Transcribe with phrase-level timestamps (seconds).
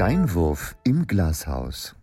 [0.00, 1.94] Steinwurf im Glashaus.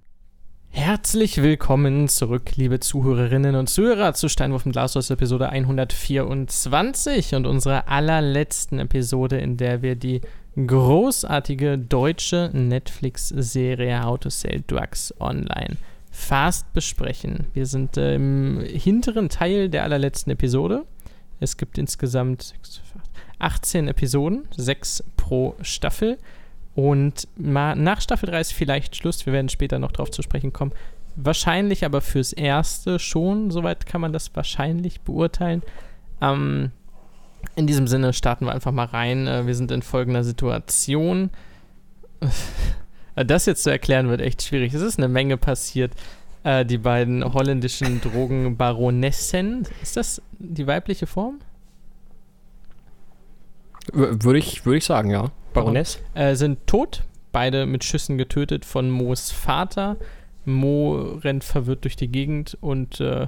[0.70, 7.88] Herzlich willkommen zurück, liebe Zuhörerinnen und Zuhörer, zu Steinwurf im Glashaus Episode 124 und unserer
[7.88, 10.22] allerletzten Episode, in der wir die
[10.56, 15.78] großartige deutsche Netflix-Serie How to Sell Drugs Online
[16.12, 17.48] fast besprechen.
[17.56, 20.86] Wir sind äh, im hinteren Teil der allerletzten Episode.
[21.40, 22.54] Es gibt insgesamt
[23.40, 26.20] 18 Episoden, 6 pro Staffel.
[26.78, 29.26] Und nach Staffel 3 ist vielleicht Schluss.
[29.26, 30.74] Wir werden später noch darauf zu sprechen kommen.
[31.16, 33.50] Wahrscheinlich aber fürs Erste schon.
[33.50, 35.64] Soweit kann man das wahrscheinlich beurteilen.
[36.22, 36.70] Ähm,
[37.56, 39.26] in diesem Sinne starten wir einfach mal rein.
[39.26, 41.32] Äh, wir sind in folgender Situation.
[43.16, 44.76] Das jetzt zu erklären wird echt schwierig.
[44.76, 45.92] Es ist eine Menge passiert.
[46.44, 49.68] Äh, die beiden holländischen Drogenbaronessen.
[49.82, 51.40] Ist das die weibliche Form?
[53.92, 55.32] Würde ich, würde ich sagen, ja.
[55.62, 56.00] Baroness.
[56.14, 57.04] Äh, sind tot.
[57.32, 59.98] Beide mit Schüssen getötet von Moos Vater.
[60.46, 63.28] Mo rennt verwirrt durch die Gegend und äh,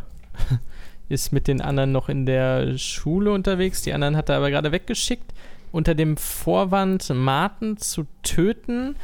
[1.10, 3.82] ist mit den anderen noch in der Schule unterwegs.
[3.82, 5.34] Die anderen hat er aber gerade weggeschickt,
[5.72, 8.96] unter dem Vorwand, Martin zu töten.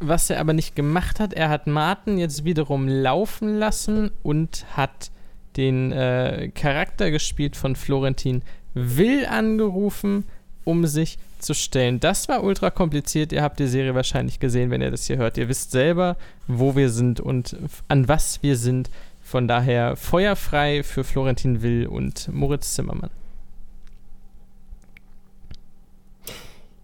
[0.00, 5.10] Was er aber nicht gemacht hat, er hat Martin jetzt wiederum laufen lassen und hat
[5.56, 8.42] den äh, Charakter gespielt von Florentin
[8.74, 10.24] Will angerufen,
[10.68, 11.98] um sich zu stellen.
[11.98, 13.32] Das war ultra kompliziert.
[13.32, 15.38] Ihr habt die Serie wahrscheinlich gesehen, wenn ihr das hier hört.
[15.38, 17.56] Ihr wisst selber, wo wir sind und
[17.88, 18.90] an was wir sind.
[19.22, 23.10] Von daher feuerfrei für Florentin Will und Moritz Zimmermann.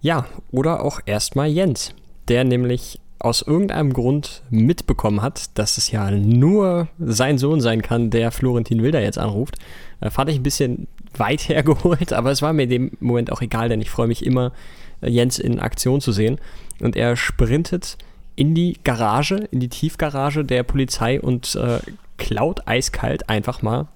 [0.00, 1.94] Ja, oder auch erstmal Jens,
[2.28, 8.10] der nämlich aus irgendeinem Grund mitbekommen hat, dass es ja nur sein Sohn sein kann,
[8.10, 9.56] der Florentin Wilder jetzt anruft.
[10.00, 10.86] Äh, fand ich ein bisschen
[11.18, 14.24] weit hergeholt, aber es war mir in dem Moment auch egal, denn ich freue mich
[14.24, 14.52] immer,
[15.00, 16.38] äh, Jens in Aktion zu sehen.
[16.80, 17.98] Und er sprintet
[18.36, 21.78] in die Garage, in die Tiefgarage der Polizei und äh,
[22.16, 23.88] klaut eiskalt einfach mal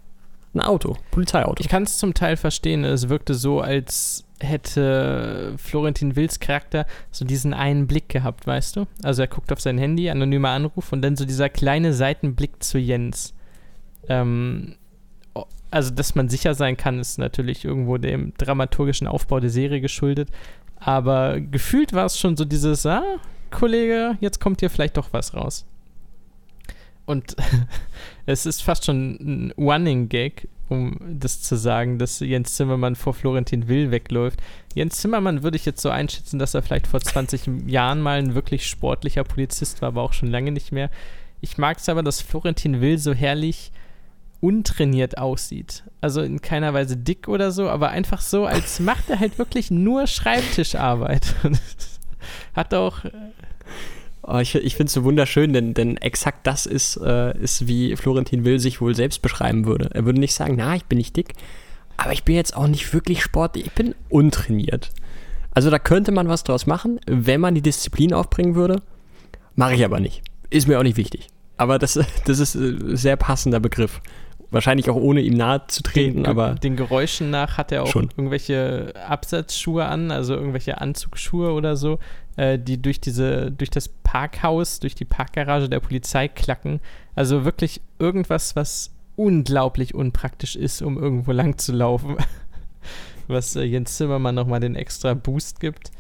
[0.55, 1.61] ein Auto, Polizeiauto.
[1.61, 2.84] Ich kann es zum Teil verstehen.
[2.84, 8.87] Es wirkte so, als hätte Florentin Wills Charakter so diesen einen Blick gehabt, weißt du?
[9.03, 12.78] Also er guckt auf sein Handy, anonymer Anruf und dann so dieser kleine Seitenblick zu
[12.78, 13.34] Jens.
[14.09, 14.77] Ähm,
[15.71, 20.31] also, dass man sicher sein kann, ist natürlich irgendwo dem dramaturgischen Aufbau der Serie geschuldet.
[20.81, 23.03] Aber gefühlt war es schon so dieses, ah,
[23.51, 25.67] Kollege, jetzt kommt hier vielleicht doch was raus.
[27.05, 27.37] Und
[28.27, 33.15] es ist fast schon ein Running Gag, um das zu sagen, dass Jens Zimmermann vor
[33.15, 34.41] Florentin Will wegläuft.
[34.75, 38.34] Jens Zimmermann würde ich jetzt so einschätzen, dass er vielleicht vor 20 Jahren mal ein
[38.34, 40.91] wirklich sportlicher Polizist war, aber auch schon lange nicht mehr.
[41.41, 43.73] Ich mag es aber, dass Florentin Will so herrlich
[44.41, 45.84] untrainiert aussieht.
[46.00, 49.71] Also in keiner Weise dick oder so, aber einfach so, als macht er halt wirklich
[49.71, 51.34] nur Schreibtischarbeit.
[52.54, 53.10] Hat auch äh,
[54.31, 57.97] Oh, ich ich finde es so wunderschön, denn, denn exakt das ist, äh, ist, wie
[57.97, 59.88] Florentin Will sich wohl selbst beschreiben würde.
[59.94, 61.32] Er würde nicht sagen, na, ich bin nicht dick,
[61.97, 64.91] aber ich bin jetzt auch nicht wirklich sportlich, ich bin untrainiert.
[65.53, 68.82] Also da könnte man was draus machen, wenn man die Disziplin aufbringen würde.
[69.54, 70.22] Mache ich aber nicht.
[70.50, 71.28] Ist mir auch nicht wichtig.
[71.56, 74.03] Aber das, das ist ein sehr passender Begriff.
[74.50, 76.54] Wahrscheinlich auch ohne ihm nahe zu treten, den, aber.
[76.54, 78.04] Den Geräuschen nach hat er auch schon.
[78.16, 81.98] irgendwelche Absatzschuhe an, also irgendwelche Anzugsschuhe oder so,
[82.36, 86.81] äh, die durch diese, durch das Parkhaus, durch die Parkgarage der Polizei klacken.
[87.14, 92.16] Also wirklich irgendwas, was unglaublich unpraktisch ist, um irgendwo lang zu laufen.
[93.26, 95.91] was äh, Jens Zimmermann nochmal den extra Boost gibt.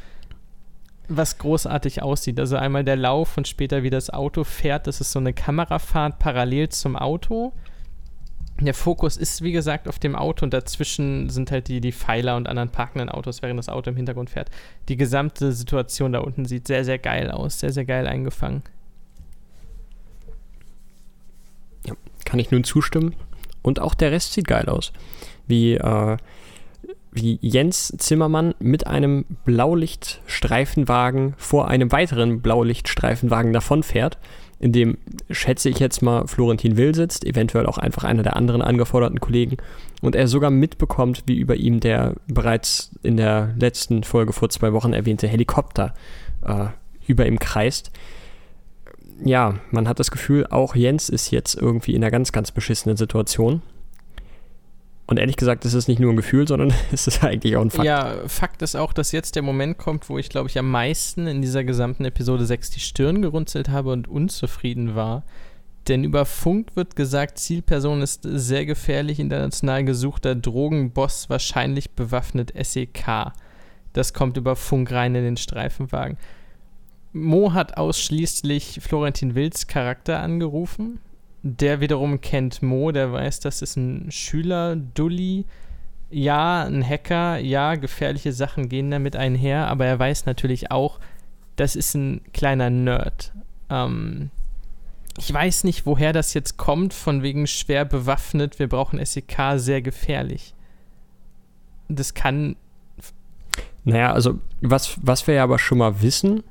[1.08, 2.40] Was großartig aussieht.
[2.40, 4.86] Also einmal der Lauf und später wie das Auto fährt.
[4.86, 7.52] Das ist so eine Kamerafahrt parallel zum Auto
[8.66, 12.36] der Fokus ist, wie gesagt, auf dem Auto und dazwischen sind halt die, die Pfeiler
[12.36, 14.50] und anderen parkenden Autos, während das Auto im Hintergrund fährt.
[14.88, 18.62] Die gesamte Situation da unten sieht sehr, sehr geil aus, sehr, sehr geil eingefangen.
[21.86, 23.14] Ja, kann ich nun zustimmen.
[23.62, 24.92] Und auch der Rest sieht geil aus.
[25.46, 26.16] Wie, äh,
[27.12, 34.18] wie Jens Zimmermann mit einem Blaulichtstreifenwagen vor einem weiteren Blaulichtstreifenwagen davonfährt
[34.60, 34.98] in dem,
[35.30, 39.56] schätze ich jetzt mal, Florentin Will sitzt, eventuell auch einfach einer der anderen angeforderten Kollegen,
[40.02, 44.72] und er sogar mitbekommt, wie über ihm der bereits in der letzten Folge vor zwei
[44.72, 45.94] Wochen erwähnte Helikopter
[46.42, 46.66] äh,
[47.06, 47.90] über ihm kreist.
[49.24, 52.96] Ja, man hat das Gefühl, auch Jens ist jetzt irgendwie in einer ganz, ganz beschissenen
[52.96, 53.62] Situation.
[55.08, 57.70] Und ehrlich gesagt, ist es nicht nur ein Gefühl, sondern es ist eigentlich auch ein
[57.70, 57.86] Fakt.
[57.86, 61.26] Ja, Fakt ist auch, dass jetzt der Moment kommt, wo ich, glaube ich, am meisten
[61.26, 65.24] in dieser gesamten Episode 6 die Stirn gerunzelt habe und unzufrieden war.
[65.88, 73.32] Denn über Funk wird gesagt, Zielperson ist sehr gefährlich international gesuchter Drogenboss, wahrscheinlich bewaffnet SEK.
[73.94, 76.18] Das kommt über Funk rein in den Streifenwagen.
[77.14, 81.00] Mo hat ausschließlich Florentin Wills Charakter angerufen.
[81.42, 85.44] Der wiederum kennt Mo, der weiß, das ist ein Schüler, Dulli.
[86.10, 90.98] Ja, ein Hacker, ja, gefährliche Sachen gehen damit einher, aber er weiß natürlich auch,
[91.56, 93.32] das ist ein kleiner Nerd.
[93.68, 94.30] Ähm,
[95.18, 99.82] ich weiß nicht, woher das jetzt kommt, von wegen schwer bewaffnet, wir brauchen SEK, sehr
[99.82, 100.54] gefährlich.
[101.88, 102.56] Das kann.
[103.84, 106.44] Naja, also was, was wir ja aber schon mal wissen,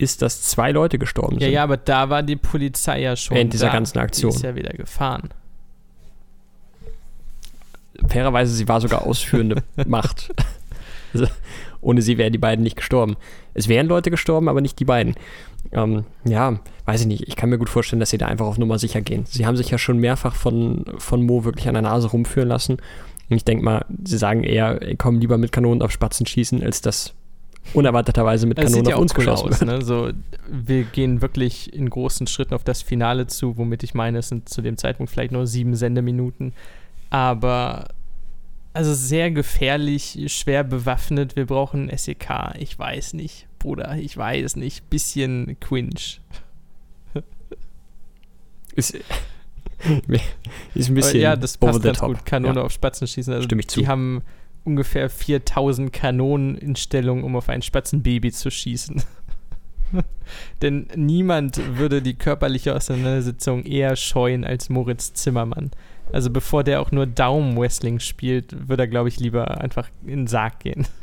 [0.00, 1.52] ist, dass zwei Leute gestorben Ja, sind.
[1.52, 3.36] ja, aber da war die Polizei ja schon.
[3.36, 3.72] Während dieser da.
[3.74, 4.30] ganzen Aktion.
[4.30, 5.30] Die ist ja wieder gefahren.
[8.08, 10.30] Fairerweise, sie war sogar ausführende Macht.
[11.12, 11.26] Also,
[11.80, 13.16] ohne sie wären die beiden nicht gestorben.
[13.54, 15.14] Es wären Leute gestorben, aber nicht die beiden.
[15.72, 17.28] Ähm, ja, weiß ich nicht.
[17.28, 19.24] Ich kann mir gut vorstellen, dass sie da einfach auf Nummer sicher gehen.
[19.26, 22.74] Sie haben sich ja schon mehrfach von, von Mo wirklich an der Nase rumführen lassen.
[23.28, 26.62] Und ich denke mal, sie sagen eher, ey, komm lieber mit Kanonen auf Spatzen schießen,
[26.62, 27.12] als dass
[27.74, 29.82] unerwarteterweise mit Kanonen ja auf uns cool geschossen aus, ne?
[29.82, 30.10] So,
[30.48, 34.48] wir gehen wirklich in großen Schritten auf das Finale zu, womit ich meine, es sind
[34.48, 36.52] zu dem Zeitpunkt vielleicht nur sieben Sendeminuten.
[37.10, 37.88] Aber
[38.72, 41.34] also sehr gefährlich, schwer bewaffnet.
[41.36, 42.54] Wir brauchen SEK.
[42.58, 44.88] Ich weiß nicht, Bruder, ich weiß nicht.
[44.90, 45.90] Bisschen cringe.
[48.76, 49.02] Ist, ist
[49.80, 50.02] ein
[50.74, 52.08] Aber bisschen ja, das passt ganz top.
[52.08, 52.24] gut.
[52.26, 52.66] Kanone Ja.
[52.66, 53.32] auf Spatzen schießen.
[53.34, 53.80] Also Stimme ich zu.
[53.80, 54.22] Die haben
[54.64, 59.02] ungefähr 4000 Kanonen in Stellung, um auf ein Spatzenbaby zu schießen.
[60.62, 65.70] Denn niemand würde die körperliche Auseinandersetzung eher scheuen als Moritz Zimmermann.
[66.12, 70.26] Also bevor der auch nur Daumen-Wrestling spielt, würde er, glaube ich, lieber einfach in den
[70.26, 70.86] Sarg gehen.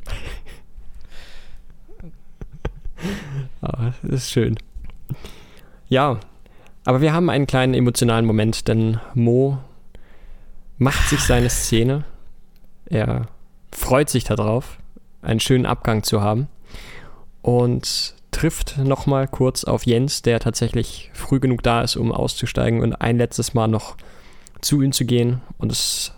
[3.62, 4.58] Ah, das ist schön.
[5.88, 6.20] Ja,
[6.84, 9.60] aber wir haben einen kleinen emotionalen Moment, denn Mo
[10.78, 12.06] macht sich seine Szene.
[12.86, 13.28] Er
[13.72, 14.78] freut sich darauf,
[15.22, 16.48] einen schönen Abgang zu haben
[17.42, 22.94] und trifft nochmal kurz auf Jens, der tatsächlich früh genug da ist, um auszusteigen und
[23.02, 23.98] ein letztes Mal noch
[24.62, 25.42] zu ihm zu gehen.
[25.58, 26.14] Und es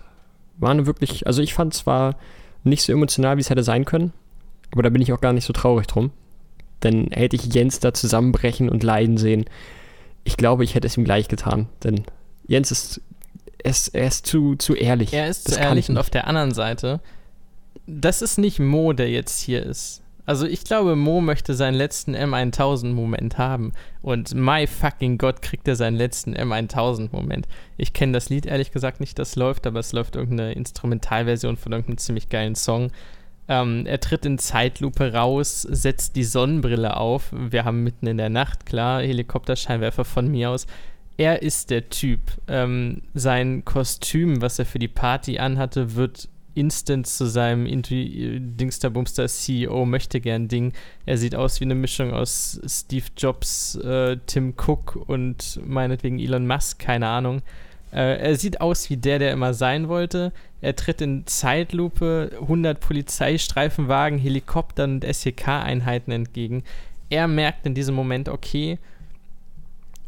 [0.57, 2.15] war eine wirklich, also ich fand es war
[2.63, 4.11] nicht so emotional, wie es hätte sein können,
[4.71, 6.11] aber da bin ich auch gar nicht so traurig drum.
[6.83, 9.45] Denn hätte ich Jens da zusammenbrechen und leiden sehen,
[10.23, 11.67] ich glaube, ich hätte es ihm gleich getan.
[11.83, 12.03] Denn
[12.47, 13.01] Jens ist,
[13.63, 15.13] er ist, er ist zu, zu ehrlich.
[15.13, 17.01] Er ist Das zu ehrlich ich und auf der anderen Seite,
[17.89, 20.03] das ist nicht Mo, der jetzt hier ist.
[20.25, 23.73] Also ich glaube, Mo möchte seinen letzten M1000-Moment haben.
[24.03, 27.47] Und my fucking Gott kriegt er seinen letzten M1000-Moment.
[27.77, 31.71] Ich kenne das Lied ehrlich gesagt nicht, das läuft, aber es läuft irgendeine Instrumentalversion von
[31.71, 32.91] irgendeinem ziemlich geilen Song.
[33.47, 37.31] Ähm, er tritt in Zeitlupe raus, setzt die Sonnenbrille auf.
[37.31, 40.67] Wir haben mitten in der Nacht, klar, Helikopterscheinwerfer von mir aus.
[41.17, 42.19] Er ist der Typ.
[42.47, 46.29] Ähm, sein Kostüm, was er für die Party anhatte, wird
[46.59, 50.73] instant zu seinem Intu- Dingsterbumster CEO möchte gern Ding.
[51.05, 56.45] Er sieht aus wie eine Mischung aus Steve Jobs, äh, Tim Cook und meinetwegen Elon
[56.45, 57.41] Musk, keine Ahnung.
[57.91, 60.31] Äh, er sieht aus wie der, der immer sein wollte.
[60.61, 66.63] Er tritt in Zeitlupe 100 Polizeistreifenwagen, Helikoptern und SEK-Einheiten entgegen.
[67.09, 68.77] Er merkt in diesem Moment, okay,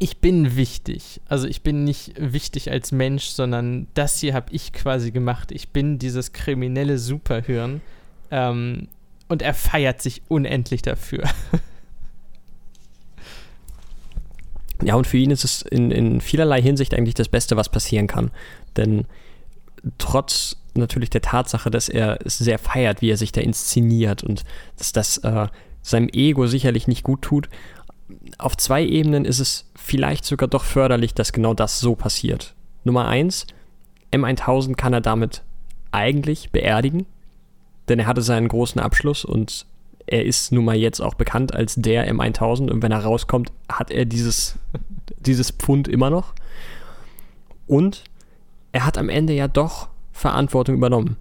[0.02, 1.20] ich bin wichtig.
[1.28, 5.52] Also ich bin nicht wichtig als Mensch, sondern das hier habe ich quasi gemacht.
[5.52, 7.80] Ich bin dieses kriminelle Superhirn.
[8.32, 8.88] Ähm,
[9.28, 11.22] und er feiert sich unendlich dafür.
[14.84, 18.08] Ja, und für ihn ist es in, in vielerlei Hinsicht eigentlich das Beste, was passieren
[18.08, 18.32] kann.
[18.76, 19.06] Denn
[19.96, 24.42] trotz natürlich der Tatsache, dass er es sehr feiert, wie er sich da inszeniert und
[24.78, 25.46] dass das äh,
[25.82, 27.48] seinem Ego sicherlich nicht gut tut,
[28.38, 32.54] auf zwei Ebenen ist es vielleicht sogar doch förderlich, dass genau das so passiert.
[32.84, 33.46] Nummer eins,
[34.12, 35.42] M1000 kann er damit
[35.90, 37.06] eigentlich beerdigen,
[37.88, 39.66] denn er hatte seinen großen Abschluss und
[40.06, 43.90] er ist nun mal jetzt auch bekannt als der M1000 und wenn er rauskommt, hat
[43.90, 44.58] er dieses,
[45.18, 46.34] dieses Pfund immer noch.
[47.66, 48.04] Und
[48.72, 51.16] er hat am Ende ja doch Verantwortung übernommen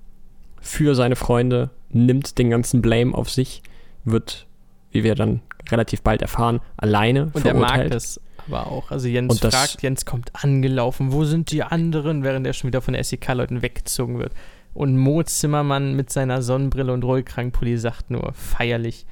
[0.62, 3.62] für seine Freunde, nimmt den ganzen Blame auf sich,
[4.06, 4.48] wird,
[4.92, 7.84] wie wir dann relativ bald erfahren, alleine Und er verurteilt.
[7.84, 8.92] mag das aber auch.
[8.92, 12.82] Also Jens Und fragt, Jens kommt angelaufen, wo sind die anderen, während er schon wieder
[12.82, 14.34] von SEK-Leuten weggezogen wird.
[14.74, 19.06] Und Mo Zimmermann mit seiner Sonnenbrille und Rollkragenpulli sagt nur feierlich,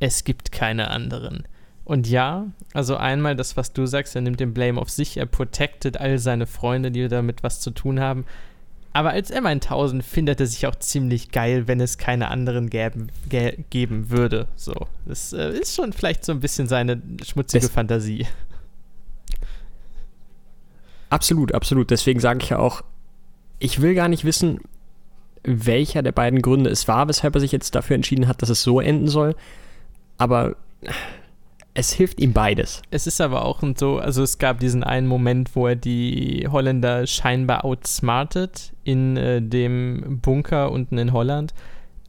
[0.00, 1.44] es gibt keine anderen.
[1.84, 5.26] Und ja, also einmal das, was du sagst, er nimmt den Blame auf sich, er
[5.26, 8.26] protected all seine Freunde, die damit was zu tun haben.
[8.92, 13.56] Aber als M1000 findet er sich auch ziemlich geil, wenn es keine anderen gäben, gä
[13.70, 14.48] geben würde.
[14.56, 14.74] So,
[15.06, 18.26] das äh, ist schon vielleicht so ein bisschen seine schmutzige Das- Fantasie.
[21.10, 21.90] Absolut, absolut.
[21.90, 22.82] Deswegen sage ich ja auch,
[23.58, 24.60] ich will gar nicht wissen,
[25.42, 28.62] welcher der beiden Gründe es war, weshalb er sich jetzt dafür entschieden hat, dass es
[28.62, 29.34] so enden soll.
[30.18, 30.56] Aber
[31.78, 32.82] es hilft ihm beides.
[32.90, 37.06] Es ist aber auch so, also es gab diesen einen Moment, wo er die Holländer
[37.06, 41.54] scheinbar outsmartet in äh, dem Bunker unten in Holland.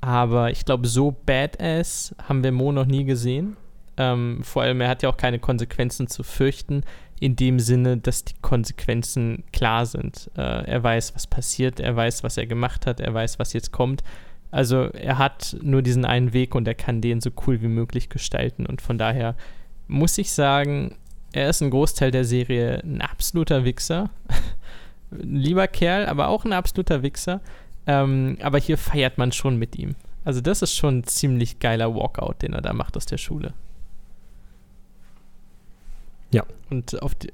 [0.01, 3.57] Aber ich glaube, so badass haben wir Mo noch nie gesehen.
[3.97, 6.81] Ähm, vor allem, er hat ja auch keine Konsequenzen zu fürchten,
[7.19, 10.31] in dem Sinne, dass die Konsequenzen klar sind.
[10.35, 13.71] Äh, er weiß, was passiert, er weiß, was er gemacht hat, er weiß, was jetzt
[13.71, 14.01] kommt.
[14.49, 18.09] Also er hat nur diesen einen Weg und er kann den so cool wie möglich
[18.09, 18.65] gestalten.
[18.65, 19.35] Und von daher
[19.89, 20.95] muss ich sagen,
[21.33, 24.09] er ist ein Großteil der Serie ein absoluter Wichser.
[25.11, 27.41] ein lieber Kerl, aber auch ein absoluter Wichser.
[27.87, 29.95] Ähm, aber hier feiert man schon mit ihm.
[30.23, 33.53] Also das ist schon ein ziemlich geiler Walkout, den er da macht aus der Schule.
[36.31, 36.45] Ja.
[36.69, 37.33] Und auf die,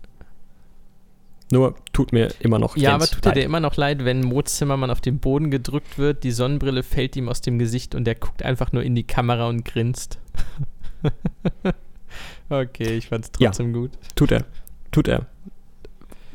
[1.51, 3.37] Nur tut mir immer noch ja, Jens aber tut er leid.
[3.37, 7.17] dir immer noch leid, wenn Mo Zimmermann auf den Boden gedrückt wird, die Sonnenbrille fällt
[7.17, 10.19] ihm aus dem Gesicht und er guckt einfach nur in die Kamera und grinst.
[12.49, 13.49] okay, ich fand's Ja.
[13.49, 13.91] trotzdem gut.
[14.15, 14.45] Tut er.
[14.91, 15.27] Tut er.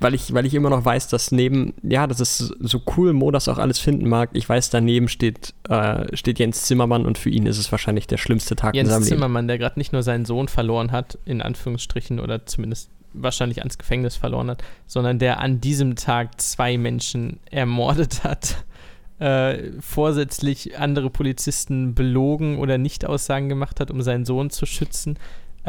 [0.03, 3.31] Weil ich, weil ich immer noch weiß, dass neben, ja, das ist so cool Mo
[3.31, 4.31] das auch alles finden mag.
[4.33, 8.17] Ich weiß, daneben steht, äh, steht Jens Zimmermann und für ihn ist es wahrscheinlich der
[8.17, 9.17] schlimmste Tag in Jens seinem Leben.
[9.17, 13.77] Zimmermann, der gerade nicht nur seinen Sohn verloren hat, in Anführungsstrichen, oder zumindest wahrscheinlich ans
[13.77, 18.65] Gefängnis verloren hat, sondern der an diesem Tag zwei Menschen ermordet hat,
[19.19, 25.19] äh, vorsätzlich andere Polizisten belogen oder Nicht-Aussagen gemacht hat, um seinen Sohn zu schützen,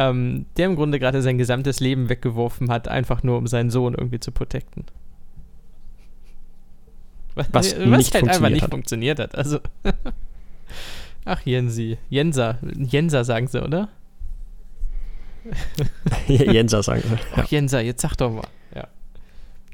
[0.09, 3.93] ähm, der im Grunde gerade sein gesamtes Leben weggeworfen hat, einfach nur um seinen Sohn
[3.93, 4.85] irgendwie zu protecten.
[7.35, 8.71] Was was nicht halt einfach funktioniert nicht hat.
[8.71, 9.35] funktioniert hat.
[9.35, 9.59] Also
[11.25, 11.97] Ach, Jensi.
[12.09, 12.57] Jensa.
[12.61, 13.89] Jensa sagen sie, oder?
[16.27, 17.19] Jenser sagen wir.
[17.35, 18.47] Ach, Jensa, jetzt sag doch mal.
[18.75, 18.87] Ja.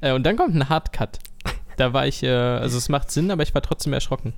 [0.02, 1.20] Äh, und dann kommt ein Hardcut.
[1.78, 4.34] Da war ich, äh, also es macht Sinn, aber ich war trotzdem erschrocken.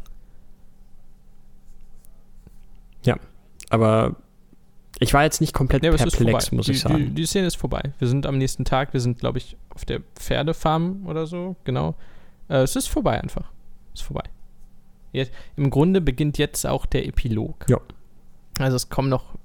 [3.69, 4.15] Aber
[4.99, 6.97] ich war jetzt nicht komplett Nee, es perplex, muss die, ich sagen.
[6.97, 7.81] Die, die Szene ist vorbei.
[7.99, 11.95] Wir sind am nächsten Tag, wir sind, glaube ich, auf der Pferdefarm oder so, genau.
[12.49, 13.49] Äh, es ist vorbei einfach.
[13.93, 14.23] Ist vorbei.
[15.11, 17.65] Jetzt, Im Grunde beginnt jetzt auch der Epilog.
[17.67, 17.79] Ja.
[18.59, 19.35] Also es kommen noch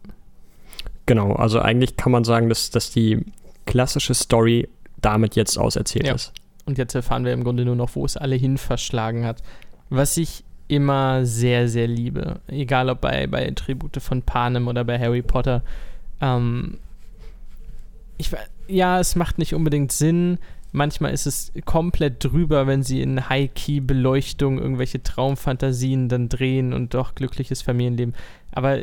[1.06, 3.24] Genau, also eigentlich kann man sagen, dass, dass die
[3.66, 4.68] klassische Story
[5.00, 6.14] damit jetzt auserzählt Ja.
[6.14, 6.32] ist.
[6.64, 9.42] Und jetzt erfahren wir im Grunde nur noch, wo es alle hin verschlagen hat.
[9.90, 12.40] Was ich immer sehr, sehr liebe.
[12.46, 15.62] Egal ob bei, bei Tribute von Panem oder bei Harry Potter.
[16.20, 16.78] Ähm,
[18.16, 18.30] ich,
[18.68, 20.38] ja, es macht nicht unbedingt Sinn.
[20.72, 27.14] Manchmal ist es komplett drüber, wenn sie in High-Key-Beleuchtung irgendwelche Traumfantasien dann drehen und doch
[27.14, 28.14] glückliches Familienleben.
[28.52, 28.78] Aber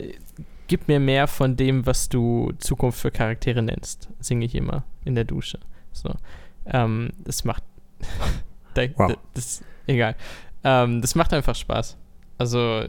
[0.68, 5.16] gib mir mehr von dem, was du Zukunft für Charaktere nennst, singe ich immer in
[5.16, 5.60] der Dusche.
[5.92, 6.14] So.
[6.66, 7.64] Ähm, das macht.
[8.74, 9.12] da, Wow.
[9.12, 10.16] da, das, egal.
[10.64, 11.98] Ähm, das macht einfach Spaß.
[12.38, 12.84] Also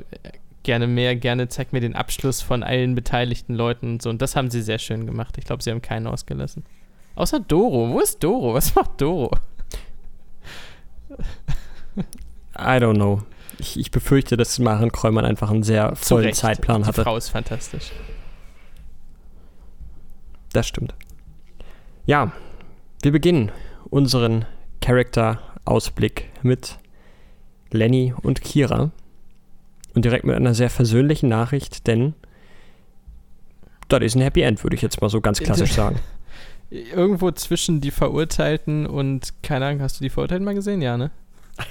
[0.63, 4.11] gerne mehr, gerne zeig mir den Abschluss von allen beteiligten Leuten und so.
[4.11, 5.37] Und das haben sie sehr schön gemacht.
[5.39, 6.65] Ich glaube, sie haben keinen ausgelassen.
[7.15, 7.91] Außer Doro.
[7.91, 8.55] Wo ist Doro?
[8.55, 9.31] Was macht Doro?
[12.57, 13.23] I don't know.
[13.59, 16.39] Ich, ich befürchte, dass Maren Kräumann einfach einen sehr vollen Recht.
[16.39, 17.03] Zeitplan Die hatte.
[17.03, 17.93] Frau ist fantastisch.
[20.53, 20.95] Das stimmt.
[22.07, 22.33] Ja,
[23.03, 23.53] wir beginnen
[23.91, 24.47] unseren
[24.81, 26.79] Charakter-Ausblick mit
[27.73, 28.91] Lenny und Kira.
[29.95, 32.15] Und direkt mit einer sehr versöhnlichen Nachricht, denn
[33.89, 35.99] das ist ein Happy End, würde ich jetzt mal so ganz klassisch sagen.
[36.71, 40.81] Irgendwo zwischen die Verurteilten und, keine Ahnung, hast du die Verurteilten mal gesehen?
[40.81, 41.11] Ja, ne?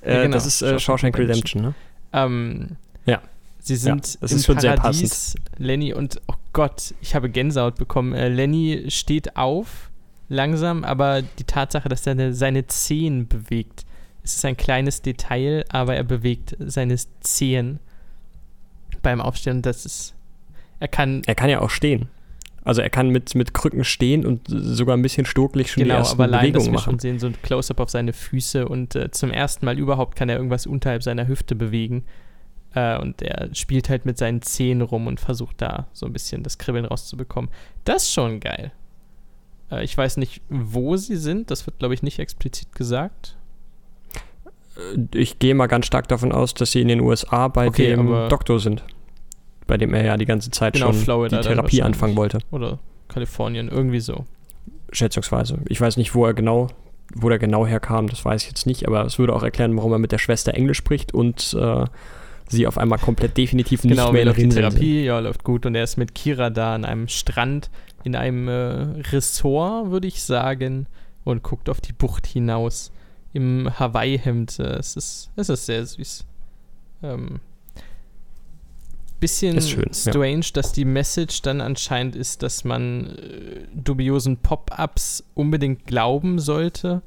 [0.00, 0.34] Äh, genau.
[0.34, 1.74] Das ist äh, Shawshank Redemption, ne?
[2.12, 3.20] Ähm, Ja.
[3.58, 7.74] Sie sind das im ist schon sehr Paradies, Lenny und oh Gott, ich habe Gänsehaut
[7.74, 8.14] bekommen.
[8.14, 9.90] Äh, Lenny steht auf,
[10.28, 13.84] langsam, aber die Tatsache, dass er seine Zehen bewegt,
[14.28, 17.80] es ist ein kleines Detail, aber er bewegt seine Zehen
[19.02, 19.62] beim Aufstehen.
[19.62, 20.14] Das ist,
[20.80, 22.08] er kann Er kann ja auch stehen.
[22.62, 26.00] Also er kann mit, mit Krücken stehen und sogar ein bisschen stokelig schon die genau,
[26.00, 26.84] ersten aber allein, Bewegungen wir machen.
[26.84, 30.28] schon sehen, so ein Close-up auf seine Füße und äh, zum ersten Mal überhaupt kann
[30.28, 32.04] er irgendwas unterhalb seiner Hüfte bewegen.
[32.74, 36.42] Äh, und er spielt halt mit seinen Zehen rum und versucht da so ein bisschen
[36.42, 37.50] das Kribbeln rauszubekommen.
[37.84, 38.72] Das ist schon geil.
[39.70, 41.50] Äh, ich weiß nicht, wo sie sind.
[41.50, 43.37] Das wird, glaube ich, nicht explizit gesagt.
[45.14, 48.28] Ich gehe mal ganz stark davon aus, dass sie in den USA bei Okay, dem
[48.28, 48.84] Doktor sind.
[49.66, 52.38] Bei dem er ja die ganze Zeit Genau, schon Florida die Therapie anfangen wollte.
[52.50, 54.24] Oder Kalifornien, irgendwie so.
[54.92, 55.58] Schätzungsweise.
[55.68, 56.68] Ich weiß nicht, wo er genau,
[57.14, 59.92] wo der genau herkam, das weiß ich jetzt nicht, aber es würde auch erklären, warum
[59.92, 61.84] er mit der Schwester Englisch spricht und äh,
[62.48, 64.80] sie auf einmal komplett definitiv nicht Genau, mehr wie in läuft die Rinseln sind.
[64.80, 65.04] Therapie?
[65.04, 65.66] Ja, läuft gut.
[65.66, 67.70] Und er ist mit Kira da an einem Strand,
[68.04, 68.52] in einem äh,
[69.12, 70.86] Ressort, würde ich sagen,
[71.24, 72.90] und guckt auf die Bucht hinaus
[73.32, 74.58] im Hawaii-Hemd.
[74.58, 76.24] Äh, es, ist, es ist sehr süß.
[77.02, 77.40] Ähm,
[79.20, 80.12] bisschen schön, ja.
[80.12, 87.02] strange, dass die Message dann anscheinend ist, dass man äh, dubiosen Pop-ups unbedingt glauben sollte.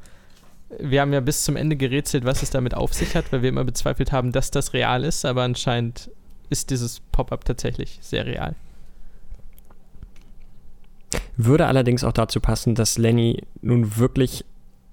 [0.79, 3.49] Wir haben ja bis zum Ende gerätselt, was es damit auf sich hat, weil wir
[3.49, 6.09] immer bezweifelt haben, dass das real ist, aber anscheinend
[6.49, 8.55] ist dieses Pop-up tatsächlich sehr real.
[11.35, 14.45] Würde allerdings auch dazu passen, dass Lenny nun wirklich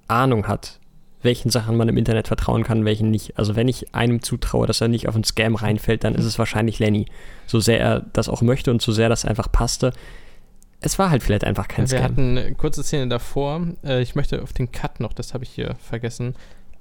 [0.08, 0.80] Ahnung hat,
[1.28, 3.38] welchen Sachen man im Internet vertrauen kann, welchen nicht.
[3.38, 6.38] Also wenn ich einem zutraue, dass er nicht auf einen Scam reinfällt, dann ist es
[6.38, 7.04] wahrscheinlich Lenny.
[7.46, 9.92] So sehr er das auch möchte und so sehr das einfach passte.
[10.80, 12.02] Es war halt vielleicht einfach kein Wir Scam.
[12.02, 13.60] hatten eine kurze Szene davor.
[13.84, 16.34] Äh, ich möchte auf den Cut noch, das habe ich hier vergessen,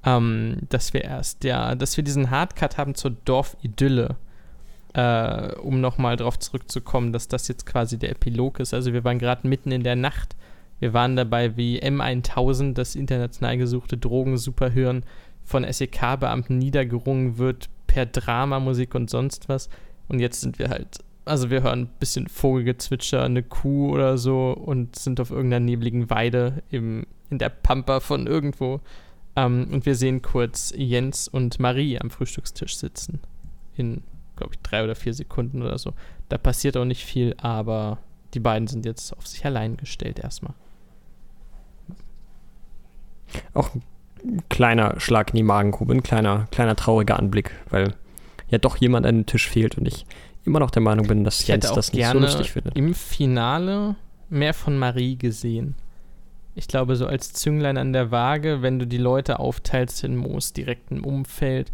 [0.06, 4.16] ähm, dass wir erst, ja, dass wir diesen Hardcut haben zur Dorfidylle.
[4.94, 8.74] Äh, um nochmal drauf zurückzukommen, dass das jetzt quasi der Epilog ist.
[8.74, 10.38] Also wir waren gerade mitten in der Nacht.
[10.80, 15.04] Wir waren dabei, wie M1000, das international gesuchte Drogensuperhirn,
[15.44, 19.70] von SEK-Beamten niedergerungen wird per Dramamusik und sonst was.
[20.10, 24.52] Und jetzt sind wir halt, also wir hören ein bisschen Vogelgezwitscher, eine Kuh oder so
[24.52, 28.82] und sind auf irgendeiner nebligen Weide im, in der Pampa von irgendwo.
[29.38, 33.22] Ähm, und wir sehen kurz Jens und Marie am Frühstückstisch sitzen.
[33.76, 34.04] In,
[34.36, 35.94] glaube ich, drei oder vier Sekunden oder so.
[36.28, 38.00] Da passiert auch nicht viel, aber
[38.34, 40.54] die beiden sind jetzt auf sich allein gestellt erstmal.
[43.54, 43.70] Auch
[44.24, 47.94] ein kleiner Schlag in die Magengrube, ein kleiner, kleiner trauriger Anblick, weil
[48.50, 50.06] ja doch jemand an dem Tisch fehlt und ich
[50.46, 52.76] immer noch der Meinung bin, dass Ich Jens das nicht so lustig findet.
[52.78, 53.96] im Finale
[54.30, 55.76] mehr von Marie gesehen.
[56.56, 60.54] Ich glaube, so als Zünglein an der Waage, wenn du die Leute aufteilst in Moos
[60.54, 61.72] direkten Umfeld.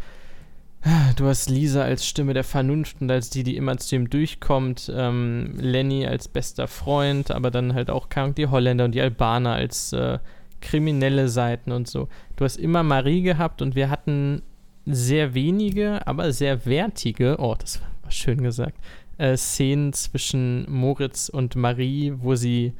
[1.16, 4.92] Du hast Lisa als Stimme der Vernunft und als die, die immer zu ihm durchkommt.
[4.94, 9.94] Ähm, Lenny als bester Freund, aber dann halt auch die Holländer und die Albaner als
[9.94, 10.18] äh,
[10.64, 12.08] kriminelle Seiten und so.
[12.36, 14.42] Du hast immer Marie gehabt und wir hatten
[14.86, 18.76] sehr wenige, aber sehr wertige, oh, das war schön gesagt,
[19.18, 22.72] äh, Szenen zwischen Moritz und Marie, wo sie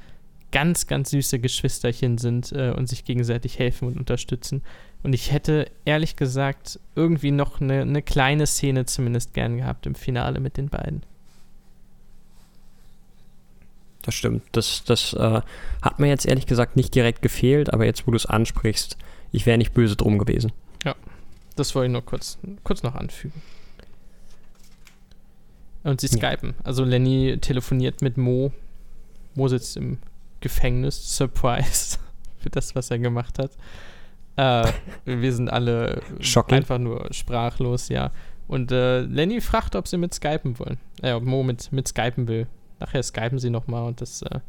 [0.50, 4.62] ganz, ganz süße Geschwisterchen sind äh, und sich gegenseitig helfen und unterstützen.
[5.02, 9.94] Und ich hätte ehrlich gesagt irgendwie noch eine, eine kleine Szene zumindest gern gehabt im
[9.94, 11.02] Finale mit den beiden.
[14.04, 14.42] Das stimmt.
[14.52, 15.40] Das, das äh,
[15.82, 18.96] hat mir jetzt ehrlich gesagt nicht direkt gefehlt, aber jetzt, wo du es ansprichst,
[19.32, 20.52] ich wäre nicht böse drum gewesen.
[21.56, 23.40] Das wollte ich nur kurz, kurz noch anfügen.
[25.84, 26.30] Und sie Ja.
[26.30, 26.54] skypen.
[26.64, 28.50] Also Lenny telefoniert mit Mo.
[29.36, 29.98] Mo sitzt im
[30.40, 31.16] Gefängnis.
[31.16, 31.98] Surprise
[32.40, 33.52] für das, was er gemacht hat.
[34.36, 34.72] Äh,
[35.04, 36.56] wir sind alle Shocking.
[36.56, 38.10] einfach nur sprachlos, ja.
[38.48, 40.78] Und äh, Lenny fragt, ob sie mit skypen wollen.
[41.02, 42.46] Äh, ob Mo mit, mit skypen will.
[42.80, 44.22] Nachher skypen sie nochmal und das.
[44.22, 44.40] Äh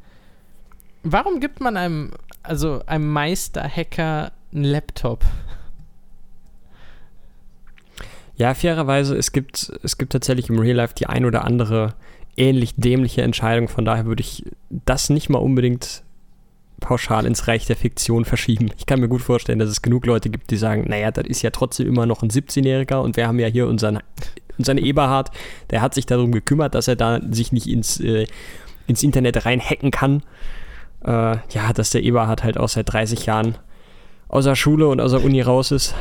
[1.03, 2.11] Warum gibt man einem,
[2.43, 5.23] also einem Meister-Hacker einen Laptop?
[8.37, 11.93] Ja, fairerweise, es gibt, es gibt tatsächlich im Real Life die ein oder andere
[12.35, 13.67] ähnlich dämliche Entscheidung.
[13.69, 16.03] Von daher würde ich das nicht mal unbedingt
[16.81, 18.69] pauschal ins Reich der Fiktion verschieben.
[18.77, 21.41] Ich kann mir gut vorstellen, dass es genug Leute gibt, die sagen, naja, das ist
[21.41, 23.99] ja trotzdem immer noch ein 17-Jähriger und wir haben ja hier unseren,
[24.57, 25.31] unseren Eberhard,
[25.69, 28.27] der hat sich darum gekümmert, dass er da sich nicht ins, äh,
[28.87, 30.23] ins Internet reinhacken kann.
[31.03, 33.57] Äh, ja, dass der Eberhard halt auch seit 30 Jahren
[34.27, 35.95] aus der Schule und aus der Uni raus ist.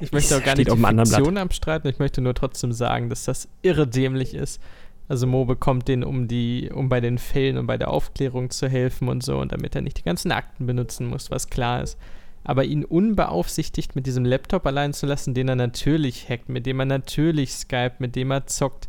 [0.00, 0.84] Ich möchte auch gar nicht auf die.
[0.84, 4.60] Fiktion abstreiten, ich möchte nur trotzdem sagen, dass das irre dämlich ist.
[5.08, 8.68] Also Mo bekommt den, um die, um bei den Fällen und bei der Aufklärung zu
[8.68, 11.98] helfen und so, und damit er nicht die ganzen Akten benutzen muss, was klar ist.
[12.44, 16.78] Aber ihn unbeaufsichtigt mit diesem Laptop allein zu lassen, den er natürlich hackt, mit dem
[16.80, 18.88] er natürlich Skype, mit dem er zockt.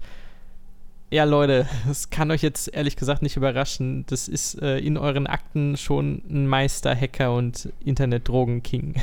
[1.09, 4.05] Ja, Leute, das kann euch jetzt ehrlich gesagt nicht überraschen.
[4.07, 8.95] Das ist äh, in euren Akten schon ein Meister-Hacker und Internet-Drogen-King.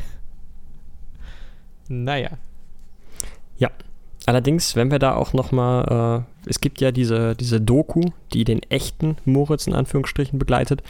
[1.89, 2.39] naja.
[4.25, 8.63] Allerdings, wenn wir da auch noch-mal, äh, es gibt ja diese, diese Doku, die den
[8.65, 10.83] echten Moritz in Anführungsstrichen begleitet.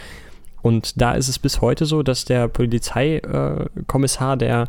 [0.63, 4.69] Und da ist es bis heute so, dass der Polizeikommissar, äh, der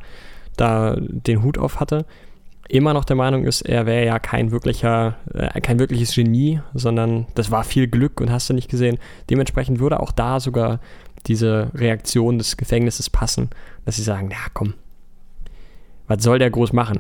[0.58, 2.06] da den Hut auf hatte,
[2.70, 7.28] immer noch der Meinung ist, er wäre ja kein wirklicher, äh, kein wirkliches Genie, sondern
[7.36, 8.98] das war viel Glück und hast du nicht gesehen.
[9.30, 10.80] Dementsprechend würde auch da sogar
[11.28, 13.50] diese Reaktion des Gefängnisses passen,
[13.86, 14.74] dass sie sagen, ja komm,
[16.08, 17.00] was soll der groß machen?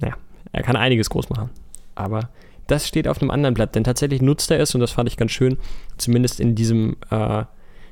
[0.00, 0.14] Naja,
[0.52, 1.50] er kann einiges groß machen.
[1.94, 2.28] Aber
[2.68, 5.16] das steht auf einem anderen Blatt, denn tatsächlich nutzt er es, und das fand ich
[5.16, 5.58] ganz schön,
[5.96, 7.44] zumindest in diesem, äh,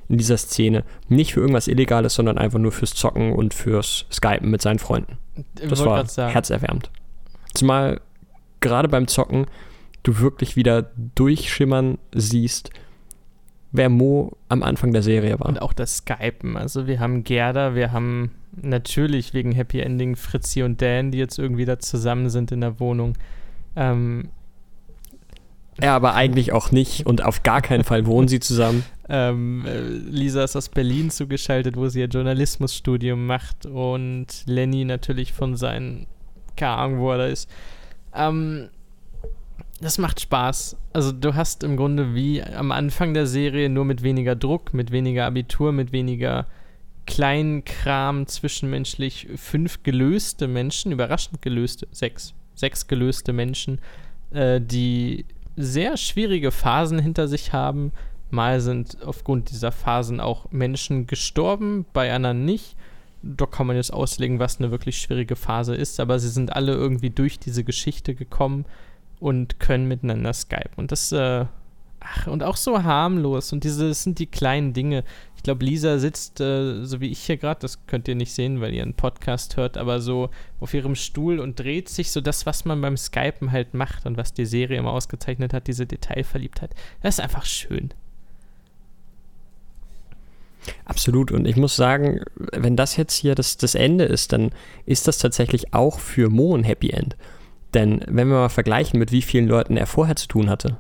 [0.09, 4.51] in dieser Szene, nicht für irgendwas Illegales, sondern einfach nur fürs Zocken und fürs Skypen
[4.51, 5.19] mit seinen Freunden.
[5.61, 6.91] Ich Das war herzerwärmend.
[7.55, 8.01] Zumal
[8.61, 9.47] gerade beim Zocken
[10.03, 12.71] du wirklich wieder durchschimmern siehst,
[13.73, 15.47] wer Mo am Anfang der Serie war.
[15.47, 16.57] Und auch das Skypen.
[16.57, 21.39] Also wir haben Gerda, wir haben natürlich wegen Happy Ending Fritzi und Dan, die jetzt
[21.39, 23.15] irgendwie da zusammen sind in der Wohnung.
[23.75, 24.29] Ähm,
[25.81, 28.85] Ja, aber eigentlich auch nicht und auf gar keinen Fall wohnen sie zusammen.
[29.09, 35.33] Ähm, äh, Lisa ist aus Berlin zugeschaltet, wo sie ihr Journalismusstudium macht und Lenny natürlich
[35.33, 36.07] von seinen,
[36.57, 37.51] keine Ahnung, wo er da ist.
[38.15, 38.69] Ähm,
[39.81, 40.77] das macht Spaß.
[40.95, 44.91] Also du hast im Grunde wie am Anfang der Serie nur mit weniger Druck, mit
[44.91, 46.47] weniger Abitur, mit weniger
[47.07, 53.81] Kleinkram zwischenmenschlich fünf gelöste Menschen, überraschend gelöste, sechs, sechs gelöste Menschen,
[54.31, 57.93] äh, die sehr schwierige Phasen hinter sich haben.
[58.31, 62.77] Mal sind aufgrund dieser Phasen auch Menschen gestorben, bei anderen nicht.
[63.23, 66.73] Da kann man jetzt auslegen, was eine wirklich schwierige Phase ist, aber sie sind alle
[66.73, 68.67] irgendwie durch diese Geschichte gekommen
[69.19, 70.71] und können miteinander Skype.
[70.77, 71.47] Und das, äh,
[72.07, 73.53] ach, und auch so harmlos.
[73.53, 75.05] Und diese das sind die kleinen Dinge.
[75.37, 78.61] Ich glaube, Lisa sitzt, äh, so wie ich hier gerade, das könnt ihr nicht sehen,
[78.61, 82.47] weil ihr einen Podcast hört, aber so auf ihrem Stuhl und dreht sich so das,
[82.47, 86.75] was man beim Skypen halt macht und was die Serie immer ausgezeichnet hat, diese Detailverliebtheit.
[87.03, 87.91] Das ist einfach schön.
[90.85, 91.31] Absolut.
[91.31, 94.51] Und ich muss sagen, wenn das jetzt hier das, das Ende ist, dann
[94.85, 97.17] ist das tatsächlich auch für Mo ein Happy End.
[97.73, 100.79] Denn wenn wir mal vergleichen, mit wie vielen Leuten er vorher zu tun hatte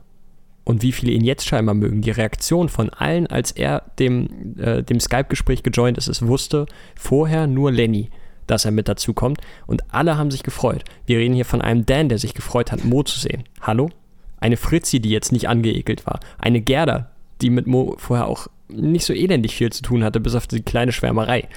[0.66, 4.82] und wie viele ihn jetzt scheinbar mögen, die Reaktion von allen, als er dem, äh,
[4.82, 8.10] dem Skype-Gespräch gejoint ist, es wusste vorher nur Lenny,
[8.48, 10.82] dass er mit dazu kommt und alle haben sich gefreut.
[11.06, 13.44] Wir reden hier von einem Dan, der sich gefreut hat, Mo zu sehen.
[13.60, 13.90] Hallo?
[14.38, 16.18] Eine Fritzi, die jetzt nicht angeekelt war.
[16.36, 17.10] Eine Gerda,
[17.42, 20.62] die mit Mo vorher auch nicht so elendig viel zu tun hatte, bis auf die
[20.62, 21.48] kleine Schwärmerei.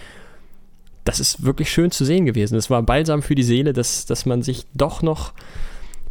[1.04, 2.56] Das ist wirklich schön zu sehen gewesen.
[2.60, 5.34] Es war balsam für die Seele, dass, dass man sich doch noch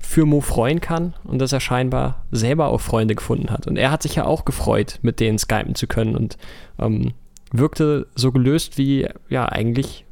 [0.08, 3.66] für Mo freuen kann und dass er scheinbar selber auch Freunde gefunden hat.
[3.66, 6.38] Und er hat sich ja auch gefreut, mit denen skypen zu können und
[6.78, 7.12] ähm,
[7.52, 10.06] wirkte so gelöst wie ja eigentlich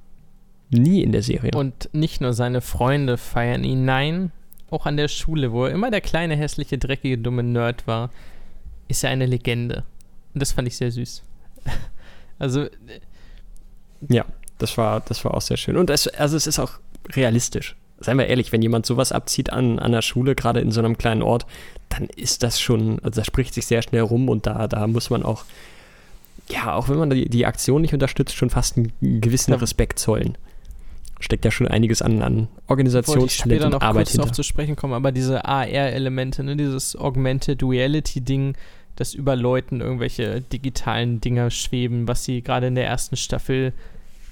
[0.69, 1.53] nie in der Serie.
[1.57, 4.33] Und nicht nur seine Freunde feiern ihn, nein,
[4.71, 8.11] auch an der Schule, wo er immer der kleine, hässliche, dreckige, dumme Nerd war,
[8.89, 9.85] ist er eine Legende.
[10.35, 11.23] Und das fand ich sehr süß.
[12.39, 12.67] also.
[14.11, 14.27] Ja,
[14.59, 15.79] das war, das war auch sehr schön.
[15.79, 16.73] Und es, also es ist auch
[17.15, 17.77] realistisch.
[17.99, 20.99] Seien wir ehrlich, wenn jemand sowas abzieht an, an der Schule, gerade in so einem
[20.99, 21.47] kleinen Ort,
[21.89, 25.09] dann ist das schon, also das spricht sich sehr schnell rum und da, da muss
[25.09, 25.45] man auch,
[26.51, 29.59] ja, auch wenn man die, die Aktion nicht unterstützt, schon fast einen gewissen ja.
[29.59, 30.37] Respekt zollen.
[31.19, 34.25] Steckt ja schon einiges an, an Organisationstalent und noch Arbeit hinter.
[34.25, 38.55] Auf zu sprechen kommen, aber diese AR-Elemente, ne, dieses Augmented Reality-Ding,
[38.97, 43.73] dass über Leuten irgendwelche digitalen Dinger schweben, was sie gerade in der ersten Staffel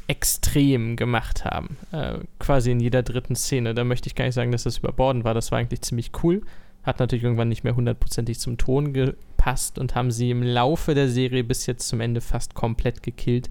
[0.06, 1.76] extrem gemacht haben.
[1.92, 3.74] Äh, quasi in jeder dritten Szene.
[3.74, 5.34] Da möchte ich gar nicht sagen, dass das überborden war.
[5.34, 6.42] Das war eigentlich ziemlich cool.
[6.82, 11.08] Hat natürlich irgendwann nicht mehr hundertprozentig zum Ton gepasst und haben sie im Laufe der
[11.08, 13.48] Serie bis jetzt zum Ende fast komplett gekillt.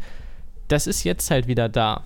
[0.68, 2.04] Das ist jetzt halt wieder da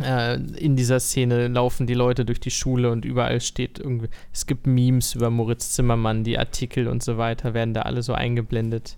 [0.00, 4.46] äh, in dieser Szene laufen die Leute durch die Schule und überall steht irgendwie, es
[4.46, 8.96] gibt Memes über Moritz Zimmermann, die Artikel und so weiter werden da alle so eingeblendet.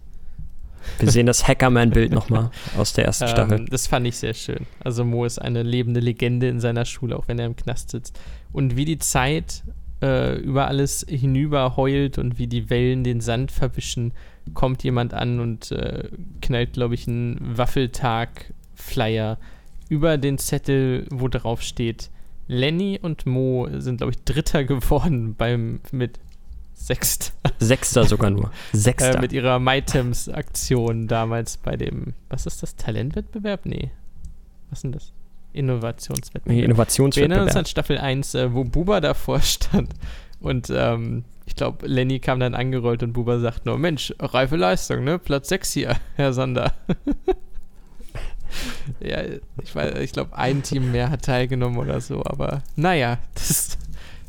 [0.99, 3.61] Wir sehen das Hackerman-Bild nochmal aus der ersten Staffel.
[3.61, 4.67] Ähm, das fand ich sehr schön.
[4.83, 8.19] Also Mo ist eine lebende Legende in seiner Schule, auch wenn er im Knast sitzt.
[8.53, 9.63] Und wie die Zeit
[10.03, 14.13] äh, über alles hinüber heult und wie die Wellen den Sand verwischen,
[14.55, 16.09] kommt jemand an und äh,
[16.41, 19.39] knallt, glaube ich, einen Waffeltag-Flyer
[19.89, 22.11] über den Zettel, wo drauf steht,
[22.49, 26.19] Lenny und Mo sind, glaube ich, Dritter geworden beim mit
[26.77, 27.33] Sechster.
[27.59, 28.53] Sechster sogar nur.
[28.73, 29.17] Sechster.
[29.17, 33.65] Äh, mit ihrer MyTems-Aktion damals bei dem, was ist das, Talentwettbewerb?
[33.65, 33.91] Nee.
[34.71, 35.13] Was ist denn das?
[35.53, 36.57] Innovationswettbewerb.
[36.57, 37.31] Nee, Innovationswettbewerb.
[37.31, 39.95] Wir erinnern uns an Staffel 1, äh, wo Buba davor stand
[40.41, 45.05] und ähm, ich glaube, Lenny kam dann angerollt und Buba sagt nur, Mensch, reife Leistung,
[45.05, 45.19] ne?
[45.19, 46.75] Platz 6 hier, Herr Sander.
[49.01, 49.23] ja,
[49.63, 53.79] ich weiß, ich glaube, ein Team mehr hat teilgenommen oder so, aber naja, das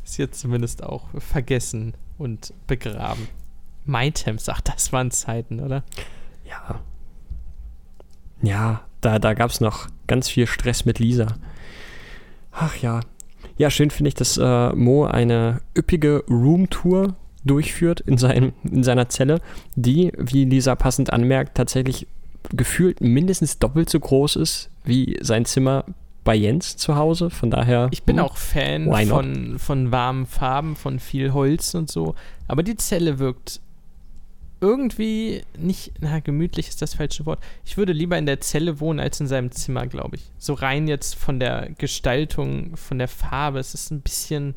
[0.08, 3.28] ist jetzt zumindest auch vergessen und begraben.
[3.86, 5.84] MyTems, sagt, das waren Zeiten, oder?
[6.46, 6.82] Ja.
[8.42, 11.28] Ja, da, da gab es noch ganz viel Stress mit Lisa.
[12.52, 13.02] Ach ja.
[13.58, 19.10] Ja, schön finde ich, dass äh, Mo eine üppige Roomtour durchführt in, seinem, in seiner
[19.10, 19.42] Zelle,
[19.76, 22.08] die, wie Lisa passend anmerkt, tatsächlich
[22.52, 25.84] gefühlt mindestens doppelt so groß ist wie sein Zimmer
[26.28, 27.30] bei Jens zu Hause.
[27.30, 27.88] Von daher.
[27.92, 32.16] Ich bin hm, auch Fan von, von warmen Farben, von viel Holz und so.
[32.48, 33.62] Aber die Zelle wirkt
[34.60, 37.40] irgendwie nicht, na, gemütlich ist das falsche Wort.
[37.64, 40.24] Ich würde lieber in der Zelle wohnen als in seinem Zimmer, glaube ich.
[40.38, 43.60] So rein jetzt von der Gestaltung, von der Farbe.
[43.60, 44.56] Es ist ein bisschen,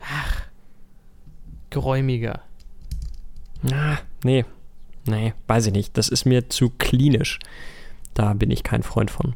[0.00, 0.42] ach,
[1.70, 2.40] geräumiger.
[3.70, 4.44] Ah, nee,
[5.06, 5.96] Nee, weiß ich nicht.
[5.96, 7.38] Das ist mir zu klinisch.
[8.14, 9.34] Da bin ich kein Freund von.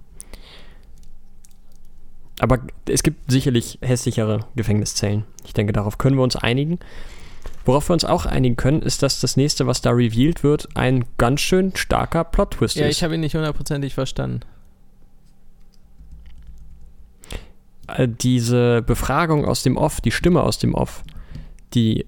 [2.41, 5.25] Aber es gibt sicherlich hässlichere Gefängniszellen.
[5.45, 6.79] Ich denke, darauf können wir uns einigen.
[7.67, 11.05] Worauf wir uns auch einigen können, ist, dass das nächste, was da revealed wird, ein
[11.19, 12.97] ganz schön starker Plot-Twist Ja, ist.
[12.97, 14.41] ich habe ihn nicht hundertprozentig verstanden.
[17.89, 21.05] Äh, diese Befragung aus dem Off, die Stimme aus dem Off,
[21.75, 22.07] die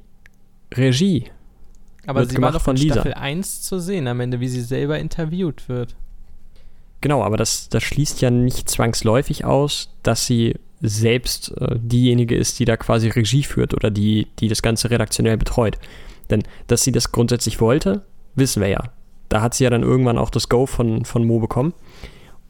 [0.72, 1.26] Regie.
[2.06, 2.94] Aber sie war doch von von Lisa.
[2.94, 5.94] Staffel 1 zu sehen am Ende, wie sie selber interviewt wird.
[7.02, 12.60] Genau, aber das, das schließt ja nicht zwangsläufig aus, dass sie selbst äh, diejenige ist,
[12.60, 15.78] die da quasi Regie führt oder die, die das Ganze redaktionell betreut.
[16.30, 18.02] Denn dass sie das grundsätzlich wollte,
[18.36, 18.84] wissen wir ja.
[19.28, 21.74] Da hat sie ja dann irgendwann auch das Go von, von Mo bekommen.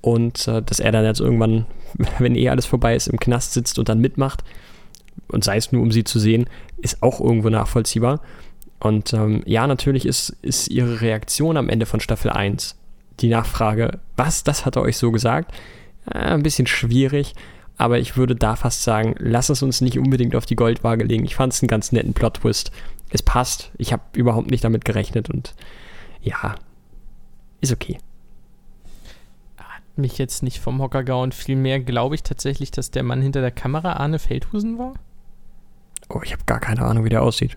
[0.02, 1.64] Und äh, dass er dann jetzt irgendwann,
[2.18, 4.44] wenn eh alles vorbei ist, im Knast sitzt und dann mitmacht,
[5.28, 6.46] und sei es nur, um sie zu sehen,
[6.78, 8.20] ist auch irgendwo nachvollziehbar.
[8.80, 12.76] Und ähm, ja, natürlich ist, ist ihre Reaktion am Ende von Staffel 1
[13.20, 15.52] die Nachfrage, was, das hat er euch so gesagt?
[16.06, 17.34] Äh, ein bisschen schwierig,
[17.76, 21.24] aber ich würde da fast sagen, lass es uns nicht unbedingt auf die Goldwaage legen.
[21.24, 22.70] Ich fand es einen ganz netten Plot-Twist.
[23.10, 23.70] Es passt.
[23.76, 25.54] Ich habe überhaupt nicht damit gerechnet und
[26.22, 26.54] ja,
[27.60, 27.98] ist okay.
[29.96, 31.32] Mich jetzt nicht vom Hocker gehauen.
[31.32, 34.94] Vielmehr glaube ich tatsächlich, dass der Mann hinter der Kamera Arne Feldhusen war.
[36.08, 37.56] Oh, ich habe gar keine Ahnung, wie der aussieht.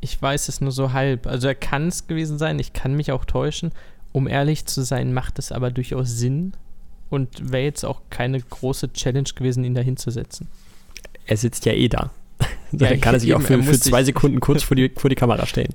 [0.00, 1.26] Ich weiß es nur so halb.
[1.26, 3.72] Also er kann es gewesen sein, ich kann mich auch täuschen.
[4.16, 6.54] Um ehrlich zu sein, macht es aber durchaus Sinn
[7.10, 10.48] und wäre jetzt auch keine große Challenge gewesen, ihn da hinzusetzen.
[11.26, 12.10] Er sitzt ja eh da.
[12.72, 15.16] Ja, kann er sich eben, auch für, für zwei Sekunden kurz vor die, vor die
[15.16, 15.74] Kamera stellen.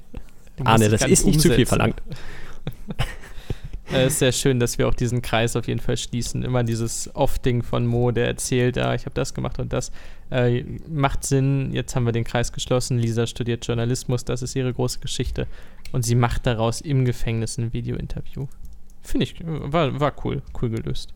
[0.64, 1.70] Arne, das ist nicht zu viel umsetzen.
[1.70, 2.02] verlangt.
[3.94, 6.44] Äh, ist sehr schön, dass wir auch diesen Kreis auf jeden Fall schließen.
[6.44, 9.92] Immer dieses Off-Ding von Mo, der erzählt, ah, ich habe das gemacht und das.
[10.30, 12.98] Äh, macht Sinn, jetzt haben wir den Kreis geschlossen.
[12.98, 15.46] Lisa studiert Journalismus, das ist ihre große Geschichte.
[15.92, 18.48] Und sie macht daraus im Gefängnis ein Video-Interview.
[19.02, 21.14] Finde ich, war, war cool, cool gelöst.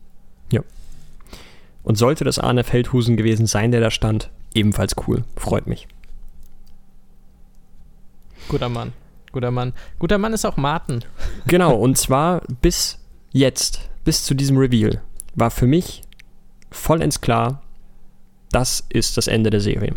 [1.86, 5.22] Und sollte das Arne Feldhusen gewesen sein, der da stand, ebenfalls cool.
[5.36, 5.86] Freut mich.
[8.48, 8.92] Guter Mann,
[9.30, 9.72] guter Mann.
[10.00, 11.04] Guter Mann ist auch Martin.
[11.46, 12.98] Genau, und zwar bis
[13.30, 15.00] jetzt, bis zu diesem Reveal,
[15.36, 16.02] war für mich
[16.72, 17.62] vollends klar,
[18.50, 19.94] das ist das Ende der Serie.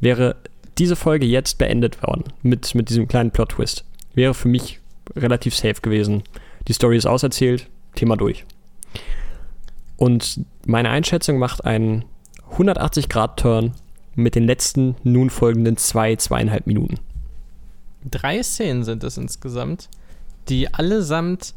[0.00, 0.34] Wäre
[0.80, 4.80] diese Folge jetzt beendet worden, mit, mit diesem kleinen Plot-Twist, wäre für mich
[5.14, 6.22] relativ safe gewesen.
[6.68, 8.46] Die Story ist auserzählt, Thema durch.
[9.98, 12.06] Und meine Einschätzung macht einen
[12.56, 13.72] 180-Grad-Turn
[14.14, 16.94] mit den letzten nun folgenden zwei, zweieinhalb Minuten.
[18.10, 19.90] Drei Szenen sind es insgesamt,
[20.48, 21.52] die allesamt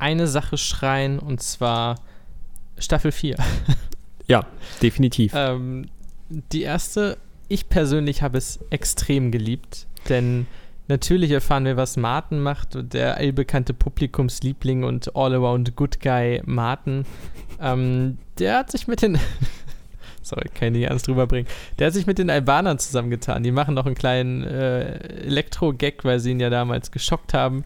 [0.00, 2.00] eine Sache schreien, und zwar
[2.76, 3.36] Staffel 4.
[4.26, 4.46] Ja,
[4.82, 5.32] definitiv.
[5.34, 5.86] Ähm,
[6.28, 7.16] die erste,
[7.48, 10.46] ich persönlich habe es extrem geliebt, denn
[10.88, 17.04] natürlich erfahren wir, was Martin macht, der allbekannte Publikumsliebling und all-around good guy Martin.
[17.60, 19.18] Ähm, der hat sich mit den
[20.22, 21.48] Sorry, kann ich nicht ernst drüber bringen.
[21.78, 23.42] Der hat sich mit den Albanern zusammengetan.
[23.42, 27.64] Die machen noch einen kleinen äh, Elektro-Gag, weil sie ihn ja damals geschockt haben.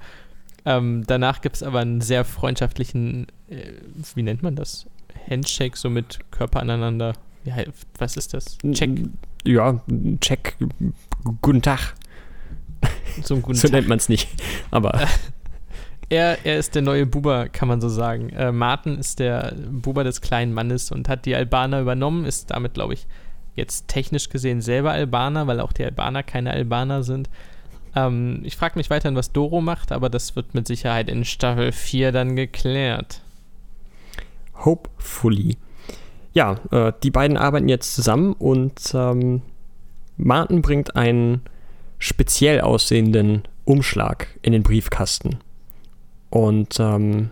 [0.64, 3.72] Ähm, danach gibt es aber einen sehr freundschaftlichen, äh,
[4.14, 4.86] wie nennt man das?
[5.28, 7.14] Handshake, so mit Körper aneinander.
[7.44, 7.56] Ja,
[7.98, 8.58] was ist das?
[8.72, 8.90] Check.
[9.44, 9.80] Ja,
[10.20, 10.56] check.
[11.40, 11.94] Guten Tag.
[13.22, 13.72] So guten so Tag.
[13.72, 14.28] nennt man es nicht.
[14.70, 15.06] Aber
[16.12, 18.28] Er, er ist der neue Buber, kann man so sagen.
[18.30, 22.74] Äh, Martin ist der Buber des kleinen Mannes und hat die Albaner übernommen, ist damit,
[22.74, 23.06] glaube ich,
[23.54, 27.30] jetzt technisch gesehen selber Albaner, weil auch die Albaner keine Albaner sind.
[27.96, 31.72] Ähm, ich frage mich weiterhin, was Doro macht, aber das wird mit Sicherheit in Staffel
[31.72, 33.22] 4 dann geklärt.
[34.54, 35.56] hopefully.
[36.32, 39.42] Ja, äh, die beiden arbeiten jetzt zusammen und ähm,
[40.16, 41.42] Martin bringt einen
[41.98, 45.38] speziell aussehenden Umschlag in den Briefkasten.
[46.30, 47.30] Und ähm,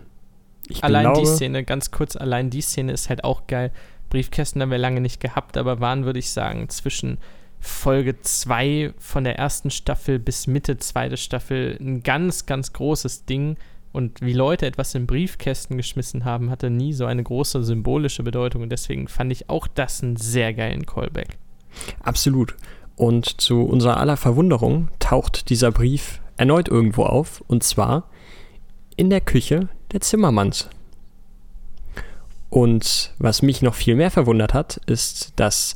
[0.67, 3.71] ich Allein glaube, die Szene, ganz kurz, allein die Szene ist halt auch geil.
[4.09, 7.17] Briefkästen haben wir lange nicht gehabt, aber waren, würde ich sagen, zwischen
[7.59, 13.57] Folge 2 von der ersten Staffel bis Mitte zweite Staffel ein ganz, ganz großes Ding.
[13.91, 18.61] Und wie Leute etwas in Briefkästen geschmissen haben, hatte nie so eine große symbolische Bedeutung.
[18.61, 21.37] Und deswegen fand ich auch das einen sehr geilen Callback.
[22.01, 22.55] Absolut.
[22.95, 28.09] Und zu unserer aller Verwunderung taucht dieser Brief erneut irgendwo auf, und zwar
[28.95, 30.69] in der Küche der Zimmermanns.
[32.49, 35.75] Und was mich noch viel mehr verwundert hat, ist, dass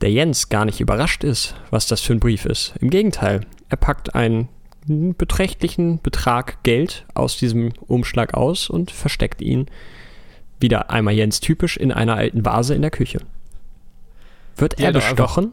[0.00, 2.74] der Jens gar nicht überrascht ist, was das für ein Brief ist.
[2.80, 4.48] Im Gegenteil, er packt einen
[4.88, 9.66] beträchtlichen Betrag Geld aus diesem Umschlag aus und versteckt ihn
[10.60, 13.20] wieder einmal Jens typisch in einer alten Vase in der Küche.
[14.56, 15.52] Wird Die er doch einfach- bestochen?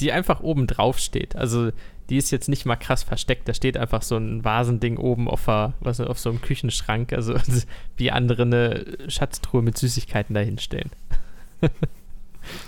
[0.00, 1.36] Die einfach oben drauf steht.
[1.36, 1.70] Also
[2.08, 3.48] die ist jetzt nicht mal krass versteckt.
[3.48, 7.12] Da steht einfach so ein Vasending oben auf, der, was, auf so einem Küchenschrank.
[7.12, 7.34] Also
[7.96, 10.90] wie andere eine Schatztruhe mit Süßigkeiten dahinstellen.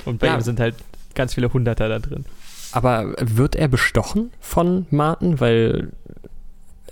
[0.05, 0.35] Und bei Ja.
[0.37, 0.77] ihm sind halt
[1.14, 2.25] ganz viele Hunderter da drin.
[2.74, 5.38] Aber wird er bestochen von Martin?
[5.38, 5.92] Weil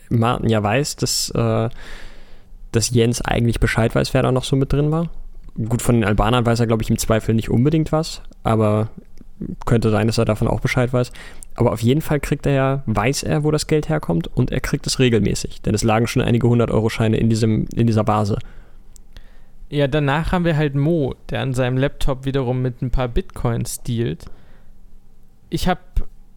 [0.09, 1.69] Martin ja weiß, dass, äh,
[2.71, 5.11] dass Jens eigentlich Bescheid weiß, wer da noch so mit drin war.
[5.57, 8.91] Gut, von den Albanern weiß er, glaube ich, im Zweifel nicht unbedingt was, aber
[9.67, 11.11] könnte sein, dass er davon auch Bescheid weiß.
[11.57, 14.61] Aber auf jeden Fall kriegt er ja, weiß er, wo das Geld herkommt und er
[14.61, 18.05] kriegt es regelmäßig, denn es lagen schon einige hundert Euro Scheine in, diesem, in dieser
[18.05, 18.39] Base.
[19.69, 23.83] Ja, danach haben wir halt Mo, der an seinem Laptop wiederum mit ein paar Bitcoins
[23.83, 24.27] dealt.
[25.53, 25.81] Ich habe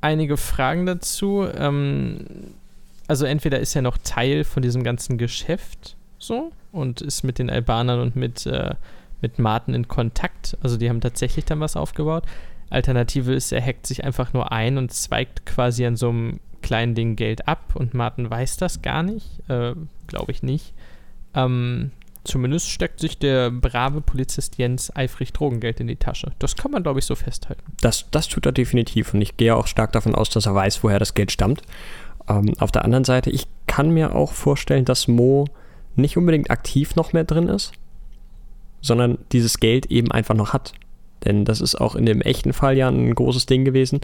[0.01, 1.47] einige Fragen dazu.
[1.57, 2.25] Ähm,
[3.07, 7.49] also entweder ist er noch Teil von diesem ganzen Geschäft so und ist mit den
[7.49, 8.75] Albanern und mit, äh,
[9.21, 10.57] mit Martin in Kontakt.
[10.61, 12.25] Also die haben tatsächlich dann was aufgebaut.
[12.69, 16.93] Alternative ist, er hackt sich einfach nur ein und zweigt quasi an so einem kleinen
[16.93, 19.49] Ding Geld ab und Martin weiß das gar nicht.
[19.49, 19.75] Äh,
[20.07, 20.73] Glaube ich nicht.
[21.33, 21.91] Ähm,
[22.25, 26.31] zumindest steckt sich der brave Polizist Jens eifrig Drogengeld in die Tasche.
[26.39, 27.63] Das kann man, glaube ich, so festhalten.
[27.81, 30.83] Das, das tut er definitiv und ich gehe auch stark davon aus, dass er weiß,
[30.83, 31.61] woher das Geld stammt.
[32.27, 35.45] Ähm, auf der anderen Seite, ich kann mir auch vorstellen, dass Mo
[35.95, 37.71] nicht unbedingt aktiv noch mehr drin ist,
[38.81, 40.73] sondern dieses Geld eben einfach noch hat.
[41.23, 44.01] Denn das ist auch in dem echten Fall ja ein großes Ding gewesen,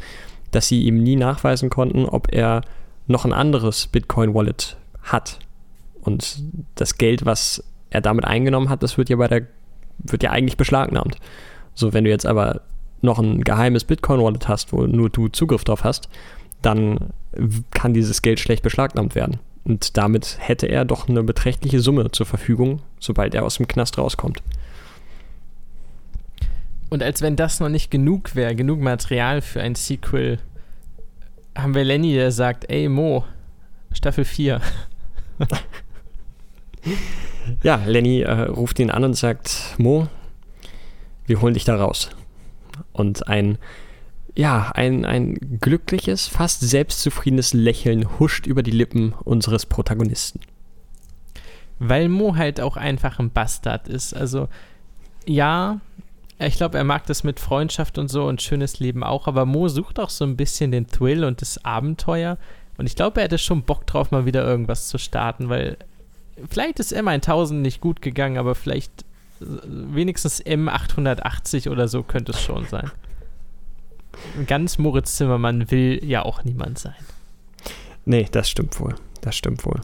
[0.51, 2.61] dass sie ihm nie nachweisen konnten, ob er
[3.07, 5.39] noch ein anderes Bitcoin-Wallet hat.
[6.01, 6.43] Und
[6.75, 9.43] das Geld, was er damit eingenommen hat, das wird ja bei der,
[9.99, 11.17] wird ja eigentlich beschlagnahmt.
[11.75, 12.61] So, wenn du jetzt aber
[13.01, 16.09] noch ein geheimes Bitcoin-Wallet hast, wo nur du Zugriff drauf hast,
[16.61, 17.11] dann
[17.71, 19.39] kann dieses Geld schlecht beschlagnahmt werden.
[19.63, 23.97] Und damit hätte er doch eine beträchtliche Summe zur Verfügung, sobald er aus dem Knast
[23.97, 24.41] rauskommt.
[26.89, 30.39] Und als wenn das noch nicht genug wäre, genug Material für ein Sequel,
[31.57, 33.23] haben wir Lenny, der sagt, ey Mo,
[33.93, 34.61] Staffel 4.
[37.63, 40.07] ja, Lenny äh, ruft ihn an und sagt, Mo,
[41.25, 42.09] wir holen dich da raus.
[42.93, 43.57] Und ein
[44.35, 50.39] ja, ein, ein glückliches, fast selbstzufriedenes Lächeln huscht über die Lippen unseres Protagonisten.
[51.79, 54.13] Weil Mo halt auch einfach ein Bastard ist.
[54.13, 54.47] Also,
[55.25, 55.81] ja,
[56.39, 59.67] ich glaube, er mag das mit Freundschaft und so und schönes Leben auch, aber Mo
[59.67, 62.37] sucht auch so ein bisschen den Thrill und das Abenteuer.
[62.77, 65.77] Und ich glaube, er hätte schon Bock drauf, mal wieder irgendwas zu starten, weil
[66.49, 69.05] vielleicht ist M1000 nicht gut gegangen, aber vielleicht
[69.39, 72.91] wenigstens M880 oder so könnte es schon sein
[74.45, 76.95] ganz Moritz Zimmermann will ja auch niemand sein.
[78.05, 78.95] Nee, das stimmt wohl.
[79.21, 79.81] Das stimmt wohl.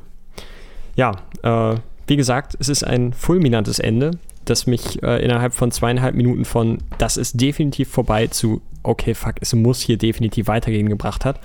[0.96, 1.12] Ja,
[1.44, 4.12] äh, wie gesagt, es ist ein fulminantes Ende,
[4.46, 9.36] das mich äh, innerhalb von zweieinhalb Minuten von das ist definitiv vorbei zu okay, fuck,
[9.42, 11.40] es muss hier definitiv weitergehen gebracht hat.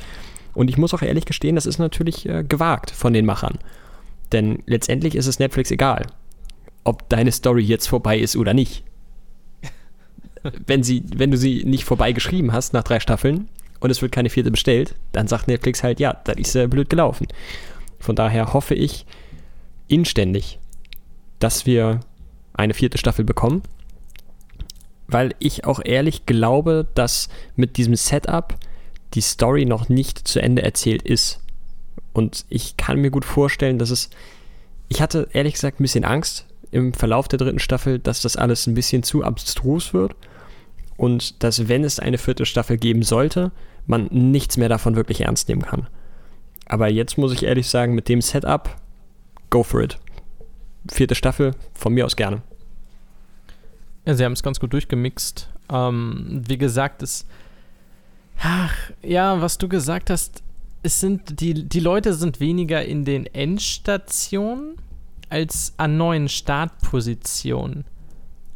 [0.54, 3.58] Und ich muss auch ehrlich gestehen, das ist natürlich äh, gewagt von den Machern.
[4.32, 6.06] Denn letztendlich ist es Netflix egal,
[6.84, 8.84] ob deine Story jetzt vorbei ist oder nicht
[10.66, 13.48] wenn, sie, wenn du sie nicht vorbeigeschrieben hast nach drei Staffeln
[13.80, 16.90] und es wird keine vierte bestellt, dann sagt Netflix halt, ja, das ist äh, blöd
[16.90, 17.26] gelaufen.
[17.98, 19.06] Von daher hoffe ich
[19.88, 20.58] inständig,
[21.38, 22.00] dass wir
[22.54, 23.62] eine vierte Staffel bekommen,
[25.06, 28.54] weil ich auch ehrlich glaube, dass mit diesem Setup
[29.14, 31.40] die Story noch nicht zu Ende erzählt ist.
[32.12, 34.10] Und ich kann mir gut vorstellen, dass es.
[34.88, 38.66] Ich hatte ehrlich gesagt ein bisschen Angst im Verlauf der dritten Staffel, dass das alles
[38.66, 40.14] ein bisschen zu abstrus wird
[40.96, 43.52] und dass, wenn es eine vierte Staffel geben sollte,
[43.86, 45.88] man nichts mehr davon wirklich ernst nehmen kann.
[46.66, 48.76] Aber jetzt muss ich ehrlich sagen, mit dem Setup,
[49.50, 49.98] go for it.
[50.90, 52.42] Vierte Staffel, von mir aus gerne.
[54.06, 55.48] Ja, sie haben es ganz gut durchgemixt.
[55.70, 57.26] Ähm, wie gesagt, es.
[58.40, 60.42] Ach, ja, was du gesagt hast,
[60.82, 64.76] es sind die, die Leute sind weniger in den Endstationen
[65.28, 67.84] als an neuen Startpositionen.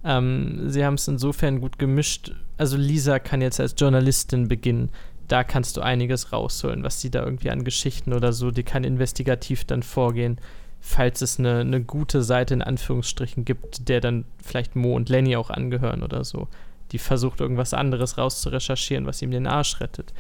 [0.05, 2.33] Ähm, sie haben es insofern gut gemischt.
[2.57, 4.91] Also Lisa kann jetzt als Journalistin beginnen.
[5.29, 8.85] Da kannst du einiges rausholen, was sie da irgendwie an Geschichten oder so, die kann
[8.85, 10.39] investigativ dann vorgehen,
[10.81, 15.37] falls es eine, eine gute Seite in Anführungsstrichen gibt, der dann vielleicht Mo und Lenny
[15.37, 16.49] auch angehören oder so.
[16.93, 20.13] Die versucht irgendwas anderes rauszurecherchieren, was ihm den Arsch rettet.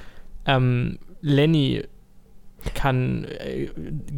[0.46, 1.84] Ähm, Lenny
[2.74, 3.68] kann äh,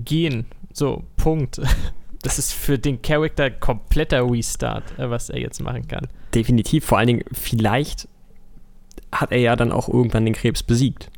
[0.05, 1.61] gehen, so, Punkt.
[2.23, 6.09] das ist für den Charakter kompletter Restart, äh, was er jetzt machen kann.
[6.35, 6.85] Definitiv.
[6.85, 8.09] Vor allen Dingen, vielleicht
[9.13, 11.11] hat er ja dann auch irgendwann den Krebs besiegt.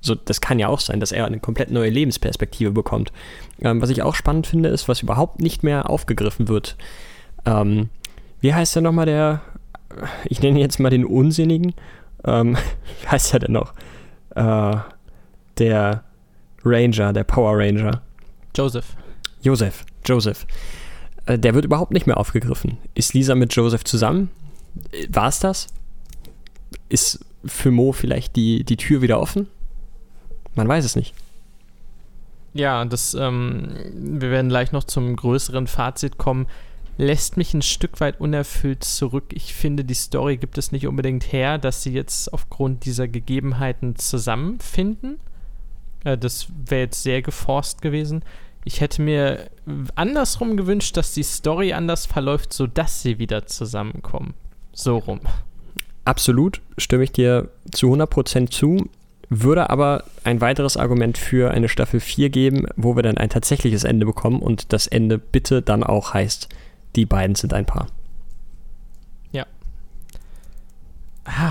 [0.00, 3.12] So, das kann ja auch sein, dass er eine komplett neue Lebensperspektive bekommt.
[3.60, 6.76] Ähm, was ich auch spannend finde, ist, was überhaupt nicht mehr aufgegriffen wird.
[7.44, 7.88] Ähm,
[8.40, 9.40] wie heißt der nochmal der,
[10.26, 11.74] ich nenne jetzt mal den Unsinnigen,
[12.24, 12.56] ähm,
[13.02, 13.74] wie heißt er denn noch?
[14.34, 14.76] Äh,
[15.58, 16.04] der
[16.68, 18.02] Ranger, der Power Ranger.
[18.56, 18.96] Joseph.
[19.42, 19.84] Joseph.
[20.04, 20.46] Joseph.
[21.26, 22.78] Äh, der wird überhaupt nicht mehr aufgegriffen.
[22.94, 24.30] Ist Lisa mit Joseph zusammen?
[25.10, 25.66] War es das?
[26.88, 29.48] Ist für Mo vielleicht die, die Tür wieder offen?
[30.54, 31.14] Man weiß es nicht.
[32.54, 36.46] Ja, das, ähm, wir werden gleich noch zum größeren Fazit kommen.
[36.96, 39.26] Lässt mich ein Stück weit unerfüllt zurück.
[39.32, 43.94] Ich finde, die Story gibt es nicht unbedingt her, dass sie jetzt aufgrund dieser Gegebenheiten
[43.94, 45.20] zusammenfinden.
[46.04, 48.22] Äh, das wäre jetzt sehr geforst gewesen.
[48.64, 49.48] Ich hätte mir
[49.94, 54.34] andersrum gewünscht, dass die Story anders verläuft, sodass sie wieder zusammenkommen.
[54.72, 55.20] So rum.
[56.04, 58.88] Absolut, stimme ich dir zu 100% zu.
[59.30, 63.84] Würde aber ein weiteres Argument für eine Staffel 4 geben, wo wir dann ein tatsächliches
[63.84, 66.48] Ende bekommen und das Ende bitte dann auch heißt,
[66.96, 67.88] die beiden sind ein Paar.
[69.32, 69.46] Ja.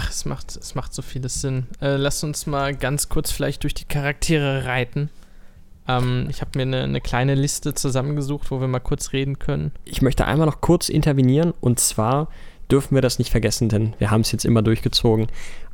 [0.07, 1.67] Ach, es macht, es macht so vieles Sinn.
[1.81, 5.09] Äh, lass uns mal ganz kurz vielleicht durch die Charaktere reiten.
[5.85, 9.73] Ähm, ich habe mir eine, eine kleine Liste zusammengesucht, wo wir mal kurz reden können.
[9.83, 12.29] Ich möchte einmal noch kurz intervenieren und zwar
[12.71, 15.27] dürfen wir das nicht vergessen, denn wir haben es jetzt immer durchgezogen.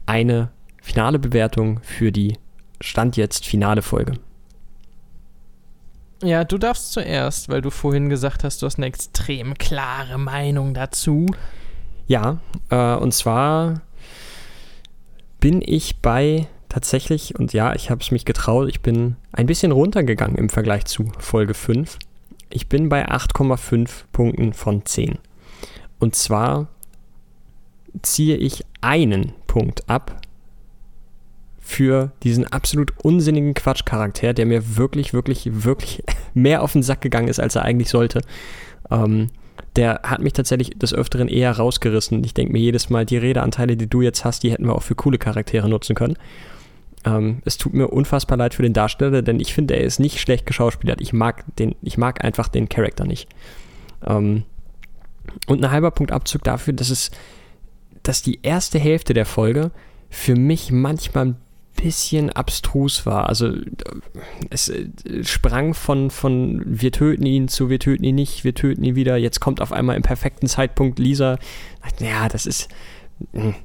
[0.08, 0.50] Eine
[0.82, 2.38] finale Bewertung für die
[2.82, 4.14] Stand jetzt finale Folge.
[6.24, 10.74] Ja, du darfst zuerst, weil du vorhin gesagt hast, du hast eine extrem klare Meinung
[10.74, 11.28] dazu.
[12.08, 13.82] Ja, äh, und zwar
[15.44, 19.74] bin ich bei tatsächlich, und ja, ich habe es mich getraut, ich bin ein bisschen
[19.74, 22.00] runtergegangen im Vergleich zu Folge 5.
[22.50, 25.20] Ich bin bei 8,5 Punkten von 10.
[26.00, 26.70] Und zwar
[28.04, 30.22] ziehe ich einen Punkt ab
[31.60, 37.28] für diesen absolut unsinnigen Quatschcharakter, der mir wirklich, wirklich, wirklich mehr auf den Sack gegangen
[37.28, 38.22] ist, als er eigentlich sollte.
[38.90, 39.28] Ähm,
[39.76, 42.24] der hat mich tatsächlich des Öfteren eher rausgerissen.
[42.24, 44.84] Ich denke mir jedes Mal, die Redeanteile, die du jetzt hast, die hätten wir auch
[44.84, 46.18] für coole Charaktere nutzen können.
[47.06, 50.20] Ähm, es tut mir unfassbar leid für den Darsteller, denn ich finde, er ist nicht
[50.20, 51.02] schlecht geschauspielert.
[51.02, 53.28] Ich mag, den, ich mag einfach den Charakter nicht.
[54.06, 54.44] Ähm,
[55.48, 57.12] und ein halber Punkt Abzug dafür, dass es,
[58.04, 59.72] dass die erste Hälfte der Folge
[60.10, 61.38] für mich manchmal ein
[61.76, 63.30] bisschen abstrus war.
[63.30, 63.54] Also
[64.50, 64.90] es äh,
[65.24, 69.18] sprang von, von wir töten ihn zu wir töten ihn nicht, wir töten ihn wieder.
[69.18, 71.38] Jetzt kommt auf einmal im perfekten Zeitpunkt Lisa.
[72.00, 72.70] Ja, das ist
[73.34, 73.56] hm,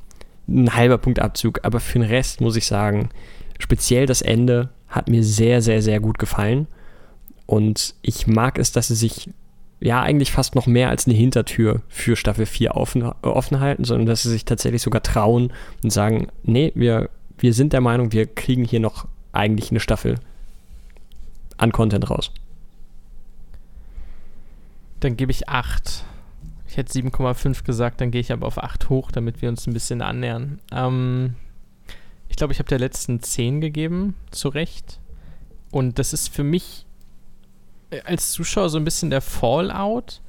[0.48, 1.60] ein halber Punkt Abzug.
[1.64, 3.10] Aber für den Rest muss ich sagen,
[3.58, 6.66] speziell das Ende hat mir sehr, sehr, sehr gut gefallen.
[7.46, 9.30] Und ich mag es, dass sie sich
[9.80, 14.06] ja eigentlich fast noch mehr als eine Hintertür für Staffel 4 offen, offen halten, sondern
[14.06, 15.52] dass sie sich tatsächlich sogar trauen
[15.82, 20.16] und sagen, nee, wir, wir sind der Meinung, wir kriegen hier noch eigentlich eine Staffel
[21.56, 22.32] an Content raus.
[25.00, 26.04] Dann gebe ich 8.
[26.66, 29.72] Ich hätte 7,5 gesagt, dann gehe ich aber auf 8 hoch, damit wir uns ein
[29.72, 30.60] bisschen annähern.
[30.72, 31.34] Ähm,
[32.28, 35.00] ich glaube, ich habe der letzten 10 gegeben, zu Recht.
[35.70, 36.84] Und das ist für mich
[38.04, 40.20] als Zuschauer so ein bisschen der Fallout.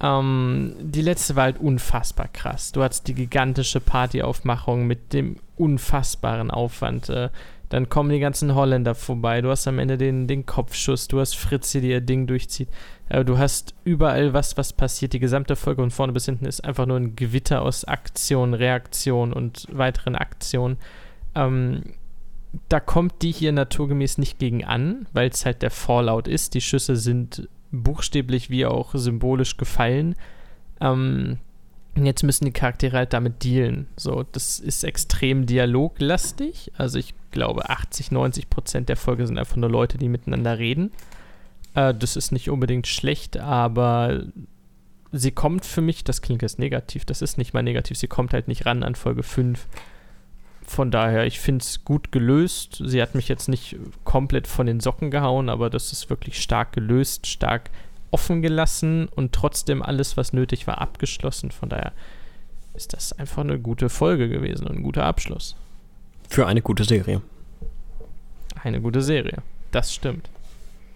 [0.00, 2.72] Ähm, die letzte war halt unfassbar krass.
[2.72, 7.08] Du hattest die gigantische Partyaufmachung mit dem unfassbaren Aufwand.
[7.08, 7.30] Äh,
[7.68, 9.42] dann kommen die ganzen Holländer vorbei.
[9.42, 11.06] Du hast am Ende den, den Kopfschuss.
[11.08, 12.68] Du hast Fritzi, die ihr Ding durchzieht.
[13.08, 15.12] Äh, du hast überall was, was passiert.
[15.12, 19.32] Die gesamte Folge von vorne bis hinten ist einfach nur ein Gewitter aus Aktion, Reaktion
[19.32, 20.78] und weiteren Aktionen.
[21.34, 21.82] Ähm,
[22.68, 26.54] da kommt die hier naturgemäß nicht gegen an, weil es halt der Fallout ist.
[26.54, 30.14] Die Schüsse sind buchstäblich wie auch symbolisch gefallen.
[30.80, 31.38] Ähm,
[31.98, 33.86] und jetzt müssen die Charaktere halt damit dealen.
[33.96, 36.72] So, das ist extrem dialoglastig.
[36.76, 40.92] Also ich glaube, 80, 90 Prozent der Folge sind einfach nur Leute, die miteinander reden.
[41.74, 44.22] Äh, das ist nicht unbedingt schlecht, aber
[45.12, 48.32] sie kommt für mich, das klingt jetzt negativ, das ist nicht mal negativ, sie kommt
[48.32, 49.66] halt nicht ran an Folge 5
[50.68, 52.82] von daher, ich finde es gut gelöst.
[52.84, 56.72] Sie hat mich jetzt nicht komplett von den Socken gehauen, aber das ist wirklich stark
[56.72, 57.70] gelöst, stark
[58.10, 61.50] offen gelassen und trotzdem alles, was nötig war, abgeschlossen.
[61.50, 61.92] Von daher
[62.74, 65.56] ist das einfach eine gute Folge gewesen und ein guter Abschluss.
[66.28, 67.22] Für eine gute Serie.
[68.62, 69.38] Eine gute Serie,
[69.70, 70.30] das stimmt.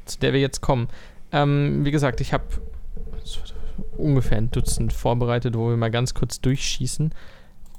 [0.04, 0.88] Zu der wir jetzt kommen.
[1.30, 2.44] Ähm, wie gesagt, ich habe
[3.96, 7.12] ungefähr ein Dutzend vorbereitet, wo wir mal ganz kurz durchschießen.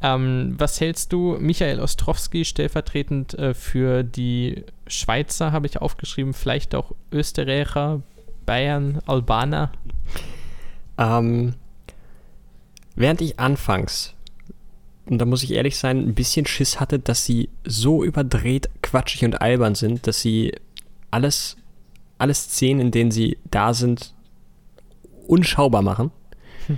[0.02, 6.76] Ähm, was hältst du, Michael Ostrowski, stellvertretend äh, für die Schweizer, habe ich aufgeschrieben, vielleicht
[6.76, 8.02] auch Österreicher,
[8.46, 9.72] Bayern, Albaner?
[10.98, 11.56] Ähm,
[12.96, 14.14] während ich anfangs,
[15.06, 19.26] und da muss ich ehrlich sein, ein bisschen Schiss hatte, dass sie so überdreht, quatschig
[19.26, 20.54] und albern sind, dass sie
[21.12, 21.58] alles,
[22.18, 24.14] alle Szenen, in denen sie da sind,
[25.28, 26.12] unschaubar machen.
[26.68, 26.78] Hm.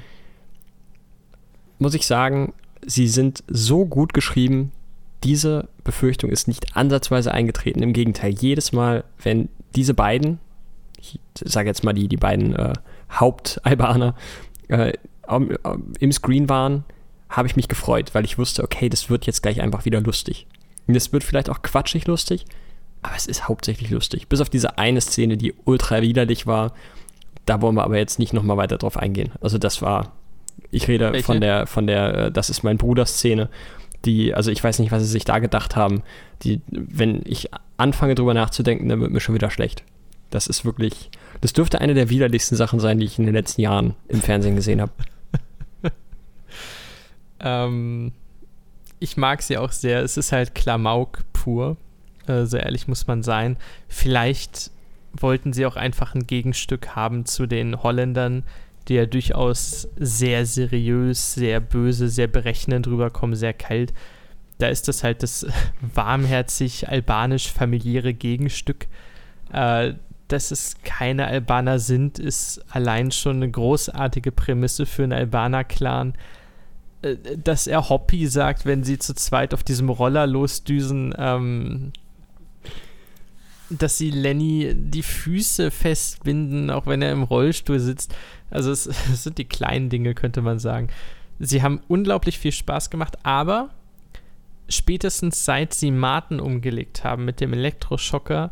[1.79, 2.53] Muss ich sagen,
[2.85, 4.71] sie sind so gut geschrieben,
[5.23, 7.81] diese Befürchtung ist nicht ansatzweise eingetreten.
[7.81, 10.39] Im Gegenteil, jedes Mal, wenn diese beiden,
[10.99, 12.73] ich sage jetzt mal die, die beiden äh,
[13.11, 14.15] Hauptalbaner,
[14.67, 14.93] äh,
[15.99, 16.83] im Screen waren,
[17.29, 20.47] habe ich mich gefreut, weil ich wusste, okay, das wird jetzt gleich einfach wieder lustig.
[20.87, 22.45] Und es wird vielleicht auch quatschig lustig,
[23.01, 24.27] aber es ist hauptsächlich lustig.
[24.27, 26.73] Bis auf diese eine Szene, die ultra widerlich war.
[27.45, 29.31] Da wollen wir aber jetzt nicht nochmal weiter drauf eingehen.
[29.41, 30.13] Also das war,
[30.71, 31.25] ich rede Welche?
[31.25, 33.49] von der, von der, äh, das ist mein Bruder Szene.
[34.05, 36.03] Die, also ich weiß nicht, was sie sich da gedacht haben.
[36.43, 39.83] Die, wenn ich anfange drüber nachzudenken, dann wird mir schon wieder schlecht.
[40.35, 41.09] Das ist wirklich,
[41.39, 44.55] das dürfte eine der widerlichsten Sachen sein, die ich in den letzten Jahren im Fernsehen
[44.55, 44.91] gesehen habe.
[47.41, 48.13] Ähm,
[48.99, 50.01] ich mag sie auch sehr.
[50.01, 51.77] Es ist halt Klamauk pur.
[52.27, 53.57] Äh, so ehrlich muss man sein.
[53.87, 54.71] Vielleicht
[55.13, 58.43] wollten sie auch einfach ein Gegenstück haben zu den Holländern,
[58.87, 63.93] die ja durchaus sehr seriös, sehr böse, sehr berechnend rüberkommen, sehr kalt.
[64.57, 65.45] Da ist das halt das
[65.93, 68.87] warmherzig albanisch-familiäre Gegenstück.
[69.51, 69.93] Äh,
[70.27, 76.13] dass es keine Albaner sind, ist allein schon eine großartige Prämisse für einen Albaner-Clan.
[77.05, 81.93] Äh, dass er Hoppy sagt, wenn sie zu zweit auf diesem Roller losdüsen, ähm,
[83.69, 88.13] dass sie Lenny die Füße festbinden, auch wenn er im Rollstuhl sitzt.
[88.49, 90.89] Also es, es sind die kleinen Dinge, könnte man sagen.
[91.39, 93.69] Sie haben unglaublich viel Spaß gemacht, aber
[94.69, 98.51] spätestens seit sie Martin umgelegt haben mit dem Elektroschocker,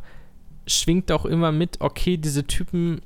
[0.67, 3.01] schwingt auch immer mit, okay, diese Typen,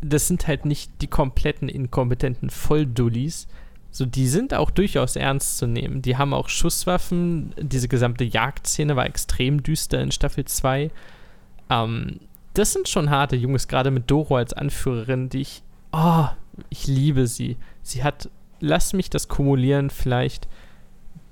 [0.00, 3.46] das sind halt nicht die kompletten inkompetenten Volldullis.
[3.92, 6.02] So, die sind auch durchaus ernst zu nehmen.
[6.02, 7.52] Die haben auch Schusswaffen.
[7.58, 10.90] Diese gesamte Jagdszene war extrem düster in Staffel 2.
[11.70, 12.20] Ähm,
[12.54, 15.62] das sind schon harte Jungs, gerade mit Doro als Anführerin, die ich.
[15.92, 16.26] Oh,
[16.68, 17.56] ich liebe sie.
[17.82, 18.28] Sie hat,
[18.60, 20.46] lass mich das kumulieren, vielleicht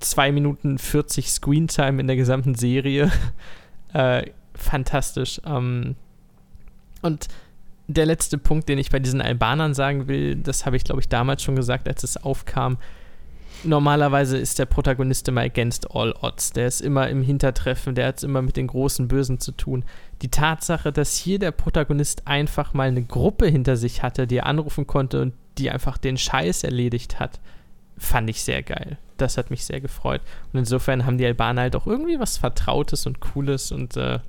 [0.00, 3.10] 2 Minuten 40 Screentime in der gesamten Serie.
[3.92, 5.40] äh, fantastisch.
[5.46, 5.96] Ähm,
[7.02, 7.28] und
[7.86, 11.08] der letzte Punkt, den ich bei diesen Albanern sagen will, das habe ich, glaube ich,
[11.08, 12.76] damals schon gesagt, als es aufkam.
[13.64, 16.52] Normalerweise ist der Protagonist immer against all odds.
[16.52, 19.84] Der ist immer im Hintertreffen, der hat es immer mit den großen Bösen zu tun.
[20.22, 24.46] Die Tatsache, dass hier der Protagonist einfach mal eine Gruppe hinter sich hatte, die er
[24.46, 27.40] anrufen konnte und die einfach den Scheiß erledigt hat,
[27.96, 28.98] fand ich sehr geil.
[29.16, 30.20] Das hat mich sehr gefreut.
[30.52, 34.20] Und insofern haben die Albaner halt auch irgendwie was Vertrautes und Cooles und äh,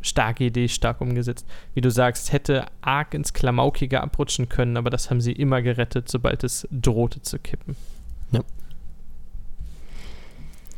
[0.00, 1.46] starke Idee, stark umgesetzt.
[1.74, 6.08] Wie du sagst, hätte arg ins Klamaukige abrutschen können, aber das haben sie immer gerettet,
[6.08, 7.76] sobald es drohte zu kippen.
[8.32, 8.42] Ja.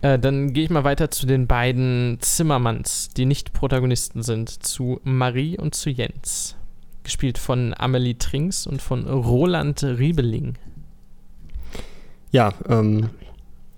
[0.02, 5.00] Äh, dann gehe ich mal weiter zu den beiden Zimmermanns, die nicht Protagonisten sind, zu
[5.04, 6.56] Marie und zu Jens.
[7.02, 10.56] Gespielt von Amelie Trinks und von Roland Riebeling.
[12.30, 13.10] Ja, ähm,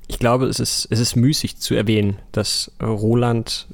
[0.07, 3.67] ich glaube, es ist, es ist müßig zu erwähnen, dass Roland,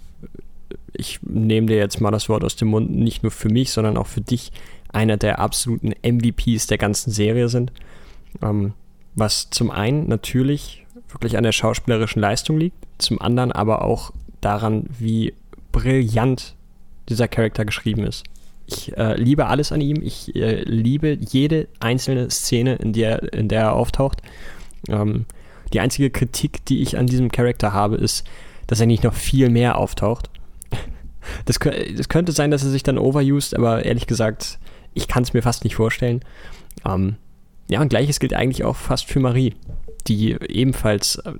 [0.98, 3.96] ich nehme dir jetzt mal das Wort aus dem Mund, nicht nur für mich, sondern
[3.96, 4.52] auch für dich,
[4.90, 7.72] einer der absoluten MVPs der ganzen Serie sind.
[8.42, 8.72] Ähm,
[9.14, 14.86] was zum einen natürlich wirklich an der schauspielerischen Leistung liegt, zum anderen aber auch daran,
[14.98, 15.34] wie
[15.72, 16.54] brillant
[17.08, 18.24] dieser Charakter geschrieben ist.
[18.66, 20.02] Ich äh, liebe alles an ihm.
[20.02, 24.20] Ich äh, liebe jede einzelne Szene, in der, in der er auftaucht.
[24.88, 25.24] Ähm,
[25.72, 28.26] die einzige Kritik, die ich an diesem Charakter habe, ist,
[28.66, 30.28] dass er nicht noch viel mehr auftaucht.
[31.44, 34.58] Das, das könnte sein, dass er sich dann overused, aber ehrlich gesagt,
[34.94, 36.20] ich kann es mir fast nicht vorstellen.
[36.84, 37.16] Ähm,
[37.68, 39.54] ja, und gleiches gilt eigentlich auch fast für Marie,
[40.06, 41.32] die ebenfalls äh,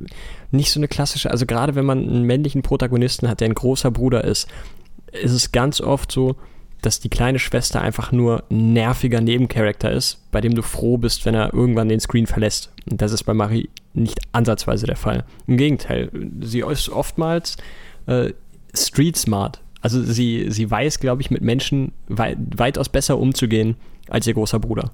[0.51, 3.91] nicht so eine klassische, also gerade wenn man einen männlichen Protagonisten hat, der ein großer
[3.91, 4.49] Bruder ist,
[5.12, 6.36] ist es ganz oft so,
[6.82, 11.24] dass die kleine Schwester einfach nur ein nerviger Nebencharakter ist, bei dem du froh bist,
[11.24, 12.70] wenn er irgendwann den Screen verlässt.
[12.89, 15.24] Und das ist bei Marie nicht ansatzweise der Fall.
[15.47, 16.11] Im Gegenteil,
[16.41, 17.57] sie ist oftmals
[18.07, 18.32] äh,
[18.74, 19.61] street smart.
[19.80, 23.76] Also sie, sie weiß, glaube ich, mit Menschen wei weitaus besser umzugehen
[24.08, 24.90] als ihr großer Bruder.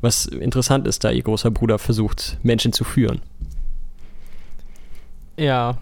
[0.00, 3.22] Was interessant ist, da ihr großer Bruder versucht, Menschen zu führen.
[5.38, 5.78] Ja.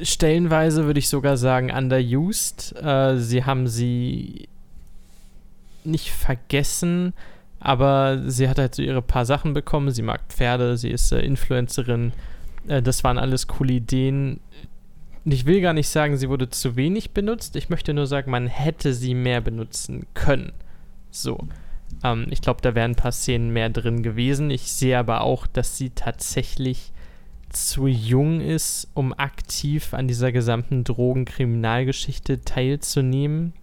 [0.00, 2.74] Stellenweise würde ich sogar sagen, underused.
[2.80, 4.48] Äh, sie haben sie
[5.84, 7.14] nicht vergessen,
[7.58, 9.90] aber sie hat halt so ihre paar Sachen bekommen.
[9.90, 12.12] Sie mag Pferde, sie ist äh, Influencerin.
[12.68, 14.38] Äh, das waren alles coole Ideen.
[15.24, 17.56] Und ich will gar nicht sagen, sie wurde zu wenig benutzt.
[17.56, 20.52] Ich möchte nur sagen, man hätte sie mehr benutzen können.
[21.10, 21.38] So.
[22.04, 24.50] Ähm, ich glaube, da wären ein paar Szenen mehr drin gewesen.
[24.50, 26.92] Ich sehe aber auch, dass sie tatsächlich
[27.50, 33.54] zu jung ist, um aktiv an dieser gesamten Drogenkriminalgeschichte teilzunehmen.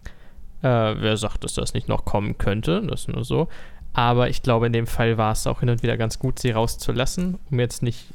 [0.61, 2.81] Äh, wer sagt, dass das nicht noch kommen könnte?
[2.87, 3.47] Das ist nur so.
[3.93, 6.51] Aber ich glaube, in dem Fall war es auch hin und wieder ganz gut, sie
[6.51, 8.07] rauszulassen, um jetzt nicht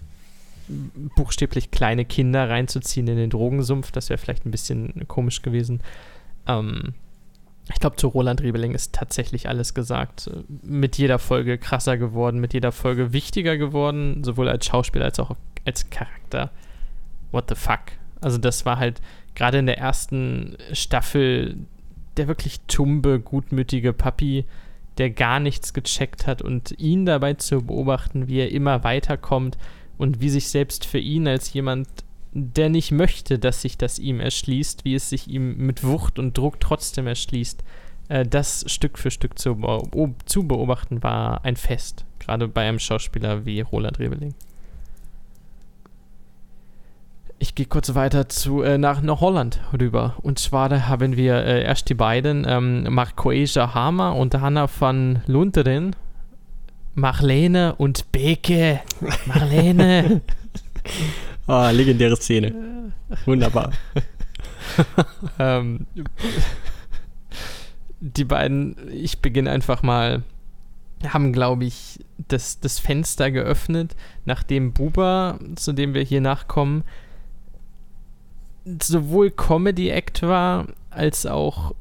[1.16, 3.91] buchstäblich kleine Kinder reinzuziehen in den Drogensumpf.
[3.93, 5.81] Das wäre vielleicht ein bisschen komisch gewesen.
[6.47, 6.95] Ähm,
[7.73, 10.31] Ich glaube, zu Roland Riebeling ist tatsächlich alles gesagt.
[10.62, 15.37] Mit jeder Folge krasser geworden, mit jeder Folge wichtiger geworden, sowohl als Schauspieler als auch
[15.64, 16.51] als Charakter.
[17.31, 17.93] What the fuck?
[18.21, 19.01] Also, das war halt
[19.35, 21.59] gerade in der ersten Staffel
[22.16, 24.45] der wirklich tumbe, gutmütige Papi,
[24.99, 29.57] der gar nichts gecheckt hat und ihn dabei zu beobachten, wie er immer weiterkommt
[30.01, 31.87] und wie sich selbst für ihn als jemand
[32.33, 36.39] der nicht möchte, dass sich das ihm erschließt, wie es sich ihm mit Wucht und
[36.39, 37.63] Druck trotzdem erschließt,
[38.09, 39.61] äh, das Stück für Stück zu,
[40.25, 42.05] zu beobachten, war ein Fest.
[42.19, 44.35] Gerade bei einem Schauspieler wie Roland Rebeling.
[47.39, 50.15] Ich gehe kurz weiter zu, äh, nach, nach Holland rüber.
[50.23, 55.23] Und zwar da haben wir äh, erst die beiden, ähm, Marcoesia Hammer und Hanna van
[55.27, 55.97] Lunteren.
[56.95, 58.80] Marlene und Beke.
[59.26, 60.20] Marlene.
[61.47, 62.93] Ah, legendäre Szene.
[63.24, 63.72] Wunderbar.
[65.38, 65.86] ähm,
[68.01, 70.22] die beiden, ich beginne einfach mal,
[71.09, 76.84] haben, glaube ich, das, das Fenster geöffnet, nachdem Buba, zu dem wir hier nachkommen,
[78.80, 81.74] sowohl Comedy-Act war, als auch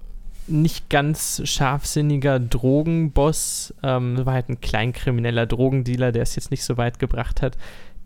[0.49, 3.73] nicht ganz scharfsinniger Drogenboss.
[3.83, 7.57] Ähm, war halt ein kleinkrimineller Drogendealer, der es jetzt nicht so weit gebracht hat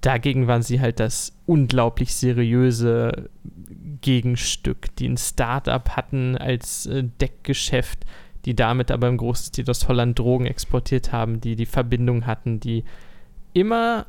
[0.04, 3.30] dagegen waren sie halt das unglaublich seriöse
[4.02, 8.06] Gegenstück, die ein Start-up hatten als äh, Deckgeschäft,
[8.46, 12.60] die damit aber im großen Stil aus Holland Drogen exportiert haben, die die Verbindung hatten,
[12.60, 12.84] die
[13.54, 14.06] immer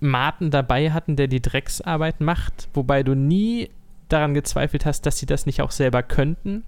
[0.00, 3.68] Martin dabei hatten, der die Drecksarbeit macht, wobei du nie
[4.08, 6.64] daran gezweifelt hast, dass sie das nicht auch selber könnten,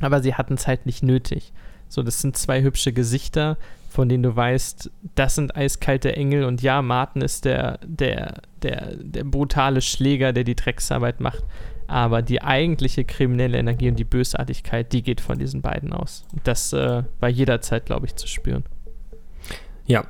[0.00, 1.52] aber sie hatten es halt nicht nötig.
[1.88, 3.56] So, das sind zwei hübsche Gesichter,
[3.88, 8.94] von denen du weißt, das sind eiskalte Engel und ja, Martin ist der, der, der,
[8.96, 11.42] der brutale Schläger, der die Drecksarbeit macht.
[11.88, 16.24] Aber die eigentliche kriminelle Energie und die Bösartigkeit, die geht von diesen beiden aus.
[16.44, 18.62] Das äh, war jederzeit, glaube ich, zu spüren.
[19.86, 20.04] Ja,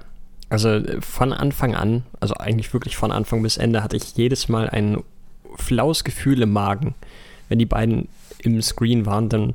[0.51, 4.51] also äh, von Anfang an, also eigentlich wirklich von Anfang bis Ende, hatte ich jedes
[4.51, 5.03] Mal ein
[5.57, 6.95] flaues Gefühl im Magen,
[7.49, 8.09] wenn die beiden
[8.45, 9.29] im Screen waren.
[9.29, 9.53] Denn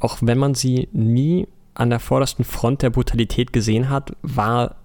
[0.00, 4.76] auch wenn man sie nie an der vordersten Front der Brutalität gesehen hat, war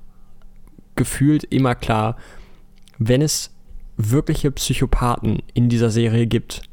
[0.96, 2.18] gefühlt immer klar,
[2.98, 3.52] wenn es
[3.96, 6.64] wirkliche Psychopathen in dieser Serie gibt,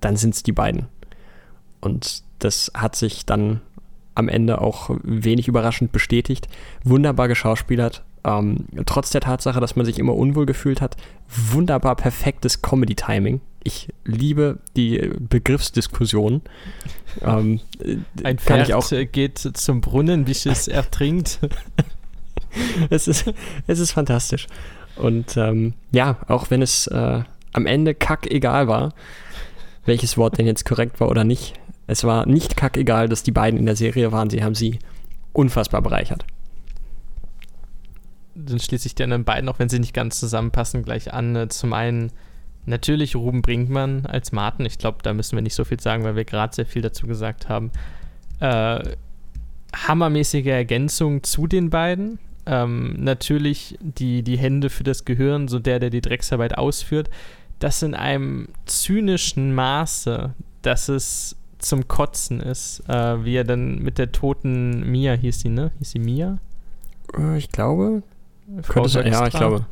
[0.00, 0.86] dann sind es die beiden.
[1.80, 3.60] Und das hat sich dann
[4.14, 6.48] am Ende auch wenig überraschend bestätigt.
[6.84, 8.02] Wunderbar geschauspielert.
[8.24, 10.96] Ähm, trotz der Tatsache, dass man sich immer unwohl gefühlt hat,
[11.28, 13.40] wunderbar perfektes Comedy-Timing.
[13.64, 16.42] Ich liebe die Begriffsdiskussion.
[17.22, 17.60] Ähm,
[18.22, 21.40] Ein Pferd auch geht zum Brunnen, bis es ertrinkt.
[22.90, 23.32] es, ist,
[23.66, 24.46] es ist fantastisch.
[24.96, 28.94] Und ähm, ja, auch wenn es äh, am Ende kack egal war,
[29.84, 31.54] welches Wort denn jetzt korrekt war oder nicht,
[31.86, 34.28] es war nicht kack egal, dass die beiden in der Serie waren.
[34.28, 34.78] Sie haben sie
[35.32, 36.24] unfassbar bereichert.
[38.34, 41.48] Dann schließe ich die anderen beiden, auch wenn sie nicht ganz zusammenpassen, gleich an.
[41.50, 42.12] Zum einen
[42.68, 44.66] Natürlich Ruben Brinkmann als Martin.
[44.66, 47.06] Ich glaube, da müssen wir nicht so viel sagen, weil wir gerade sehr viel dazu
[47.06, 47.70] gesagt haben.
[48.40, 48.80] Äh,
[49.74, 52.18] hammermäßige Ergänzung zu den beiden.
[52.44, 57.08] Ähm, natürlich die, die Hände für das Gehirn, so der, der die Drecksarbeit ausführt.
[57.58, 63.98] Das in einem zynischen Maße, dass es zum Kotzen ist, äh, wie er dann mit
[63.98, 65.72] der toten Mia hieß sie, ne?
[65.78, 66.38] Hieß sie Mia?
[67.18, 68.02] Äh, ich glaube.
[68.66, 69.66] Könnte sein, ja, ich glaube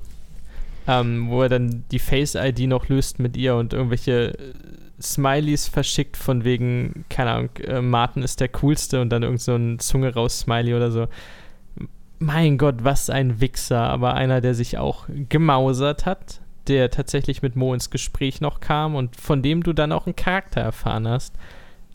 [0.87, 4.53] ähm, wo er dann die Face-ID noch löst mit ihr und irgendwelche äh,
[5.01, 9.55] Smileys verschickt von wegen, keine Ahnung, äh, Martin ist der coolste und dann irgend so
[9.55, 11.09] ein Zunge raus Smiley oder so.
[12.19, 17.57] Mein Gott, was ein Wichser, aber einer, der sich auch gemausert hat, der tatsächlich mit
[17.57, 21.35] Mo ins Gespräch noch kam und von dem du dann auch einen Charakter erfahren hast,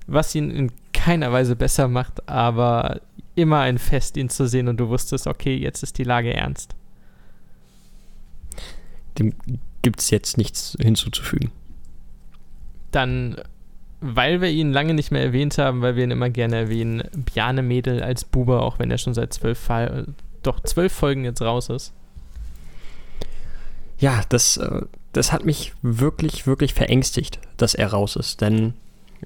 [0.05, 3.01] was ihn in keiner Weise besser macht, aber
[3.33, 6.75] immer ein Fest, ihn zu sehen und du wusstest, okay, jetzt ist die Lage ernst
[9.17, 9.33] dem
[9.81, 11.51] gibt es jetzt nichts hinzuzufügen.
[12.91, 13.37] Dann,
[13.99, 17.61] weil wir ihn lange nicht mehr erwähnt haben, weil wir ihn immer gerne erwähnen, Bjane
[17.61, 19.69] Mädel als Buber, auch wenn er schon seit zwölf,
[20.43, 21.93] doch zwölf Folgen jetzt raus ist.
[23.97, 24.81] Ja, das, äh,
[25.13, 28.41] das hat mich wirklich, wirklich verängstigt, dass er raus ist.
[28.41, 28.73] Denn,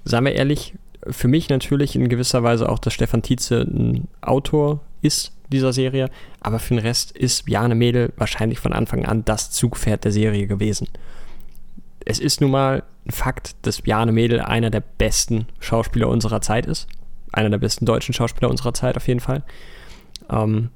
[0.03, 0.73] sagen wir ehrlich,
[1.07, 6.09] für mich natürlich in gewisser Weise auch, dass Stefan Tietze ein Autor ist, dieser Serie,
[6.41, 10.47] aber für den Rest ist Bjarne Mädel wahrscheinlich von Anfang an das Zugpferd der Serie
[10.47, 10.87] gewesen.
[12.05, 16.65] Es ist nun mal ein Fakt, dass Bjarne Mädel einer der besten Schauspieler unserer Zeit
[16.65, 16.87] ist.
[17.31, 19.43] Einer der besten deutschen Schauspieler unserer Zeit auf jeden Fall.
[20.29, 20.69] Ähm,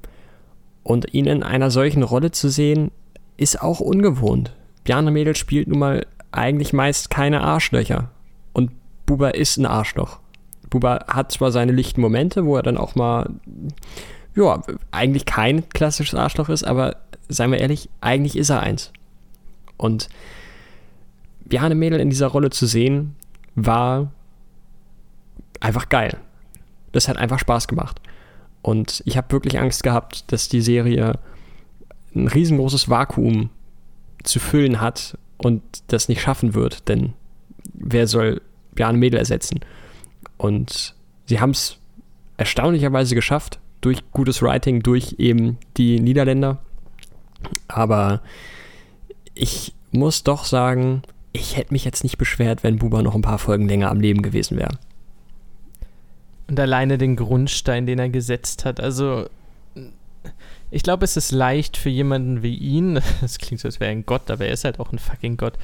[0.82, 2.90] und ihn in einer solchen Rolle zu sehen,
[3.36, 4.52] ist auch ungewohnt.
[4.84, 8.10] Bjarne Mädel spielt nun mal eigentlich meist keine Arschlöcher.
[8.52, 8.70] Und
[9.06, 10.18] Buba ist ein Arschloch.
[10.68, 13.30] Buba hat zwar seine lichten Momente, wo er dann auch mal,
[14.34, 16.96] ja, eigentlich kein klassisches Arschloch ist, aber
[17.28, 18.92] seien wir ehrlich, eigentlich ist er eins.
[19.76, 20.08] Und
[21.44, 23.16] Bjarne Mädel in dieser Rolle zu sehen,
[23.54, 24.12] war
[25.58, 26.18] einfach geil.
[26.92, 28.00] Das hat einfach Spaß gemacht.
[28.62, 31.18] Und ich habe wirklich Angst gehabt, dass die Serie
[32.14, 33.50] ein riesengroßes Vakuum
[34.22, 37.14] zu füllen hat und das nicht schaffen wird, denn
[37.72, 38.42] wer soll
[38.74, 39.60] Bjarne Mädel ersetzen?
[40.36, 40.94] Und
[41.26, 41.78] sie haben es
[42.36, 46.58] erstaunlicherweise geschafft, durch gutes Writing, durch eben die Niederländer.
[47.68, 48.20] Aber
[49.34, 51.02] ich muss doch sagen,
[51.32, 54.22] ich hätte mich jetzt nicht beschwert, wenn Buba noch ein paar Folgen länger am Leben
[54.22, 54.78] gewesen wäre.
[56.48, 58.80] Und alleine den Grundstein, den er gesetzt hat.
[58.80, 59.26] Also,
[60.70, 63.96] ich glaube, es ist leicht für jemanden wie ihn, das klingt so, als wäre er
[63.96, 65.54] ein Gott, aber er ist halt auch ein fucking Gott,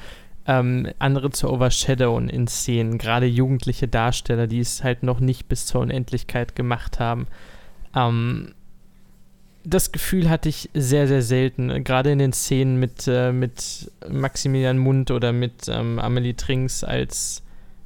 [0.47, 2.97] ähm, andere zu overshadowen in Szenen.
[2.97, 7.27] Gerade jugendliche Darsteller, die es halt noch nicht bis zur Unendlichkeit gemacht haben.
[7.95, 8.53] Ähm,
[9.63, 11.83] das Gefühl hatte ich sehr, sehr selten.
[11.83, 17.43] Gerade in den Szenen mit, äh, mit Maximilian Mund oder mit ähm, Amelie Trinks als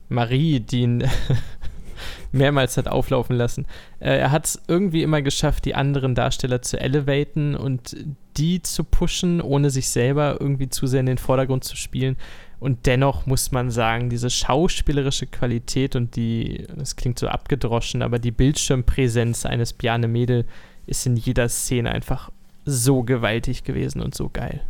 [0.08, 1.04] Marie, die ihn
[2.32, 3.66] mehrmals hat auflaufen lassen.
[4.00, 7.96] Äh, er hat es irgendwie immer geschafft, die anderen Darsteller zu elevaten und
[8.38, 12.16] die zu pushen, ohne sich selber irgendwie zu sehr in den Vordergrund zu spielen.
[12.62, 18.20] Und dennoch muss man sagen, diese schauspielerische Qualität und die, das klingt so abgedroschen, aber
[18.20, 20.46] die Bildschirmpräsenz eines Bjarne Mädel
[20.86, 22.30] ist in jeder Szene einfach
[22.64, 24.62] so gewaltig gewesen und so geil.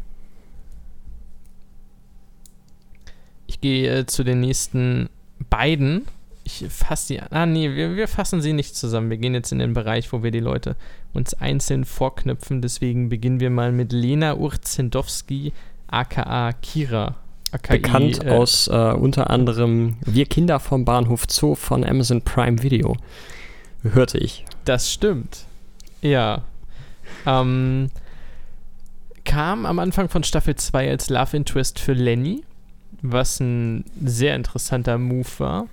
[3.45, 5.09] Ich gehe äh, zu den nächsten
[5.49, 6.05] beiden.
[6.45, 7.19] Ich fasse sie.
[7.19, 9.09] Ah, nee, wir, wir fassen sie nicht zusammen.
[9.09, 10.77] Wir gehen jetzt in den Bereich, wo wir die Leute
[11.11, 12.61] uns einzeln vorknüpfen.
[12.61, 15.51] Deswegen beginnen wir mal mit Lena Urzendowski,
[15.87, 17.20] aka Kira.
[17.51, 22.63] AKI, Bekannt äh, aus äh, unter anderem Wir Kinder vom Bahnhof Zoo von Amazon Prime
[22.63, 22.95] Video.
[23.83, 24.45] Hörte ich.
[24.63, 25.45] Das stimmt.
[26.01, 26.43] Ja.
[27.25, 27.89] Ähm,
[29.25, 32.43] kam am Anfang von Staffel 2 als Love Interest für Lenny,
[33.01, 35.67] was ein sehr interessanter Move war.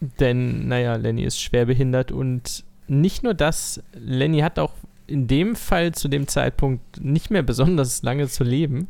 [0.00, 4.72] Denn, naja, Lenny ist schwerbehindert und nicht nur das, Lenny hat auch
[5.06, 8.88] in dem Fall zu dem Zeitpunkt nicht mehr besonders lange zu leben.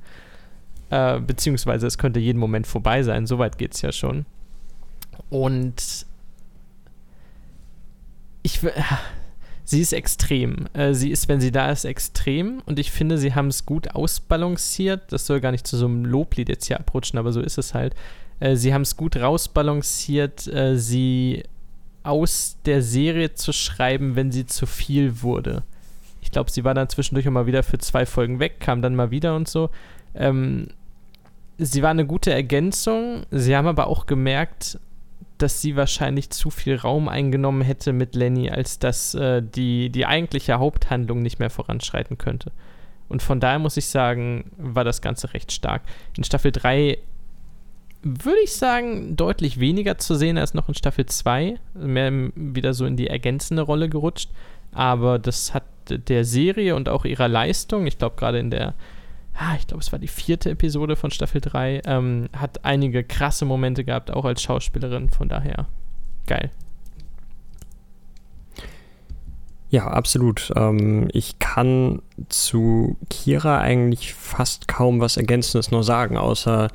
[0.90, 4.24] Äh, beziehungsweise es könnte jeden Moment vorbei sein, soweit geht es ja schon.
[5.30, 6.06] Und
[8.42, 8.60] ich,
[9.64, 10.66] sie ist extrem.
[10.72, 12.62] Äh, sie ist, wenn sie da ist, extrem.
[12.66, 15.12] Und ich finde, sie haben es gut ausbalanciert.
[15.12, 17.74] Das soll gar nicht zu so einem Loblied jetzt hier abrutschen, aber so ist es
[17.74, 17.94] halt.
[18.38, 21.42] Äh, sie haben es gut rausbalanciert, äh, sie
[22.02, 25.64] aus der Serie zu schreiben, wenn sie zu viel wurde.
[26.22, 29.10] Ich glaube, sie war dann zwischendurch mal wieder für zwei Folgen weg, kam dann mal
[29.10, 29.70] wieder und so.
[30.16, 30.68] Ähm,
[31.58, 33.24] sie war eine gute Ergänzung.
[33.30, 34.78] Sie haben aber auch gemerkt,
[35.38, 40.06] dass sie wahrscheinlich zu viel Raum eingenommen hätte mit Lenny, als dass äh, die, die
[40.06, 42.52] eigentliche Haupthandlung nicht mehr voranschreiten könnte.
[43.08, 45.82] Und von daher muss ich sagen, war das Ganze recht stark.
[46.16, 46.98] In Staffel 3
[48.02, 51.58] würde ich sagen, deutlich weniger zu sehen als noch in Staffel 2.
[51.74, 54.30] Mehr wieder so in die ergänzende Rolle gerutscht.
[54.72, 58.74] Aber das hat der Serie und auch ihrer Leistung, ich glaube gerade in der
[59.58, 63.84] ich glaube, es war die vierte Episode von Staffel 3, ähm, hat einige krasse Momente
[63.84, 65.10] gehabt, auch als Schauspielerin.
[65.10, 65.66] Von daher
[66.26, 66.50] geil.
[69.68, 70.52] Ja, absolut.
[70.54, 76.68] Ähm, ich kann zu Kira eigentlich fast kaum was Ergänzendes nur sagen, außer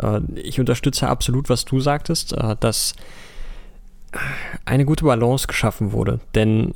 [0.00, 2.94] äh, ich unterstütze absolut, was du sagtest, äh, dass
[4.64, 6.20] eine gute Balance geschaffen wurde.
[6.34, 6.74] Denn,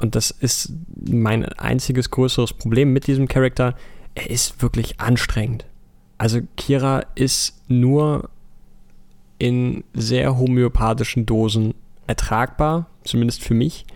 [0.00, 3.74] und das ist mein einziges größeres Problem mit diesem Charakter,
[4.14, 5.64] er ist wirklich anstrengend.
[6.18, 8.28] Also Kira ist nur
[9.38, 11.74] in sehr homöopathischen Dosen
[12.06, 13.86] ertragbar, zumindest für mich.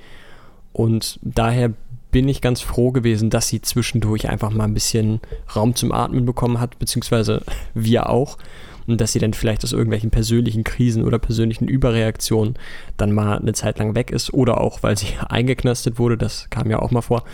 [0.73, 1.73] Und daher
[2.11, 5.21] bin ich ganz froh gewesen, dass sie zwischendurch einfach mal ein bisschen
[5.55, 7.43] Raum zum Atmen bekommen hat, beziehungsweise
[7.75, 8.39] wir auch.
[8.87, 12.55] Und dass sie dann vielleicht aus irgendwelchen persönlichen Krisen oder persönlichen Überreaktionen
[12.97, 16.71] dann mal eine Zeit lang weg ist oder auch, weil sie eingeknastet wurde, das kam
[16.71, 17.25] ja auch mal vor.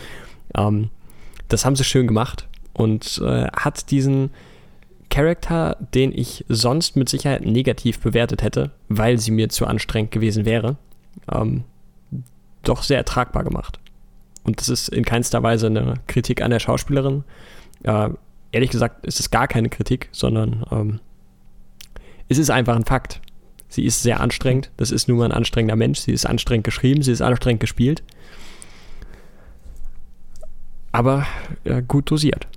[0.55, 0.89] Ähm,
[1.47, 4.31] das haben sie schön gemacht und äh, hat diesen
[5.11, 10.45] Charakter, den ich sonst mit Sicherheit negativ bewertet hätte, weil sie mir zu anstrengend gewesen
[10.45, 10.77] wäre,
[11.31, 11.65] ähm,
[12.63, 13.79] doch sehr ertragbar gemacht.
[14.43, 17.23] Und das ist in keinster Weise eine Kritik an der Schauspielerin.
[17.83, 18.09] Äh,
[18.51, 20.99] ehrlich gesagt ist es gar keine Kritik, sondern ähm,
[22.29, 23.19] es ist einfach ein Fakt.
[23.67, 24.71] Sie ist sehr anstrengend.
[24.77, 25.99] Das ist nun mal ein anstrengender Mensch.
[25.99, 28.01] Sie ist anstrengend geschrieben, sie ist anstrengend gespielt.
[30.93, 31.25] Aber
[31.65, 32.47] äh, gut dosiert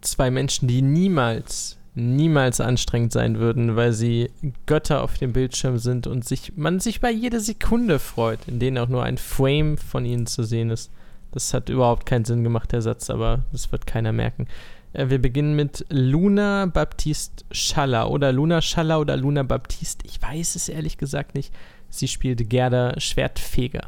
[0.00, 4.30] zwei Menschen, die niemals niemals anstrengend sein würden, weil sie
[4.66, 8.78] Götter auf dem Bildschirm sind und sich, man sich bei jeder Sekunde freut, in denen
[8.78, 10.90] auch nur ein Frame von ihnen zu sehen ist.
[11.32, 14.46] Das hat überhaupt keinen Sinn gemacht, der Satz, aber das wird keiner merken.
[14.92, 20.06] Äh, wir beginnen mit Luna Baptiste Schaller oder Luna Schaller oder Luna Baptiste.
[20.06, 21.52] Ich weiß es ehrlich gesagt nicht.
[21.88, 23.86] Sie spielte Gerda Schwertfeger.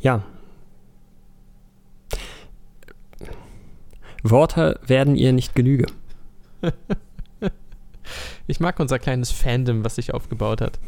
[0.00, 0.22] Ja.
[4.30, 5.86] Worte werden ihr nicht genüge.
[8.46, 10.78] ich mag unser kleines Fandom, was sich aufgebaut hat.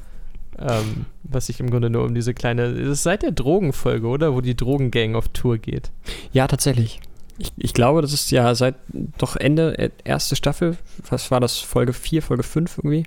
[0.58, 2.74] Ähm, was sich im Grunde nur um diese kleine.
[2.74, 4.34] Das ist seit der Drogenfolge, oder?
[4.34, 5.92] Wo die Drogengang auf Tour geht.
[6.32, 7.00] Ja, tatsächlich.
[7.38, 8.74] Ich, ich glaube, das ist ja seit
[9.18, 10.76] doch Ende äh, erste Staffel.
[11.08, 11.58] Was war das?
[11.58, 13.04] Folge 4, Folge 5 irgendwie?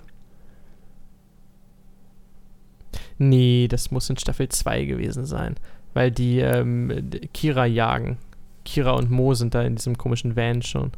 [3.18, 5.56] Nee, das muss in Staffel 2 gewesen sein.
[5.94, 8.18] Weil die ähm, Kira jagen.
[8.66, 10.92] Kira und Mo sind da in diesem komischen Van schon.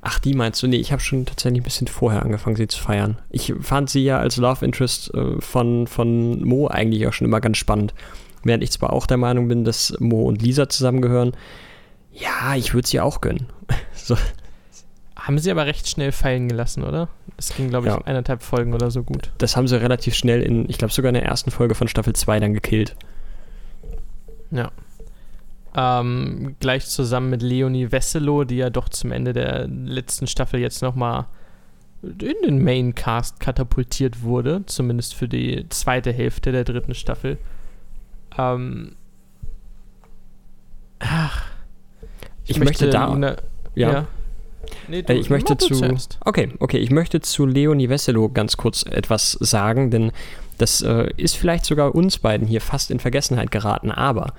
[0.00, 0.68] Ach, die meinst du?
[0.68, 3.18] Nee, ich habe schon tatsächlich ein bisschen vorher angefangen, sie zu feiern.
[3.30, 7.40] Ich fand sie ja als Love Interest äh, von, von Mo eigentlich auch schon immer
[7.40, 7.94] ganz spannend.
[8.44, 11.32] Während ich zwar auch der Meinung bin, dass Mo und Lisa zusammengehören,
[12.12, 13.46] ja, ich würde sie auch gönnen.
[13.94, 14.16] so.
[15.16, 17.08] Haben sie aber recht schnell fallen gelassen, oder?
[17.36, 18.00] Es ging, glaube ich, ja.
[18.02, 19.30] eineinhalb Folgen oder so gut.
[19.38, 22.12] Das haben sie relativ schnell in, ich glaube, sogar in der ersten Folge von Staffel
[22.12, 22.96] 2 dann gekillt.
[24.50, 24.70] Ja.
[25.74, 30.82] Ähm, gleich zusammen mit Leonie Wesselow, die ja doch zum Ende der letzten Staffel jetzt
[30.82, 31.26] nochmal
[32.02, 37.38] in den Maincast katapultiert wurde, zumindest für die zweite Hälfte der dritten Staffel.
[38.36, 38.96] Ähm,
[40.98, 41.46] ach,
[42.44, 43.06] ich, ich möchte, möchte da.
[43.06, 43.36] Luna,
[43.74, 43.92] ja.
[43.92, 44.06] ja.
[44.88, 45.74] Nee, äh, du, ich möchte zu.
[45.74, 46.18] Zuerst.
[46.24, 46.78] Okay, okay.
[46.78, 50.12] Ich möchte zu Leonie Wesselow ganz kurz etwas sagen, denn
[50.58, 54.34] das äh, ist vielleicht sogar uns beiden hier fast in Vergessenheit geraten, aber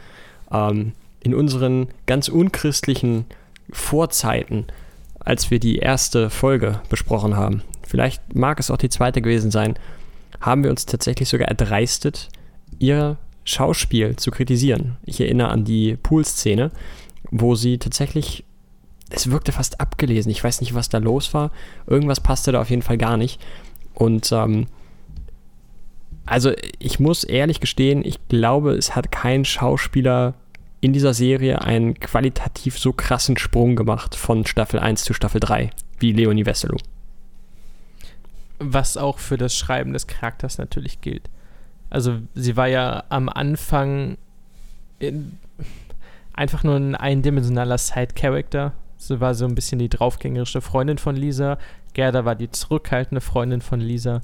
[0.52, 0.94] ähm,
[1.24, 3.26] in unseren ganz unchristlichen
[3.72, 4.66] Vorzeiten,
[5.20, 9.76] als wir die erste Folge besprochen haben, vielleicht mag es auch die zweite gewesen sein,
[10.42, 12.30] haben wir uns tatsächlich sogar erdreistet,
[12.80, 14.98] ihr Schauspiel zu kritisieren.
[15.06, 16.72] Ich erinnere an die Pool-Szene,
[17.32, 18.44] wo sie tatsächlich,
[19.10, 20.32] es wirkte fast abgelesen.
[20.32, 21.52] Ich weiß nicht, was da los war.
[21.88, 23.40] Irgendwas passte da auf jeden Fall gar nicht.
[23.94, 24.68] Und ähm,
[26.26, 30.36] also ich muss ehrlich gestehen, ich glaube, es hat kein Schauspieler
[30.84, 35.70] in dieser Serie einen qualitativ so krassen Sprung gemacht von Staffel 1 zu Staffel 3
[36.00, 36.78] wie Leonie Wesselow.
[38.60, 41.30] Was auch für das Schreiben des Charakters natürlich gilt.
[41.90, 44.18] Also sie war ja am Anfang
[46.34, 48.74] einfach nur ein eindimensionaler Side-Character.
[48.98, 51.60] Sie war so ein bisschen die draufgängerische Freundin von Lisa.
[51.94, 54.22] Gerda war die zurückhaltende Freundin von Lisa.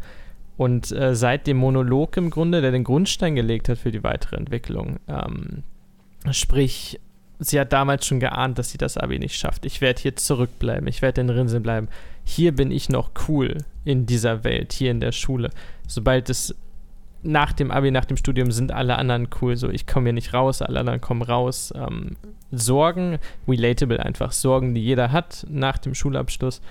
[0.57, 4.35] Und äh, seit dem Monolog im Grunde, der den Grundstein gelegt hat für die weitere
[4.35, 5.63] Entwicklung, ähm,
[6.31, 6.99] Sprich,
[7.39, 9.65] sie hat damals schon geahnt, dass sie das Abi nicht schafft.
[9.65, 11.87] Ich werde hier zurückbleiben, ich werde in Rinseln bleiben.
[12.23, 15.49] Hier bin ich noch cool in dieser Welt, hier in der Schule.
[15.87, 16.53] Sobald es
[17.21, 19.55] nach dem Abi, nach dem Studium sind alle anderen cool.
[19.57, 21.73] So, ich komme hier nicht raus, alle anderen kommen raus.
[21.75, 22.15] Ähm,
[22.51, 26.61] Sorgen, relatable einfach, Sorgen, die jeder hat nach dem Schulabschluss.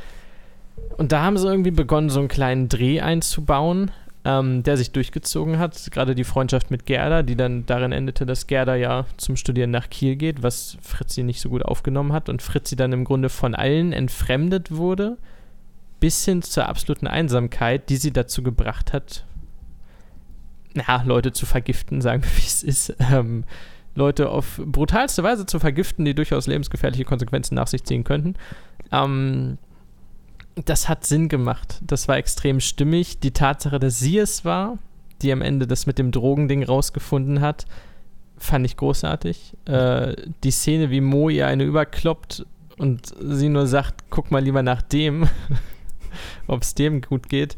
[0.97, 3.91] Und da haben sie irgendwie begonnen, so einen kleinen Dreh einzubauen,
[4.29, 5.91] ähm, der sich durchgezogen hat.
[5.91, 9.89] Gerade die Freundschaft mit Gerda, die dann darin endete, dass Gerda ja zum Studieren nach
[9.89, 13.55] Kiel geht, was Fritzi nicht so gut aufgenommen hat und Fritzi dann im Grunde von
[13.55, 15.17] allen entfremdet wurde,
[15.99, 19.25] bis hin zur absoluten Einsamkeit, die sie dazu gebracht hat,
[20.75, 22.95] na, Leute zu vergiften, sagen wir, wie es ist.
[23.11, 23.45] Ähm,
[23.95, 28.35] Leute auf brutalste Weise zu vergiften, die durchaus lebensgefährliche Konsequenzen nach sich ziehen könnten.
[28.93, 29.57] Ähm,
[30.65, 31.81] das hat Sinn gemacht.
[31.83, 33.21] Das war extrem stimmig.
[33.21, 34.79] Die Tatsache, dass sie es war,
[35.23, 37.67] die am Ende das mit dem Drogending rausgefunden hat,
[38.39, 39.55] fand ich großartig.
[39.67, 42.47] Äh, die Szene, wie Mo ihr eine überkloppt
[42.79, 45.29] und sie nur sagt, guck mal lieber nach dem,
[46.47, 47.57] ob es dem gut geht.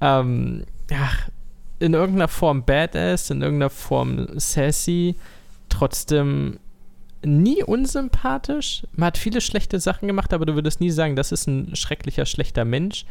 [0.00, 1.28] Ähm, ach,
[1.80, 5.16] in irgendeiner Form badass, in irgendeiner Form sassy,
[5.68, 6.58] trotzdem
[7.24, 8.86] nie unsympathisch.
[8.94, 12.26] Man hat viele schlechte Sachen gemacht, aber du würdest nie sagen, das ist ein schrecklicher,
[12.26, 13.04] schlechter Mensch.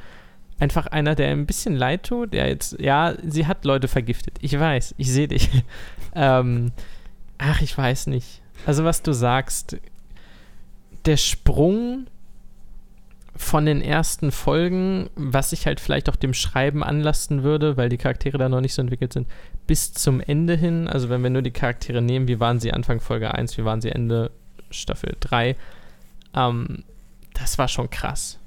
[0.59, 4.37] Einfach einer, der ein bisschen leid tut, der jetzt, ja, sie hat Leute vergiftet.
[4.41, 5.49] Ich weiß, ich sehe dich.
[6.15, 6.71] ähm,
[7.37, 8.41] ach, ich weiß nicht.
[8.65, 9.77] Also, was du sagst,
[11.05, 12.07] der Sprung
[13.39, 17.97] von den ersten Folgen, was ich halt vielleicht auch dem Schreiben anlasten würde, weil die
[17.97, 19.27] Charaktere da noch nicht so entwickelt sind,
[19.65, 22.99] bis zum Ende hin, also wenn wir nur die Charaktere nehmen, wie waren sie Anfang
[22.99, 24.29] Folge 1, wie waren sie Ende
[24.69, 25.55] Staffel 3,
[26.35, 26.83] ähm,
[27.33, 28.37] das war schon krass.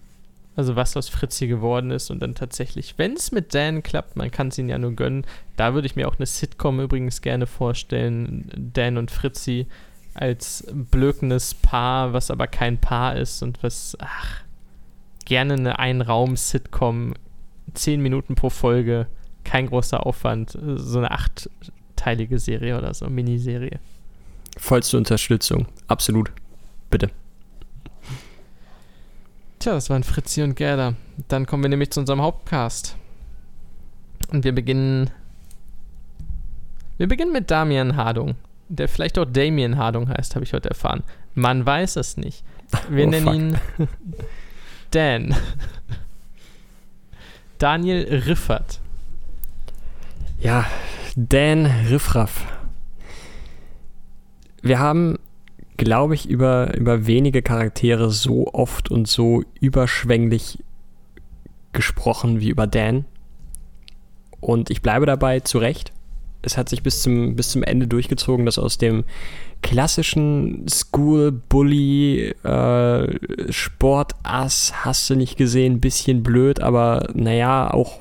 [0.56, 4.30] Also was aus Fritzi geworden ist und dann tatsächlich, wenn es mit Dan klappt, man
[4.30, 5.24] kann es ihnen ja nur gönnen,
[5.56, 9.66] da würde ich mir auch eine Sitcom übrigens gerne vorstellen, Dan und Fritzi
[10.12, 14.42] als blökendes Paar, was aber kein Paar ist und was, ach,
[15.24, 17.14] gerne eine Ein-Raum-Sitcom,
[17.74, 19.06] zehn Minuten pro Folge,
[19.44, 23.80] kein großer Aufwand, so eine achtteilige Serie oder so, Miniserie.
[24.58, 26.30] Vollste Unterstützung, absolut.
[26.90, 27.10] Bitte.
[29.58, 30.94] Tja, das waren Fritzi und Gerda.
[31.28, 32.96] Dann kommen wir nämlich zu unserem Hauptcast.
[34.30, 35.10] Und wir beginnen.
[36.98, 38.34] Wir beginnen mit Damian Hardung,
[38.68, 41.02] der vielleicht auch Damien Hardung heißt, habe ich heute erfahren.
[41.34, 42.44] Man weiß es nicht.
[42.90, 43.34] Wir Oh, nennen fuck.
[43.34, 43.88] ihn
[44.92, 45.34] Dan.
[47.58, 48.80] Daniel Riffert.
[50.38, 50.66] Ja,
[51.16, 52.44] Dan Riffraff.
[54.62, 55.18] Wir haben,
[55.76, 60.62] glaube ich, über, über wenige Charaktere so oft und so überschwänglich
[61.72, 63.06] gesprochen wie über Dan.
[64.40, 65.92] Und ich bleibe dabei, zu Recht.
[66.42, 69.04] Es hat sich bis zum, bis zum Ende durchgezogen, dass aus dem
[69.62, 78.00] klassischen School-Bully, äh, Sportass, hast du nicht gesehen, bisschen blöd, aber naja, auch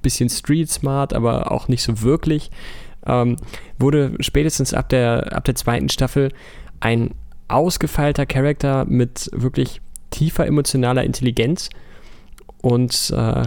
[0.00, 2.50] bisschen street smart, aber auch nicht so wirklich,
[3.06, 3.36] ähm,
[3.78, 6.32] wurde spätestens ab der, ab der zweiten Staffel
[6.80, 7.14] ein
[7.48, 9.80] ausgefeilter Charakter mit wirklich
[10.10, 11.70] tiefer emotionaler Intelligenz
[12.60, 13.42] und äh,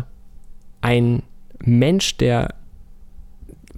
[0.81, 1.23] ein
[1.59, 2.53] Mensch, der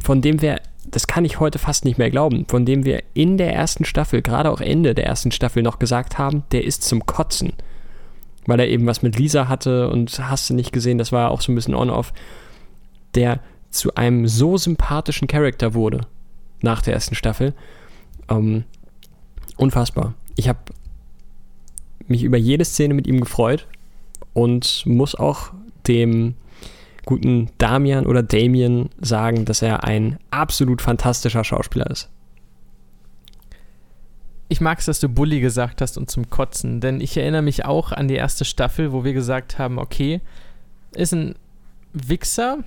[0.03, 3.37] von dem wir, das kann ich heute fast nicht mehr glauben, von dem wir in
[3.37, 7.05] der ersten Staffel, gerade auch Ende der ersten Staffel noch gesagt haben, der ist zum
[7.05, 7.53] Kotzen.
[8.45, 11.41] Weil er eben was mit Lisa hatte und hast du nicht gesehen, das war auch
[11.41, 12.13] so ein bisschen on-off,
[13.15, 16.01] der zu einem so sympathischen Charakter wurde
[16.61, 17.53] nach der ersten Staffel.
[18.29, 18.63] Ähm,
[19.57, 20.13] unfassbar.
[20.35, 20.59] Ich habe
[22.07, 23.67] mich über jede Szene mit ihm gefreut
[24.33, 25.51] und muss auch
[25.87, 26.35] dem
[27.07, 32.09] guten Damian oder Damien sagen, dass er ein absolut fantastischer Schauspieler ist.
[34.49, 37.65] Ich mag es, dass du Bully gesagt hast und zum Kotzen, denn ich erinnere mich
[37.65, 40.21] auch an die erste Staffel, wo wir gesagt haben, okay,
[40.91, 41.35] ist ein
[41.93, 42.59] Wichser,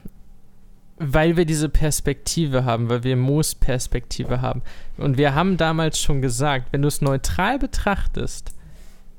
[0.96, 4.62] weil wir diese Perspektive haben, weil wir Moos Perspektive haben.
[4.96, 8.54] Und wir haben damals schon gesagt, wenn du es neutral betrachtest,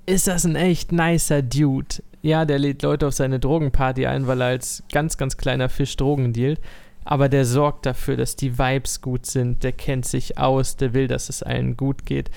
[0.06, 1.96] ist das ein echt nicer Dude.
[2.22, 5.98] Ja, der lädt Leute auf seine Drogenparty ein, weil er als ganz, ganz kleiner Fisch
[5.98, 6.60] Drogen dealt.
[7.04, 9.64] Aber der sorgt dafür, dass die Vibes gut sind.
[9.64, 12.30] Der kennt sich aus, der will, dass es allen gut geht.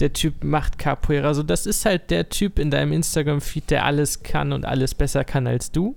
[0.00, 1.28] Der Typ macht Capoeira.
[1.28, 5.24] Also, das ist halt der Typ in deinem Instagram-Feed, der alles kann und alles besser
[5.24, 5.94] kann als du.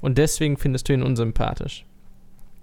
[0.00, 1.84] Und deswegen findest du ihn unsympathisch.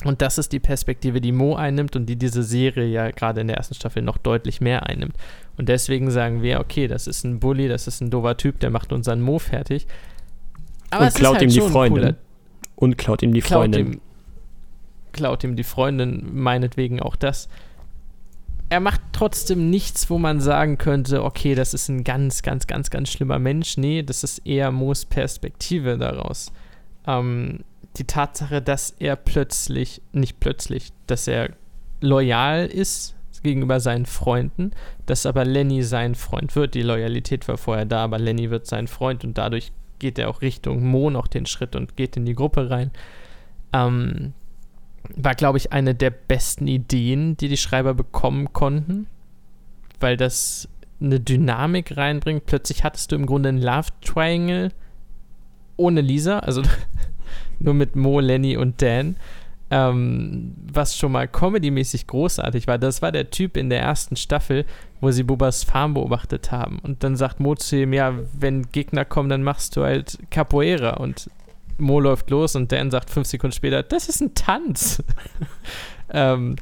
[0.05, 3.47] Und das ist die Perspektive, die Mo einnimmt und die diese Serie ja gerade in
[3.47, 5.15] der ersten Staffel noch deutlich mehr einnimmt.
[5.57, 8.69] Und deswegen sagen wir, okay, das ist ein Bully, das ist ein dover Typ, der
[8.69, 9.87] macht unseren Mo fertig.
[10.89, 12.01] Aber und es ist klaut halt ihm die Freundin.
[12.03, 12.15] cooler-
[12.77, 13.93] Und klaut ihm die klaut Freundin.
[13.93, 14.01] ihm,
[15.11, 17.49] klaut ihm die Freundin, meinetwegen auch das.
[18.69, 22.89] Er macht trotzdem nichts, wo man sagen könnte, okay, das ist ein ganz, ganz, ganz,
[22.89, 23.75] ganz schlimmer Mensch.
[23.77, 26.53] Nee, das ist eher Moos Perspektive daraus.
[27.07, 27.61] Ähm,
[27.97, 31.51] die Tatsache, dass er plötzlich, nicht plötzlich, dass er
[32.01, 34.71] loyal ist gegenüber seinen Freunden,
[35.05, 36.75] dass aber Lenny sein Freund wird.
[36.75, 40.41] Die Loyalität war vorher da, aber Lenny wird sein Freund und dadurch geht er auch
[40.41, 42.91] Richtung Mo noch den Schritt und geht in die Gruppe rein.
[43.73, 44.33] Ähm,
[45.15, 49.07] war, glaube ich, eine der besten Ideen, die die Schreiber bekommen konnten,
[49.99, 50.67] weil das
[51.01, 52.45] eine Dynamik reinbringt.
[52.45, 54.69] Plötzlich hattest du im Grunde einen Love Triangle
[55.77, 56.61] ohne Lisa, also
[57.59, 59.15] nur mit Mo, Lenny und Dan,
[59.71, 62.77] ähm, was schon mal comedymäßig großartig war.
[62.77, 64.65] Das war der Typ in der ersten Staffel,
[64.99, 66.79] wo sie Bubas Farm beobachtet haben.
[66.79, 70.97] Und dann sagt Mo zu ihm, ja, wenn Gegner kommen, dann machst du halt Capoeira.
[70.97, 71.29] Und
[71.77, 75.03] Mo läuft los und Dan sagt fünf Sekunden später, das ist ein Tanz.
[76.09, 76.55] ähm,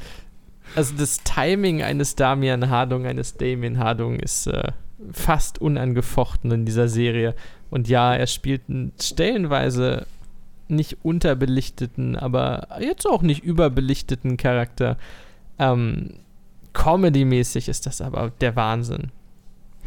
[0.76, 4.72] also das Timing eines Damian Hardung, eines Damien Hardung ist äh,
[5.12, 7.36] fast unangefochten in dieser Serie.
[7.70, 8.64] Und ja, er spielt
[9.02, 10.06] stellenweise
[10.70, 14.98] nicht unterbelichteten, aber jetzt auch nicht überbelichteten Charakter.
[15.60, 16.14] Ähm,
[16.74, 19.12] Comedy-mäßig ist das aber der Wahnsinn.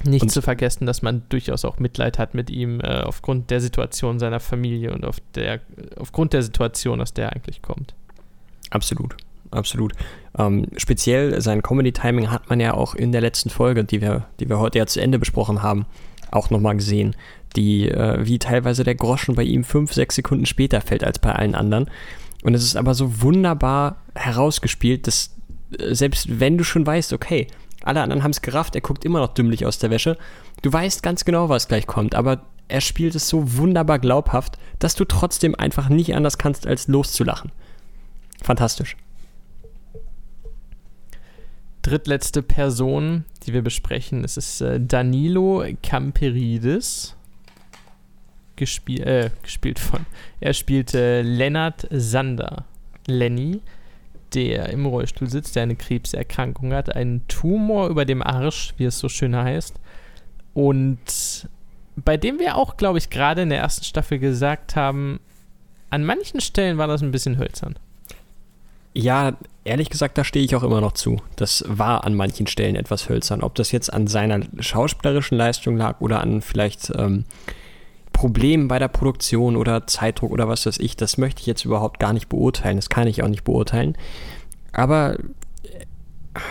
[0.05, 3.61] Nicht Und- zu vergessen, dass man durchaus auch Mitleid hat mit ihm äh, aufgrund der
[3.61, 5.61] Situation seiner Familie und auf der,
[5.99, 7.95] aufgrund der Situation, aus der er eigentlich kommt.
[8.71, 9.17] Absolut,
[9.51, 9.93] absolut.
[10.39, 14.49] Ähm, speziell sein Comedy-Timing hat man ja auch in der letzten Folge, die wir, die
[14.49, 15.85] wir heute ja zu Ende besprochen haben,
[16.31, 17.15] auch nochmal gesehen.
[17.57, 21.33] Die, äh, wie teilweise der Groschen bei ihm fünf, sechs Sekunden später fällt als bei
[21.33, 21.91] allen anderen.
[22.43, 25.37] Und es ist aber so wunderbar herausgespielt, dass
[25.79, 27.49] äh, selbst wenn du schon weißt, okay,
[27.83, 30.19] alle anderen haben es gerafft, er guckt immer noch dümmlich aus der Wäsche,
[30.63, 34.95] du weißt ganz genau, was gleich kommt, aber er spielt es so wunderbar glaubhaft, dass
[34.95, 37.51] du trotzdem einfach nicht anders kannst, als loszulachen.
[38.43, 38.97] Fantastisch.
[41.83, 47.17] Drittletzte Person, die wir besprechen, es ist äh, Danilo Camperidis,
[48.61, 50.07] gespielt, äh, gespielt von,
[50.39, 52.67] er spielte Lennart Sander,
[53.07, 53.61] Lenny,
[54.35, 58.99] der im Rollstuhl sitzt, der eine Krebserkrankung hat, einen Tumor über dem Arsch, wie es
[58.99, 59.75] so schön heißt.
[60.55, 61.49] Und
[61.97, 65.19] bei dem wir auch, glaube ich, gerade in der ersten Staffel gesagt haben,
[65.89, 67.77] an manchen Stellen war das ein bisschen hölzern.
[68.93, 71.23] Ja, ehrlich gesagt, da stehe ich auch immer noch zu.
[71.37, 73.43] Das war an manchen Stellen etwas hölzern.
[73.43, 77.25] Ob das jetzt an seiner schauspielerischen Leistung lag oder an vielleicht ähm,
[78.21, 81.99] Problemen bei der Produktion oder Zeitdruck oder was weiß ich, das möchte ich jetzt überhaupt
[81.99, 82.77] gar nicht beurteilen.
[82.77, 83.97] Das kann ich auch nicht beurteilen.
[84.73, 85.19] Aber
[85.63, 85.87] äh,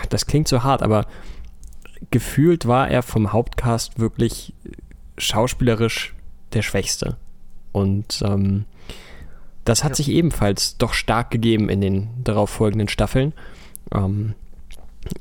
[0.09, 1.05] das klingt so hart, aber
[2.09, 4.55] gefühlt war er vom Hauptcast wirklich
[5.19, 6.15] schauspielerisch
[6.53, 7.17] der Schwächste.
[7.71, 8.65] Und ähm,
[9.63, 9.95] das hat ja.
[9.97, 13.31] sich ebenfalls doch stark gegeben in den darauf folgenden Staffeln.
[13.93, 14.33] Ähm,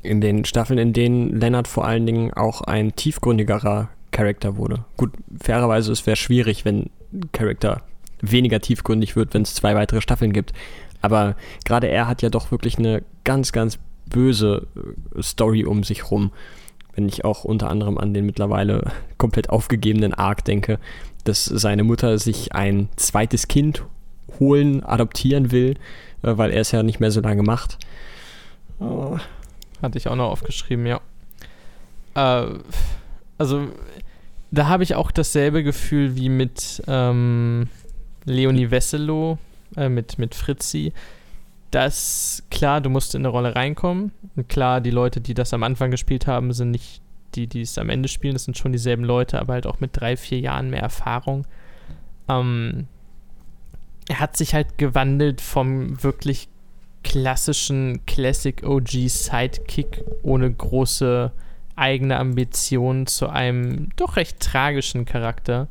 [0.01, 3.89] in den Staffeln, in denen Lennart vor allen Dingen auch ein tiefgründigerer
[4.19, 4.83] Charakter wurde.
[4.97, 7.83] Gut, fairerweise, es wäre schwierig, wenn ein Charakter
[8.19, 10.51] weniger tiefgründig wird, wenn es zwei weitere Staffeln gibt.
[11.01, 14.67] Aber gerade er hat ja doch wirklich eine ganz, ganz böse
[15.15, 16.31] äh, Story um sich rum.
[16.95, 20.79] Wenn ich auch unter anderem an den mittlerweile komplett aufgegebenen Arc denke,
[21.23, 23.85] dass seine Mutter sich ein zweites Kind
[24.37, 25.75] holen, adoptieren will,
[26.23, 27.77] äh, weil er es ja nicht mehr so lange macht.
[28.81, 29.17] Oh.
[29.81, 30.99] Hatte ich auch noch aufgeschrieben, ja.
[32.15, 32.59] Äh,
[33.37, 33.69] also,
[34.51, 37.67] da habe ich auch dasselbe Gefühl wie mit ähm,
[38.25, 39.37] Leonie Wesselow,
[39.75, 40.93] äh, mit, mit Fritzi.
[41.71, 44.11] Das, klar, du musst in eine Rolle reinkommen.
[44.35, 47.01] Und klar, die Leute, die das am Anfang gespielt haben, sind nicht
[47.35, 48.33] die, die es am Ende spielen.
[48.33, 51.45] Das sind schon dieselben Leute, aber halt auch mit drei, vier Jahren mehr Erfahrung.
[52.27, 52.87] Ähm,
[54.07, 56.49] er hat sich halt gewandelt vom wirklich
[57.03, 61.31] klassischen Classic OG Sidekick ohne große
[61.79, 65.67] eigene Ambitionen zu einem doch recht tragischen Charakter,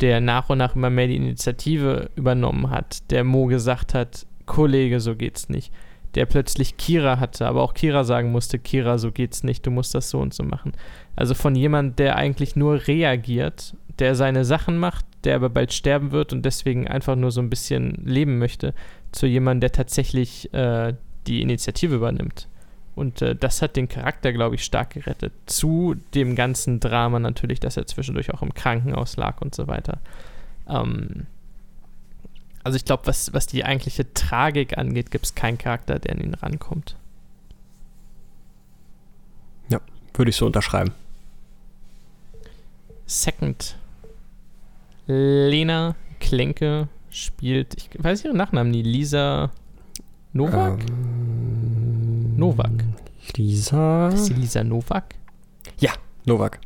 [0.00, 5.00] der nach und nach immer mehr die Initiative übernommen hat, der Mo gesagt hat, Kollege,
[5.00, 5.72] so geht's nicht.
[6.14, 9.94] Der plötzlich Kira hatte, aber auch Kira sagen musste, Kira, so geht's nicht, du musst
[9.94, 10.72] das so und so machen.
[11.14, 16.10] Also von jemand, der eigentlich nur reagiert, der seine Sachen macht, der aber bald sterben
[16.10, 18.74] wird und deswegen einfach nur so ein bisschen leben möchte,
[19.12, 20.94] zu jemandem, der tatsächlich äh,
[21.26, 22.48] die Initiative übernimmt.
[23.00, 25.32] Und äh, das hat den Charakter, glaube ich, stark gerettet.
[25.46, 30.00] Zu dem ganzen Drama natürlich, dass er zwischendurch auch im Krankenhaus lag und so weiter.
[30.68, 31.26] Ähm,
[32.62, 36.20] also ich glaube, was, was die eigentliche Tragik angeht, gibt es keinen Charakter, der an
[36.20, 36.94] ihn rankommt.
[39.70, 39.80] Ja,
[40.12, 40.92] würde ich so unterschreiben.
[43.06, 43.76] Second
[45.06, 49.50] Lena Klenke spielt, ich weiß ihren Nachnamen nie, Lisa
[50.34, 50.80] Novak?
[50.82, 52.89] Ähm, Novak.
[53.36, 54.08] Lisa.
[54.08, 55.14] Ist sie Lisa Novak?
[55.78, 55.92] Ja,
[56.24, 56.60] Novak.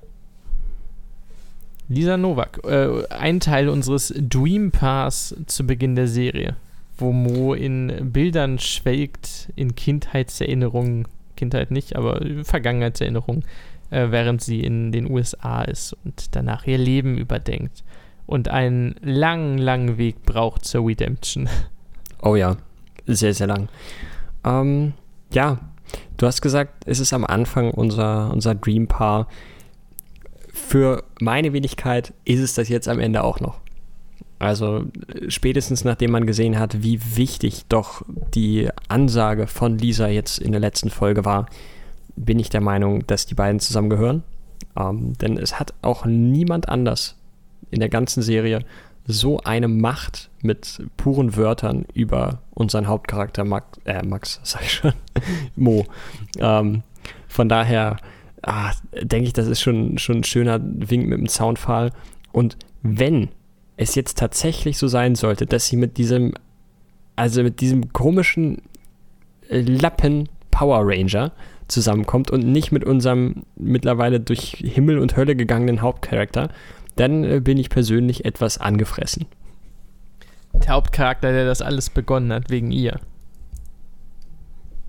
[1.88, 6.56] Lisa Novak, äh, ein Teil unseres Dream Pass zu Beginn der Serie,
[6.96, 11.06] wo Mo in Bildern schwelgt, in Kindheitserinnerungen,
[11.36, 13.44] Kindheit nicht, aber Vergangenheitserinnerungen,
[13.90, 17.84] äh, während sie in den USA ist und danach ihr Leben überdenkt
[18.26, 21.48] und einen langen, langen Weg braucht zur Redemption.
[22.22, 22.56] Oh ja,
[23.06, 23.68] sehr, sehr lang.
[24.44, 24.94] Ähm,
[25.34, 25.58] ja,
[26.16, 29.28] du hast gesagt, es ist am Anfang unser, unser Dream-Paar.
[30.52, 33.60] Für meine Wenigkeit ist es das jetzt am Ende auch noch.
[34.38, 34.84] Also
[35.28, 38.02] spätestens nachdem man gesehen hat, wie wichtig doch
[38.34, 41.46] die Ansage von Lisa jetzt in der letzten Folge war,
[42.16, 44.22] bin ich der Meinung, dass die beiden zusammengehören.
[44.76, 47.16] Ähm, denn es hat auch niemand anders
[47.70, 48.64] in der ganzen Serie
[49.06, 54.92] so eine Macht mit puren Wörtern über unseren Hauptcharakter Max, äh, Max, sag ich schon,
[55.56, 55.86] Mo.
[56.38, 56.82] Ähm,
[57.28, 57.96] von daher
[58.42, 61.90] ah, denke ich, das ist schon, schon ein schöner Wink mit dem Soundfall.
[62.32, 63.30] Und wenn
[63.76, 66.34] es jetzt tatsächlich so sein sollte, dass sie mit diesem,
[67.16, 68.62] also mit diesem komischen
[69.48, 71.32] Lappen Power Ranger
[71.68, 76.50] zusammenkommt und nicht mit unserem mittlerweile durch Himmel und Hölle gegangenen Hauptcharakter,
[76.96, 79.26] dann äh, bin ich persönlich etwas angefressen.
[80.54, 83.00] Der Hauptcharakter, der das alles begonnen hat, wegen ihr.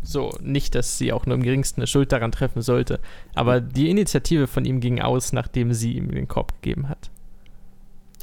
[0.01, 2.99] So, nicht, dass sie auch nur im geringsten eine Schuld daran treffen sollte,
[3.33, 7.09] aber die Initiative von ihm ging aus, nachdem sie ihm den Korb gegeben hat.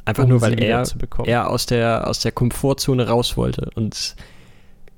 [0.05, 0.83] Einfach um nur, weil er,
[1.25, 3.69] er aus, der, aus der Komfortzone raus wollte.
[3.75, 4.15] Und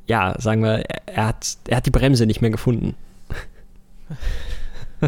[0.08, 2.96] ja, sagen wir, er, er, hat, er hat die Bremse nicht mehr gefunden.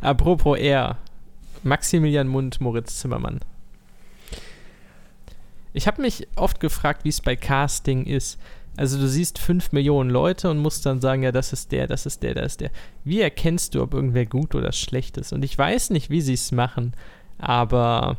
[0.00, 0.96] Apropos er,
[1.62, 3.40] Maximilian Mund, Moritz Zimmermann.
[5.78, 8.36] Ich habe mich oft gefragt, wie es bei Casting ist.
[8.76, 12.04] Also du siehst fünf Millionen Leute und musst dann sagen, ja, das ist der, das
[12.04, 12.70] ist der, das ist der.
[13.04, 15.32] Wie erkennst du, ob irgendwer gut oder schlecht ist?
[15.32, 16.94] Und ich weiß nicht, wie sie es machen,
[17.38, 18.18] aber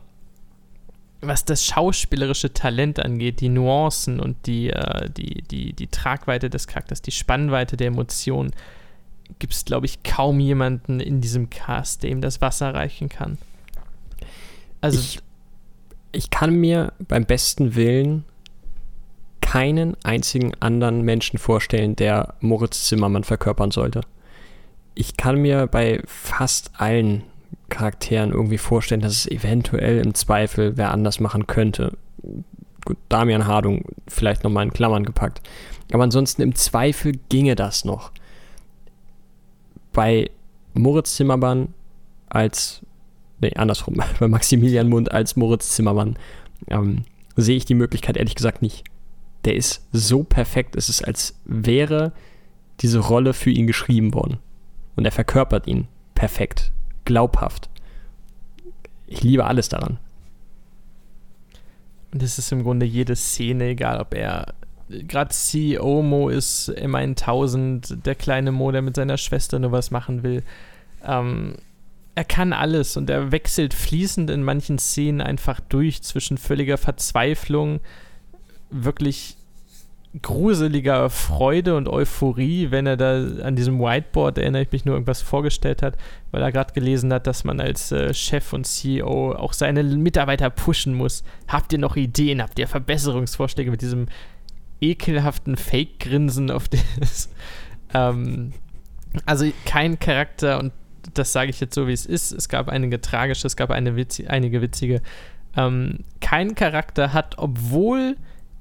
[1.19, 6.65] was das schauspielerische Talent angeht, die Nuancen und die, äh, die, die, die Tragweite des
[6.65, 8.51] Charakters, die Spannweite der Emotionen,
[9.37, 13.37] gibt es, glaube ich, kaum jemanden in diesem Cast, der ihm das Wasser reichen kann.
[14.79, 14.97] Also.
[14.97, 15.19] Ich,
[16.11, 18.25] ich kann mir beim besten Willen
[19.41, 24.01] keinen einzigen anderen Menschen vorstellen, der Moritz Zimmermann verkörpern sollte.
[24.95, 27.23] Ich kann mir bei fast allen
[27.69, 31.97] Charakteren irgendwie vorstellen, dass es eventuell im Zweifel wer anders machen könnte.
[32.85, 35.41] Gut, Damian Hardung vielleicht nochmal in Klammern gepackt.
[35.91, 38.11] Aber ansonsten im Zweifel ginge das noch.
[39.93, 40.29] Bei
[40.73, 41.73] Moritz Zimmermann
[42.29, 42.81] als,
[43.41, 46.17] nee, andersrum, bei Maximilian Mund als Moritz Zimmermann
[46.67, 47.03] ähm,
[47.35, 48.83] sehe ich die Möglichkeit ehrlich gesagt nicht.
[49.45, 52.11] Der ist so perfekt, es ist, als wäre
[52.81, 54.37] diese Rolle für ihn geschrieben worden.
[54.95, 56.71] Und er verkörpert ihn perfekt
[57.05, 57.69] glaubhaft.
[59.07, 59.97] Ich liebe alles daran.
[62.11, 64.53] Und es ist im Grunde jede Szene, egal ob er
[64.89, 69.71] gerade CEO Mo ist, immer in 1000, der kleine Mo, der mit seiner Schwester nur
[69.71, 70.43] was machen will.
[71.05, 71.55] Ähm,
[72.19, 77.79] er kann alles und er wechselt fließend in manchen Szenen einfach durch zwischen völliger Verzweiflung,
[78.69, 79.37] wirklich
[80.21, 85.21] gruseliger Freude und Euphorie, wenn er da an diesem Whiteboard, erinnere ich mich nur, irgendwas
[85.21, 85.95] vorgestellt hat,
[86.31, 90.49] weil er gerade gelesen hat, dass man als äh, Chef und CEO auch seine Mitarbeiter
[90.49, 91.23] pushen muss.
[91.47, 92.41] Habt ihr noch Ideen?
[92.41, 94.07] Habt ihr Verbesserungsvorschläge mit diesem
[94.81, 96.67] ekelhaften Fake-Grinsen auf
[96.99, 97.29] das?
[97.93, 98.51] ähm,
[99.25, 100.73] also kein Charakter, und
[101.13, 102.31] das sage ich jetzt so, wie es ist.
[102.31, 105.01] Es gab einige tragische, es gab eine witzi einige witzige.
[105.55, 108.15] Ähm, kein Charakter hat, obwohl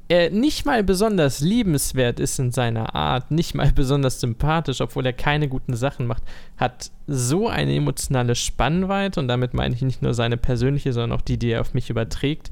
[0.09, 5.13] er nicht mal besonders liebenswert ist in seiner Art, nicht mal besonders sympathisch, obwohl er
[5.13, 6.23] keine guten Sachen macht,
[6.57, 11.23] hat so eine emotionale Spannweite, und damit meine ich nicht nur seine persönliche, sondern auch
[11.23, 12.51] die, die er auf mich überträgt,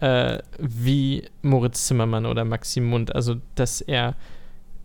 [0.00, 3.14] äh, wie Moritz Zimmermann oder Maxim Mund.
[3.14, 4.16] Also, dass er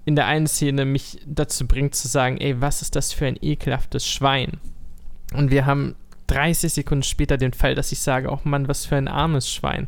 [0.09, 3.37] in der einen Szene mich dazu bringt zu sagen, ey, was ist das für ein
[3.39, 4.59] ekelhaftes Schwein?
[5.35, 5.95] Und wir haben
[6.25, 9.87] 30 Sekunden später den Fall, dass ich sage, oh Mann, was für ein armes Schwein.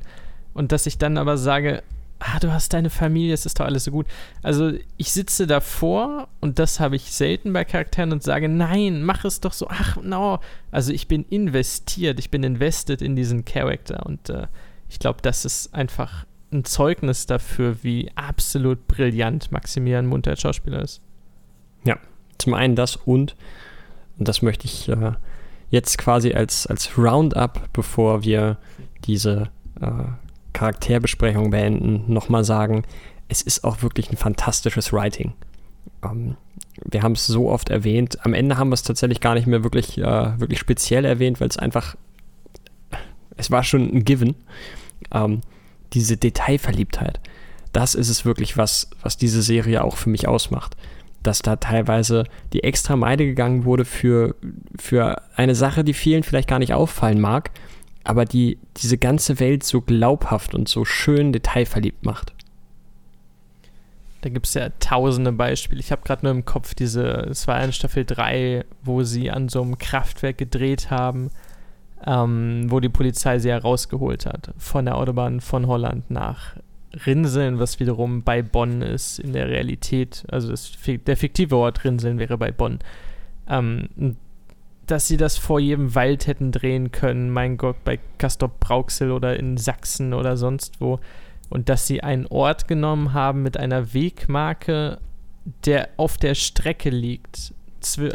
[0.53, 1.81] Und dass ich dann aber sage,
[2.19, 4.06] ah, du hast deine Familie, es ist doch alles so gut.
[4.43, 9.26] Also ich sitze davor und das habe ich selten bei Charakteren und sage, nein, mach
[9.26, 10.39] es doch so, ach, no.
[10.69, 14.45] Also ich bin investiert, ich bin invested in diesen Charakter und äh,
[14.88, 20.82] ich glaube, das ist einfach ein Zeugnis dafür, wie absolut brillant Maximilian Munter als Schauspieler
[20.82, 21.02] ist.
[21.84, 21.98] Ja,
[22.38, 23.36] zum einen das und,
[24.18, 25.14] und das möchte ich äh,
[25.69, 28.57] jetzt quasi als, als Roundup, bevor wir
[29.06, 29.49] diese
[29.80, 29.88] äh,
[30.53, 32.84] Charakterbesprechung beenden, nochmal sagen,
[33.30, 35.34] es ist auch wirklich ein fantastisches Writing.
[36.03, 36.36] Ähm,
[36.84, 38.23] wir haben es so oft erwähnt.
[38.26, 41.48] Am Ende haben wir es tatsächlich gar nicht mehr wirklich, äh, wirklich speziell erwähnt, weil
[41.48, 41.95] es einfach,
[43.38, 44.36] es war schon ein Given.
[45.14, 45.41] Ähm,
[45.93, 47.19] diese Detailverliebtheit,
[47.73, 50.76] das ist es wirklich, was, was diese Serie auch für mich ausmacht.
[51.23, 54.35] Dass da teilweise die extra Meide gegangen wurde für,
[54.77, 57.51] für eine Sache, die vielen vielleicht gar nicht auffallen mag,
[58.03, 62.34] aber die diese ganze Welt so glaubhaft und so schön detailverliebt macht.
[64.22, 65.80] Da gibt es ja tausende Beispiele.
[65.80, 69.49] Ich habe gerade nur im Kopf diese, es war eine Staffel 3, wo sie an
[69.49, 71.31] so einem Kraftwerk gedreht haben,
[72.06, 74.53] ähm, wo die Polizei sie herausgeholt hat.
[74.57, 76.56] Von der Autobahn von Holland nach
[77.06, 80.26] Rinseln, was wiederum bei Bonn ist in der Realität.
[80.30, 82.80] Also das, der fiktive Ort Rinseln wäre bei Bonn.
[83.48, 84.15] Ähm,
[84.88, 89.40] dass sie das vor jedem Wald hätten drehen können, mein Gott, bei Castor Brauxel oder
[89.40, 90.99] in Sachsen oder sonst wo.
[91.49, 94.99] Und dass sie einen Ort genommen haben mit einer Wegmarke,
[95.65, 97.53] der auf der Strecke liegt,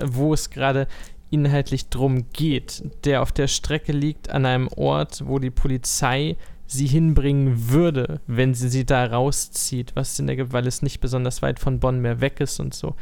[0.04, 0.86] wo es gerade
[1.30, 6.36] inhaltlich drum geht, der auf der Strecke liegt an einem Ort, wo die Polizei
[6.66, 11.42] sie hinbringen würde, wenn sie sie da rauszieht, was Sinn ergibt, weil es nicht besonders
[11.42, 12.94] weit von Bonn mehr weg ist und so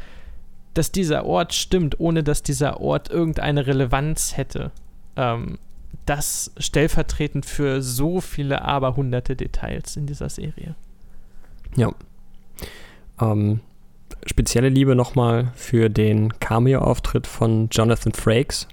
[0.75, 4.71] dass dieser Ort stimmt, ohne dass dieser Ort irgendeine Relevanz hätte.
[5.15, 5.57] Ähm,
[6.05, 10.75] das stellvertretend für so viele aberhunderte Details in dieser Serie.
[11.75, 11.91] Ja.
[13.19, 13.61] Ähm,
[14.25, 18.67] spezielle Liebe nochmal für den Cameo-Auftritt von Jonathan Frakes,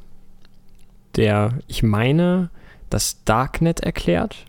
[1.16, 2.50] der, ich meine,
[2.90, 4.46] das Darknet erklärt.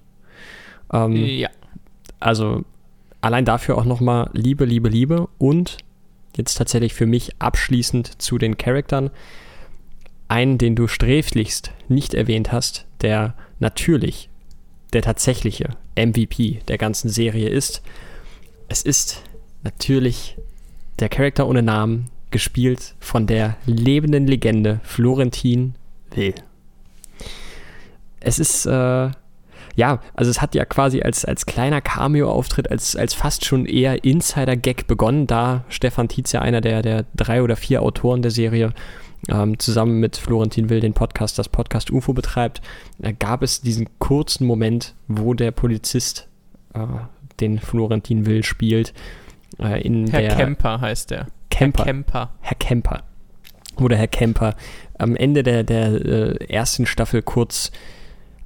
[0.92, 1.50] Ähm, ja.
[2.20, 2.64] Also
[3.22, 5.78] allein dafür auch nochmal Liebe, Liebe, Liebe und
[6.36, 9.12] jetzt tatsächlich für mich abschließend zu den Charaktern.
[10.30, 14.30] Einen, den du sträflichst nicht erwähnt hast, der natürlich
[14.94, 17.82] der tatsächliche MVP der ganzen Serie ist.
[18.68, 19.22] Es ist
[19.64, 20.38] natürlich
[21.00, 25.76] der Charakter ohne Namen, gespielt von der lebenden Legende Florentin
[26.16, 26.34] Will.
[28.20, 29.12] Es ist, äh,
[29.76, 34.04] ja, also es hat ja quasi als, als kleiner Cameo-Auftritt, als, als fast schon eher
[34.04, 38.74] Insider-Gag begonnen, da Stefan Tietz ja einer der, der drei oder vier Autoren der Serie
[39.30, 42.62] ähm, zusammen mit Florentin Will den Podcast, das Podcast UFO betreibt,
[43.02, 46.28] äh, gab es diesen kurzen Moment, wo der Polizist
[46.74, 46.86] äh,
[47.40, 48.94] den Florentin Will spielt.
[49.64, 51.28] Äh, in Herr der, Kemper heißt der.
[51.50, 51.86] Kemper.
[51.86, 52.30] Herr Kemper.
[52.42, 53.04] Herr Kemper.
[53.78, 54.56] Oder Herr Kemper
[54.98, 57.72] am Ende der, der äh, ersten Staffel kurz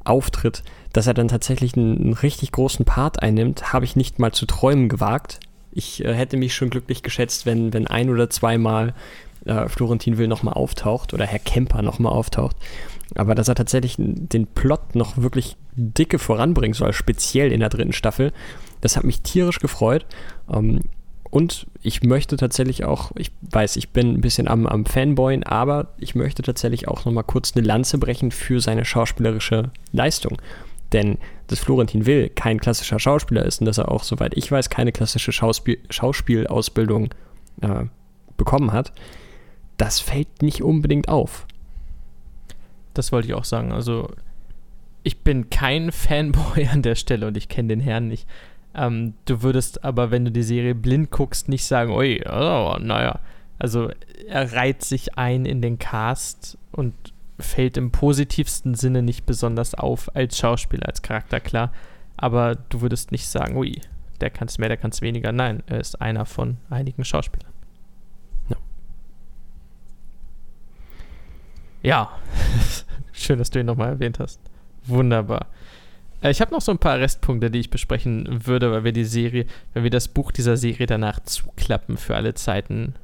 [0.04, 0.64] auftritt,
[0.94, 4.46] dass er dann tatsächlich einen, einen richtig großen Part einnimmt, habe ich nicht mal zu
[4.46, 5.40] träumen gewagt.
[5.72, 8.94] Ich äh, hätte mich schon glücklich geschätzt, wenn, wenn ein oder zweimal
[9.46, 12.56] äh, Florentin Will nochmal auftaucht oder Herr Kemper nochmal auftaucht.
[13.16, 17.94] Aber dass er tatsächlich den Plot noch wirklich dicke voranbringen soll, speziell in der dritten
[17.94, 18.34] Staffel,
[18.82, 20.06] das hat mich tierisch gefreut.
[20.52, 20.82] Ähm,
[21.30, 25.94] und ich möchte tatsächlich auch, ich weiß, ich bin ein bisschen am, am Fanboyen, aber
[25.98, 30.38] ich möchte tatsächlich auch nochmal kurz eine Lanze brechen für seine schauspielerische Leistung.
[30.94, 31.18] Denn
[31.48, 34.92] dass Florentin Will kein klassischer Schauspieler ist und dass er auch, soweit ich weiß, keine
[34.92, 37.10] klassische Schauspiel Schauspielausbildung
[37.62, 37.86] äh,
[38.38, 38.94] bekommen hat,
[39.78, 41.46] das fällt nicht unbedingt auf.
[42.94, 43.72] Das wollte ich auch sagen.
[43.72, 44.10] Also,
[45.04, 48.28] ich bin kein Fanboy an der Stelle und ich kenne den Herrn nicht.
[48.78, 53.20] Ähm, du würdest aber, wenn du die Serie blind guckst, nicht sagen, ui, oh, naja.
[53.58, 53.90] Also
[54.28, 56.94] er reiht sich ein in den Cast und
[57.40, 61.74] fällt im positivsten Sinne nicht besonders auf als Schauspieler, als Charakter, klar.
[62.18, 63.82] Aber du würdest nicht sagen, ui,
[64.22, 65.32] der kann es mehr, der kann es weniger.
[65.32, 67.52] Nein, er ist einer von einigen Schauspielern.
[68.50, 68.58] Ja.
[71.82, 72.12] Ja,
[73.12, 74.40] schön, dass du ihn nochmal erwähnt hast.
[74.86, 75.48] Wunderbar.
[76.22, 79.06] Äh, ich habe noch so ein paar Restpunkte, die ich besprechen würde, weil wir die
[79.06, 82.96] Serie, wenn wir das Buch dieser Serie danach zuklappen für alle Zeiten,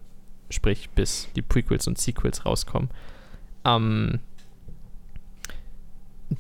[0.49, 2.89] sprich bis die Prequels und Sequels rauskommen.
[3.65, 4.19] Ähm,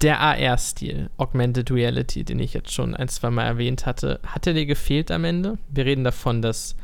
[0.01, 4.53] der AR-Stil, Augmented Reality, den ich jetzt schon ein, zwei Mal erwähnt hatte, hat er
[4.53, 5.57] dir gefehlt am Ende?
[5.69, 6.75] Wir reden davon, dass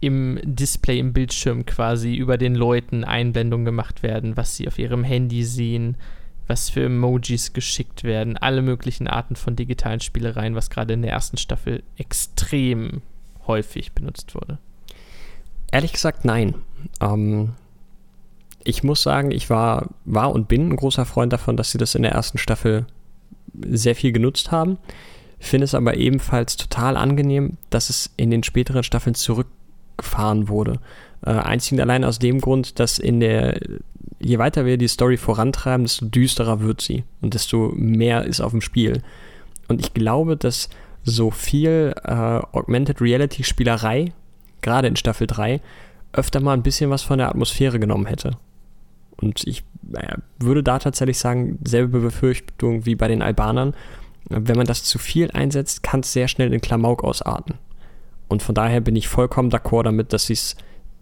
[0.00, 5.04] im Display, im Bildschirm quasi über den Leuten Einblendungen gemacht werden, was sie auf ihrem
[5.04, 5.96] Handy sehen,
[6.52, 11.12] was für Emojis geschickt werden, alle möglichen Arten von digitalen Spielereien, was gerade in der
[11.12, 13.00] ersten Staffel extrem
[13.46, 14.58] häufig benutzt wurde.
[15.70, 16.54] Ehrlich gesagt, nein.
[17.00, 17.54] Ähm,
[18.64, 21.94] ich muss sagen, ich war, war und bin ein großer Freund davon, dass sie das
[21.94, 22.84] in der ersten Staffel
[23.54, 24.76] sehr viel genutzt haben.
[25.38, 30.80] Finde es aber ebenfalls total angenehm, dass es in den späteren Staffeln zurückgefahren wurde.
[31.24, 33.58] Äh, einzig und allein aus dem Grund, dass in der
[34.22, 38.52] je weiter wir die Story vorantreiben, desto düsterer wird sie und desto mehr ist auf
[38.52, 39.02] dem Spiel.
[39.68, 40.68] Und ich glaube, dass
[41.04, 44.12] so viel äh, Augmented Reality Spielerei,
[44.60, 45.60] gerade in Staffel 3,
[46.12, 48.36] öfter mal ein bisschen was von der Atmosphäre genommen hätte.
[49.16, 53.74] Und ich äh, würde da tatsächlich sagen, selbe Befürchtung wie bei den Albanern.
[54.28, 57.56] Wenn man das zu viel einsetzt, kann es sehr schnell in Klamauk ausarten.
[58.28, 60.56] Und von daher bin ich vollkommen d'accord damit, dass sie es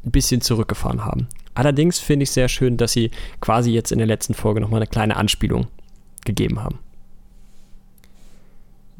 [0.05, 1.29] ein bisschen zurückgefahren haben.
[1.55, 3.11] Allerdings finde ich sehr schön, dass sie
[3.41, 5.67] quasi jetzt in der letzten Folge nochmal eine kleine Anspielung
[6.25, 6.79] gegeben haben.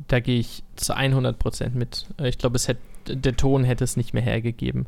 [0.09, 2.07] Da gehe ich zu 100% mit.
[2.23, 2.59] Ich glaube,
[3.07, 4.87] der Ton hätte es nicht mehr hergegeben.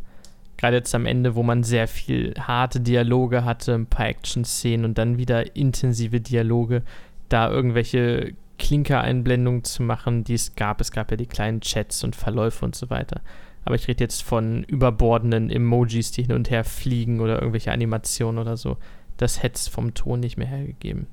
[0.57, 4.99] Gerade jetzt am Ende, wo man sehr viel harte Dialoge hatte, ein paar Action-Szenen und
[4.99, 6.83] dann wieder intensive Dialoge,
[7.29, 10.81] da irgendwelche Klinkereinblendungen zu machen, die es gab.
[10.81, 13.21] Es gab ja die kleinen Chats und Verläufe und so weiter.
[13.65, 18.41] Aber ich rede jetzt von überbordenden Emojis, die hin und her fliegen oder irgendwelche Animationen
[18.41, 18.77] oder so.
[19.17, 21.07] Das hätte es vom Ton nicht mehr hergegeben.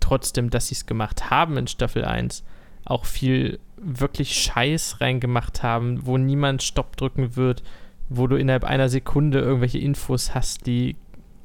[0.00, 2.44] Trotzdem, dass sie es gemacht haben in Staffel 1,
[2.84, 7.62] auch viel wirklich Scheiß reingemacht haben, wo niemand Stopp drücken wird,
[8.08, 10.96] wo du innerhalb einer Sekunde irgendwelche Infos hast, die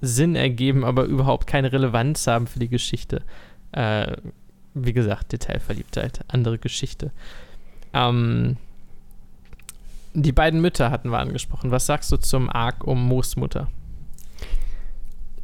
[0.02, 3.24] Sinn ergeben, aber überhaupt keine Relevanz haben für die Geschichte.
[3.72, 4.18] Äh,
[4.74, 7.12] wie gesagt, Detailverliebtheit, andere Geschichte.
[7.94, 8.58] Ähm,
[10.14, 11.72] die beiden Mütter hatten wir angesprochen.
[11.72, 13.68] Was sagst du zum Arc um Moosmutter?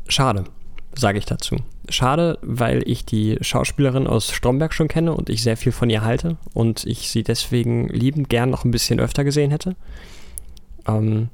[0.07, 0.45] Schade,
[0.95, 1.57] sage ich dazu.
[1.89, 6.03] Schade, weil ich die Schauspielerin aus Stromberg schon kenne und ich sehr viel von ihr
[6.03, 9.75] halte und ich sie deswegen liebend gern noch ein bisschen öfter gesehen hätte.
[10.87, 11.29] Ähm,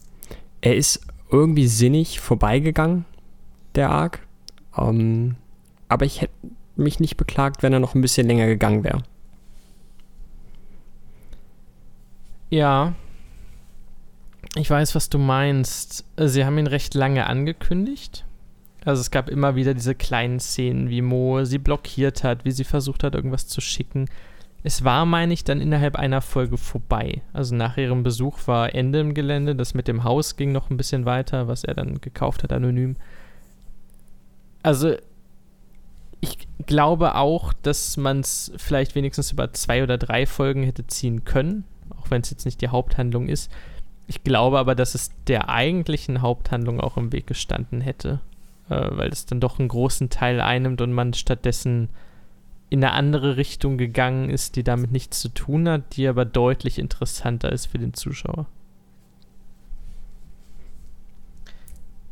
[0.62, 3.06] er ist irgendwie sinnig vorbeigegangen,
[3.76, 4.26] der Arc.
[4.78, 5.36] Ähm,
[5.90, 6.34] aber ich hätte
[6.76, 9.04] mich nicht beklagt, wenn er noch ein bisschen länger gegangen wäre.
[12.50, 12.94] Ja,
[14.56, 16.06] ich weiß, was du meinst.
[16.18, 18.26] Sie haben ihn recht lange angekündigt.
[18.86, 22.64] Also es gab immer wieder diese kleinen Szenen, wie Mo sie blockiert hat, wie sie
[22.64, 24.08] versucht hat, irgendwas zu schicken.
[24.64, 27.22] Es war, meine ich, dann innerhalb einer Folge vorbei.
[27.34, 29.56] Also nach ihrem Besuch war Ende im Gelände.
[29.56, 32.96] Das mit dem Haus ging noch ein bisschen weiter, was er dann gekauft hat, anonym.
[34.64, 34.96] Also
[36.22, 41.26] ich glaube auch, dass man es vielleicht wenigstens über zwei oder drei Folgen hätte ziehen
[41.26, 41.66] können,
[42.00, 43.52] auch wenn es jetzt nicht die Haupthandlung ist.
[44.08, 48.22] Ich glaube aber, dass es der eigentlichen Haupthandlung auch im Weg gestanden hätte,
[48.70, 51.90] äh, weil es dann doch einen großen Teil einnimmt und man stattdessen
[52.70, 56.80] in eine andere Richtung gegangen ist, die damit nichts zu tun hat, die aber deutlich
[56.80, 58.48] interessanter ist für den Zuschauer.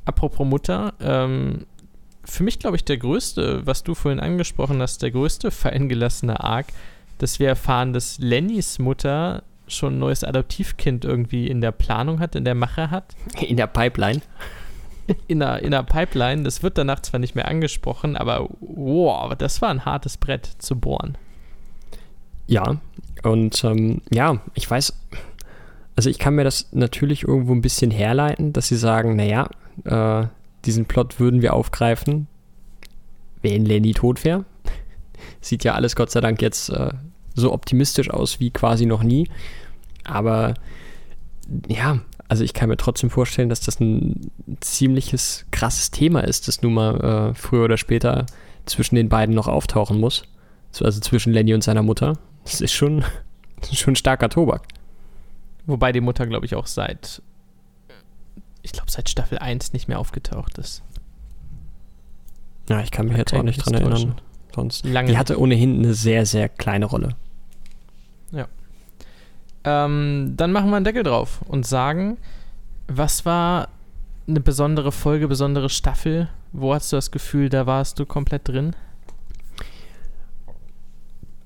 [0.06, 1.66] Apropos Mutter, ähm,
[2.26, 6.68] für mich, glaube ich, der größte, was du vorhin angesprochen hast, der größte fallengelassene Arc,
[7.18, 12.36] dass wir erfahren, dass Lennys Mutter schon ein neues Adoptivkind irgendwie in der Planung hat,
[12.36, 13.16] in der Mache hat.
[13.42, 14.22] In der Pipeline.
[15.28, 16.44] In der, in der Pipeline.
[16.44, 20.80] Das wird danach zwar nicht mehr angesprochen, aber wow, das war ein hartes Brett zu
[20.80, 21.18] bohren.
[22.48, 22.78] Ja,
[23.24, 24.94] und ähm, ja, ich weiß,
[25.98, 29.50] also ich kann mir das natürlich irgendwo ein bisschen herleiten, dass sie sagen, naja,
[29.84, 30.28] äh,
[30.66, 32.28] diesen Plot würden wir aufgreifen,
[33.42, 34.46] wenn Lenny tot wäre.
[35.42, 36.94] Sieht ja alles Gott sei Dank jetzt äh,
[37.34, 39.30] so optimistisch aus wie quasi noch nie.
[40.04, 40.54] Aber
[41.68, 46.62] ja, also ich kann mir trotzdem vorstellen, dass das ein ziemliches krasses Thema ist, das
[46.62, 48.26] nun mal äh, früher oder später
[48.66, 50.24] zwischen den beiden noch auftauchen muss.
[50.82, 52.18] Also zwischen Lenny und seiner Mutter.
[52.46, 53.04] Das ist schon,
[53.60, 54.64] das ist schon starker Tobak.
[55.66, 57.22] Wobei die Mutter, glaube ich, auch seit
[58.64, 60.82] ich glaube, seit Staffel 1 nicht mehr aufgetaucht ist.
[62.70, 64.16] Ja, ich kann mich jetzt auch nicht dran erinnern.
[64.56, 64.86] Sonst.
[64.86, 67.16] Lange die hatte ohnehin eine sehr, sehr kleine Rolle.
[68.32, 68.48] Ja.
[69.64, 72.18] Ähm, dann machen wir einen Deckel drauf und sagen,
[72.88, 73.70] was war
[74.28, 76.30] eine besondere Folge, besondere Staffel?
[76.52, 78.76] Wo hast du das Gefühl, da warst du komplett drin?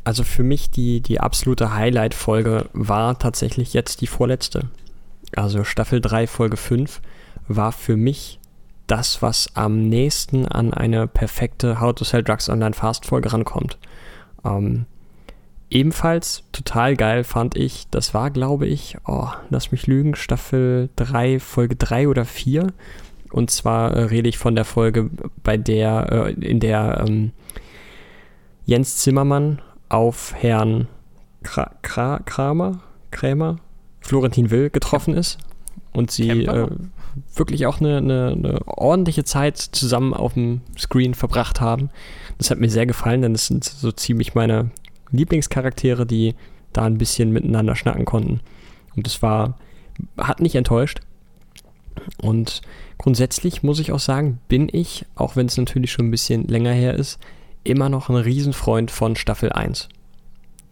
[0.03, 4.69] Also für mich die, die absolute Highlight-Folge war tatsächlich jetzt die vorletzte
[5.35, 7.01] also Staffel 3, Folge 5,
[7.47, 8.39] war für mich
[8.88, 13.77] das, was am nächsten an eine perfekte How to Sell Drugs Online Fast Folge rankommt.
[14.45, 14.85] Ähm,
[15.69, 21.39] ebenfalls total geil fand ich, das war, glaube ich, oh, lass mich lügen, Staffel 3,
[21.39, 22.68] Folge 3 oder 4.
[23.31, 25.09] Und zwar äh, rede ich von der Folge,
[25.43, 27.31] bei der, äh, in der ähm,
[28.65, 30.88] Jens Zimmermann auf Herrn
[31.43, 32.80] Kra Kra Kramer,
[33.11, 33.57] Krämer,
[34.01, 35.38] Florentin Will getroffen ist
[35.93, 36.68] und sie äh,
[37.35, 41.89] wirklich auch eine, eine, eine, ordentliche Zeit zusammen auf dem Screen verbracht haben.
[42.38, 44.72] Das hat mir sehr gefallen, denn das sind so ziemlich meine
[45.11, 46.35] Lieblingscharaktere, die
[46.73, 48.41] da ein bisschen miteinander schnacken konnten.
[48.95, 49.57] Und es war,
[50.18, 50.99] hat nicht enttäuscht.
[52.22, 52.61] Und
[52.98, 56.72] grundsätzlich muss ich auch sagen, bin ich, auch wenn es natürlich schon ein bisschen länger
[56.72, 57.19] her ist,
[57.64, 59.89] immer noch ein Riesenfreund von Staffel 1.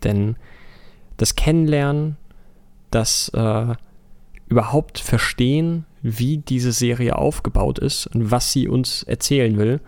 [0.04, 0.36] Denn
[1.18, 2.18] das Kennenlernen
[2.96, 3.76] das äh,
[4.48, 9.80] überhaupt verstehen, wie diese Serie aufgebaut ist und was sie uns erzählen will,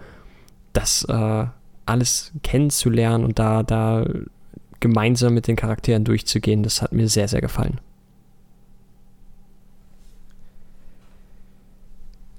[0.73, 1.45] das äh,
[1.85, 4.03] alles kennenzulernen und da, da
[4.80, 7.80] gemeinsam mit den Charakteren durchzugehen, das hat mir sehr, sehr gefallen.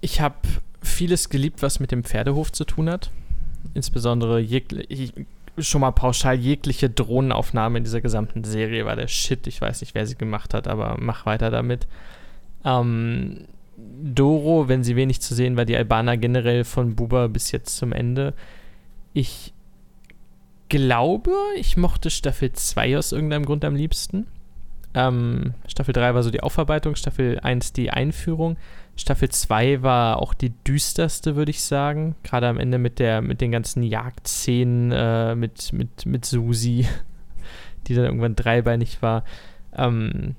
[0.00, 0.36] Ich habe
[0.82, 3.12] vieles geliebt, was mit dem Pferdehof zu tun hat.
[3.74, 4.44] Insbesondere
[5.58, 9.46] schon mal pauschal jegliche Drohnenaufnahme in dieser gesamten Serie war der Shit.
[9.46, 11.86] Ich weiß nicht, wer sie gemacht hat, aber mach weiter damit.
[12.64, 13.46] Ähm,
[14.00, 17.92] Doro, wenn sie wenig zu sehen war, die Albaner generell von Buba bis jetzt zum
[17.92, 18.34] Ende.
[19.12, 19.52] Ich
[20.68, 24.26] glaube, ich mochte Staffel 2 aus irgendeinem Grund am liebsten.
[24.94, 28.56] Ähm, Staffel 3 war so die Aufarbeitung, Staffel 1 die Einführung.
[28.96, 32.16] Staffel 2 war auch die düsterste, würde ich sagen.
[32.22, 36.86] Gerade am Ende mit, der, mit den ganzen Jagdszenen äh, mit, mit, mit Susi,
[37.86, 39.24] die dann irgendwann dreibeinig war.
[39.76, 40.34] Ähm,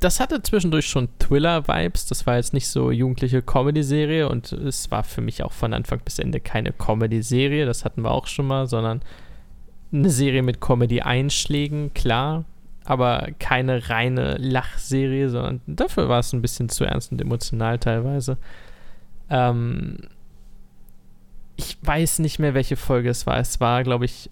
[0.00, 2.06] das hatte zwischendurch schon Thriller-Vibes.
[2.06, 6.00] Das war jetzt nicht so jugendliche Comedy-Serie und es war für mich auch von Anfang
[6.04, 7.66] bis Ende keine Comedy-Serie.
[7.66, 9.02] Das hatten wir auch schon mal, sondern
[9.92, 12.44] eine Serie mit Comedy-Einschlägen, klar
[12.84, 18.36] aber keine reine Lachserie, sondern dafür war es ein bisschen zu ernst und emotional teilweise.
[19.28, 19.98] Ähm,
[21.54, 23.38] ich weiß nicht mehr, welche Folge es war.
[23.38, 24.28] Es war, glaube ich,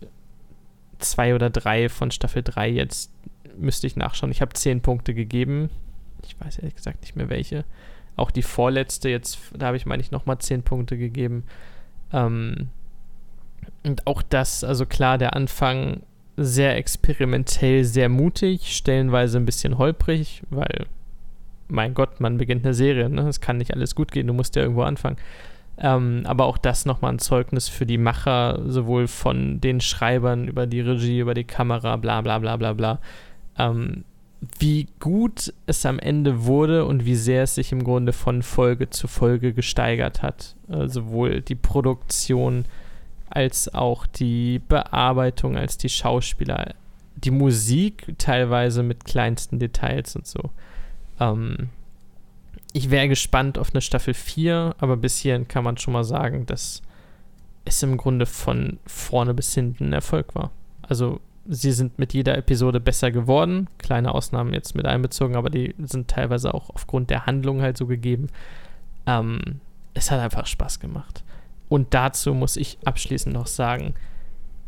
[0.99, 3.12] zwei oder drei von Staffel 3 jetzt.
[3.59, 4.30] Müsste ich nachschauen.
[4.30, 5.70] Ich habe zehn Punkte gegeben.
[6.24, 7.64] Ich weiß ehrlich gesagt nicht mehr welche.
[8.16, 11.44] Auch die vorletzte jetzt, da habe ich, meine ich, nochmal zehn Punkte gegeben.
[12.12, 12.68] Ähm,
[13.85, 16.02] und auch das, also klar, der Anfang
[16.36, 20.86] sehr experimentell, sehr mutig, stellenweise ein bisschen holprig, weil,
[21.68, 23.28] mein Gott, man beginnt eine Serie, ne?
[23.28, 25.16] Es kann nicht alles gut gehen, du musst ja irgendwo anfangen.
[25.80, 30.66] Ähm, aber auch das nochmal ein Zeugnis für die Macher, sowohl von den Schreibern über
[30.66, 33.01] die Regie, über die Kamera, bla bla bla bla bla.
[33.59, 34.05] Ähm,
[34.59, 38.89] wie gut es am Ende wurde und wie sehr es sich im Grunde von Folge
[38.89, 40.55] zu Folge gesteigert hat.
[40.68, 42.64] Äh, sowohl die Produktion,
[43.30, 46.74] als auch die Bearbeitung, als die Schauspieler,
[47.16, 50.51] die Musik teilweise mit kleinsten Details und so.
[51.20, 51.68] Ähm,
[52.72, 56.47] ich wäre gespannt auf eine Staffel 4, aber bis hierhin kann man schon mal sagen,
[56.47, 56.82] dass
[57.64, 60.51] es im Grunde von vorne bis hinten ein Erfolg war.
[60.82, 63.69] Also sie sind mit jeder Episode besser geworden.
[63.79, 67.87] Kleine Ausnahmen jetzt mit einbezogen, aber die sind teilweise auch aufgrund der Handlung halt so
[67.87, 68.29] gegeben.
[69.07, 69.41] Ähm,
[69.95, 71.25] es hat einfach Spaß gemacht.
[71.69, 73.95] Und dazu muss ich abschließend noch sagen,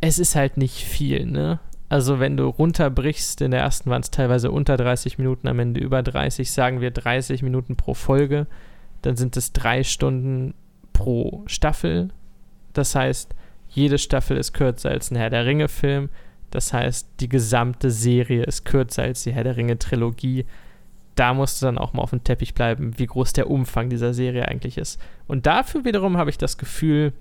[0.01, 1.61] es ist halt nicht viel, ne?
[1.91, 5.81] Also wenn du runterbrichst, in der ersten waren es teilweise unter 30 Minuten, am Ende
[5.81, 8.47] über 30, sagen wir 30 Minuten pro Folge,
[9.03, 10.55] dann sind es drei Stunden
[10.93, 12.11] pro Staffel.
[12.75, 13.35] Das heißt,
[13.69, 16.11] jede Staffel ist kürzer als ein Herr der Ringe-Film.
[16.51, 20.47] Das heißt, die gesamte Serie ist kürzer als die Herr der Ringe-Trilogie.
[21.15, 24.15] Da musst du dann auch mal auf dem Teppich bleiben, wie groß der Umfang dieser
[24.15, 25.01] Serie eigentlich ist.
[25.29, 27.13] Und dafür wiederum habe ich das Gefühl,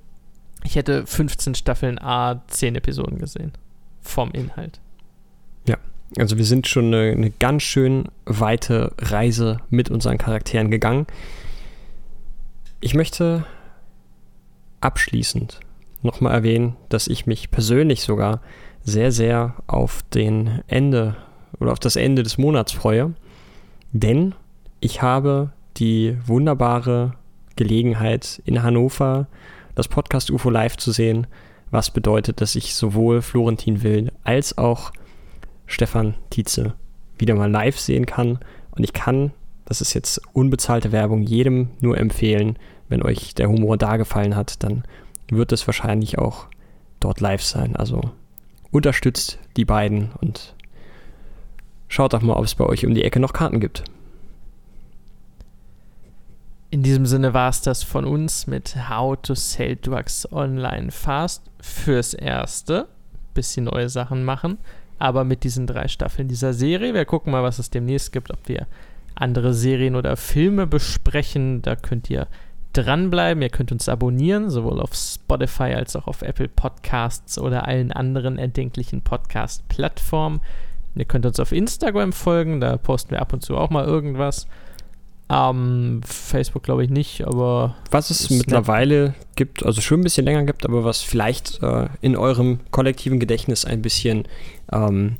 [0.64, 3.53] ich hätte 15 Staffeln A, 10 Episoden gesehen
[4.01, 4.80] vom Inhalt.
[5.68, 5.77] Ja,
[6.18, 11.07] also wir sind schon eine, eine ganz schön weite Reise mit unseren Charakteren gegangen.
[12.81, 13.45] Ich möchte
[14.81, 15.60] abschließend
[16.01, 18.41] nochmal erwähnen, dass ich mich persönlich sogar
[18.89, 21.15] sehr, sehr auf den Ende
[21.59, 23.13] oder auf das Ende des Monats freue,
[23.91, 24.35] denn
[24.79, 27.13] ich habe die wunderbare
[27.55, 29.27] Gelegenheit in Hannover
[29.75, 31.27] das Podcast UFO live zu sehen
[31.71, 34.91] was bedeutet, dass ich sowohl Florentin Will als auch
[35.67, 36.73] Stefan Tietze
[37.17, 38.39] wieder mal live sehen kann.
[38.71, 39.31] Und ich kann,
[39.65, 42.57] das ist jetzt unbezahlte Werbung, jedem nur empfehlen,
[42.87, 44.83] wenn euch der Humor da gefallen hat, dann
[45.29, 46.47] wird es wahrscheinlich auch
[46.99, 47.75] dort live sein.
[47.75, 48.01] Also
[48.71, 50.55] unterstützt die beiden und
[51.87, 53.83] schaut doch mal, ob es bei euch um die Ecke noch Karten gibt.
[56.71, 61.49] In diesem Sinne war es das von uns mit How to Sell Drugs Online Fast
[61.59, 62.87] fürs Erste.
[63.33, 64.59] Bisschen neue Sachen machen,
[64.99, 66.93] aber mit diesen drei Staffeln dieser Serie.
[66.93, 68.67] Wir gucken mal, was es demnächst gibt, ob wir
[69.15, 71.63] andere Serien oder Filme besprechen.
[71.63, 72.27] Da könnt ihr
[72.73, 73.41] dranbleiben.
[73.41, 78.37] Ihr könnt uns abonnieren, sowohl auf Spotify als auch auf Apple Podcasts oder allen anderen
[78.37, 80.41] erdenklichen Podcast-Plattformen.
[80.95, 84.47] Ihr könnt uns auf Instagram folgen, da posten wir ab und zu auch mal irgendwas.
[85.31, 87.75] Ähm, Facebook glaube ich nicht, aber.
[87.91, 92.17] Was es mittlerweile gibt, also schon ein bisschen länger gibt, aber was vielleicht äh, in
[92.17, 94.27] eurem kollektiven Gedächtnis ein bisschen
[94.71, 95.17] ähm,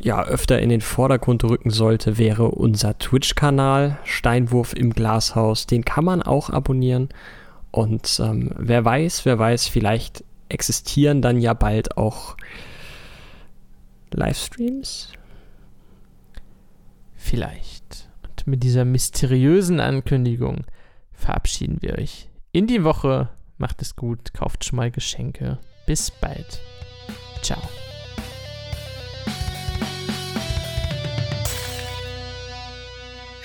[0.00, 5.66] ja, öfter in den Vordergrund rücken sollte, wäre unser Twitch-Kanal Steinwurf im Glashaus.
[5.66, 7.08] Den kann man auch abonnieren.
[7.70, 12.36] Und ähm, wer weiß, wer weiß, vielleicht existieren dann ja bald auch
[14.12, 15.12] Livestreams.
[17.14, 18.08] Vielleicht
[18.44, 20.64] mit dieser mysteriösen Ankündigung
[21.12, 23.30] verabschieden wir euch in die Woche.
[23.58, 25.58] Macht es gut, kauft schon mal Geschenke.
[25.86, 26.60] Bis bald.
[27.42, 27.60] Ciao.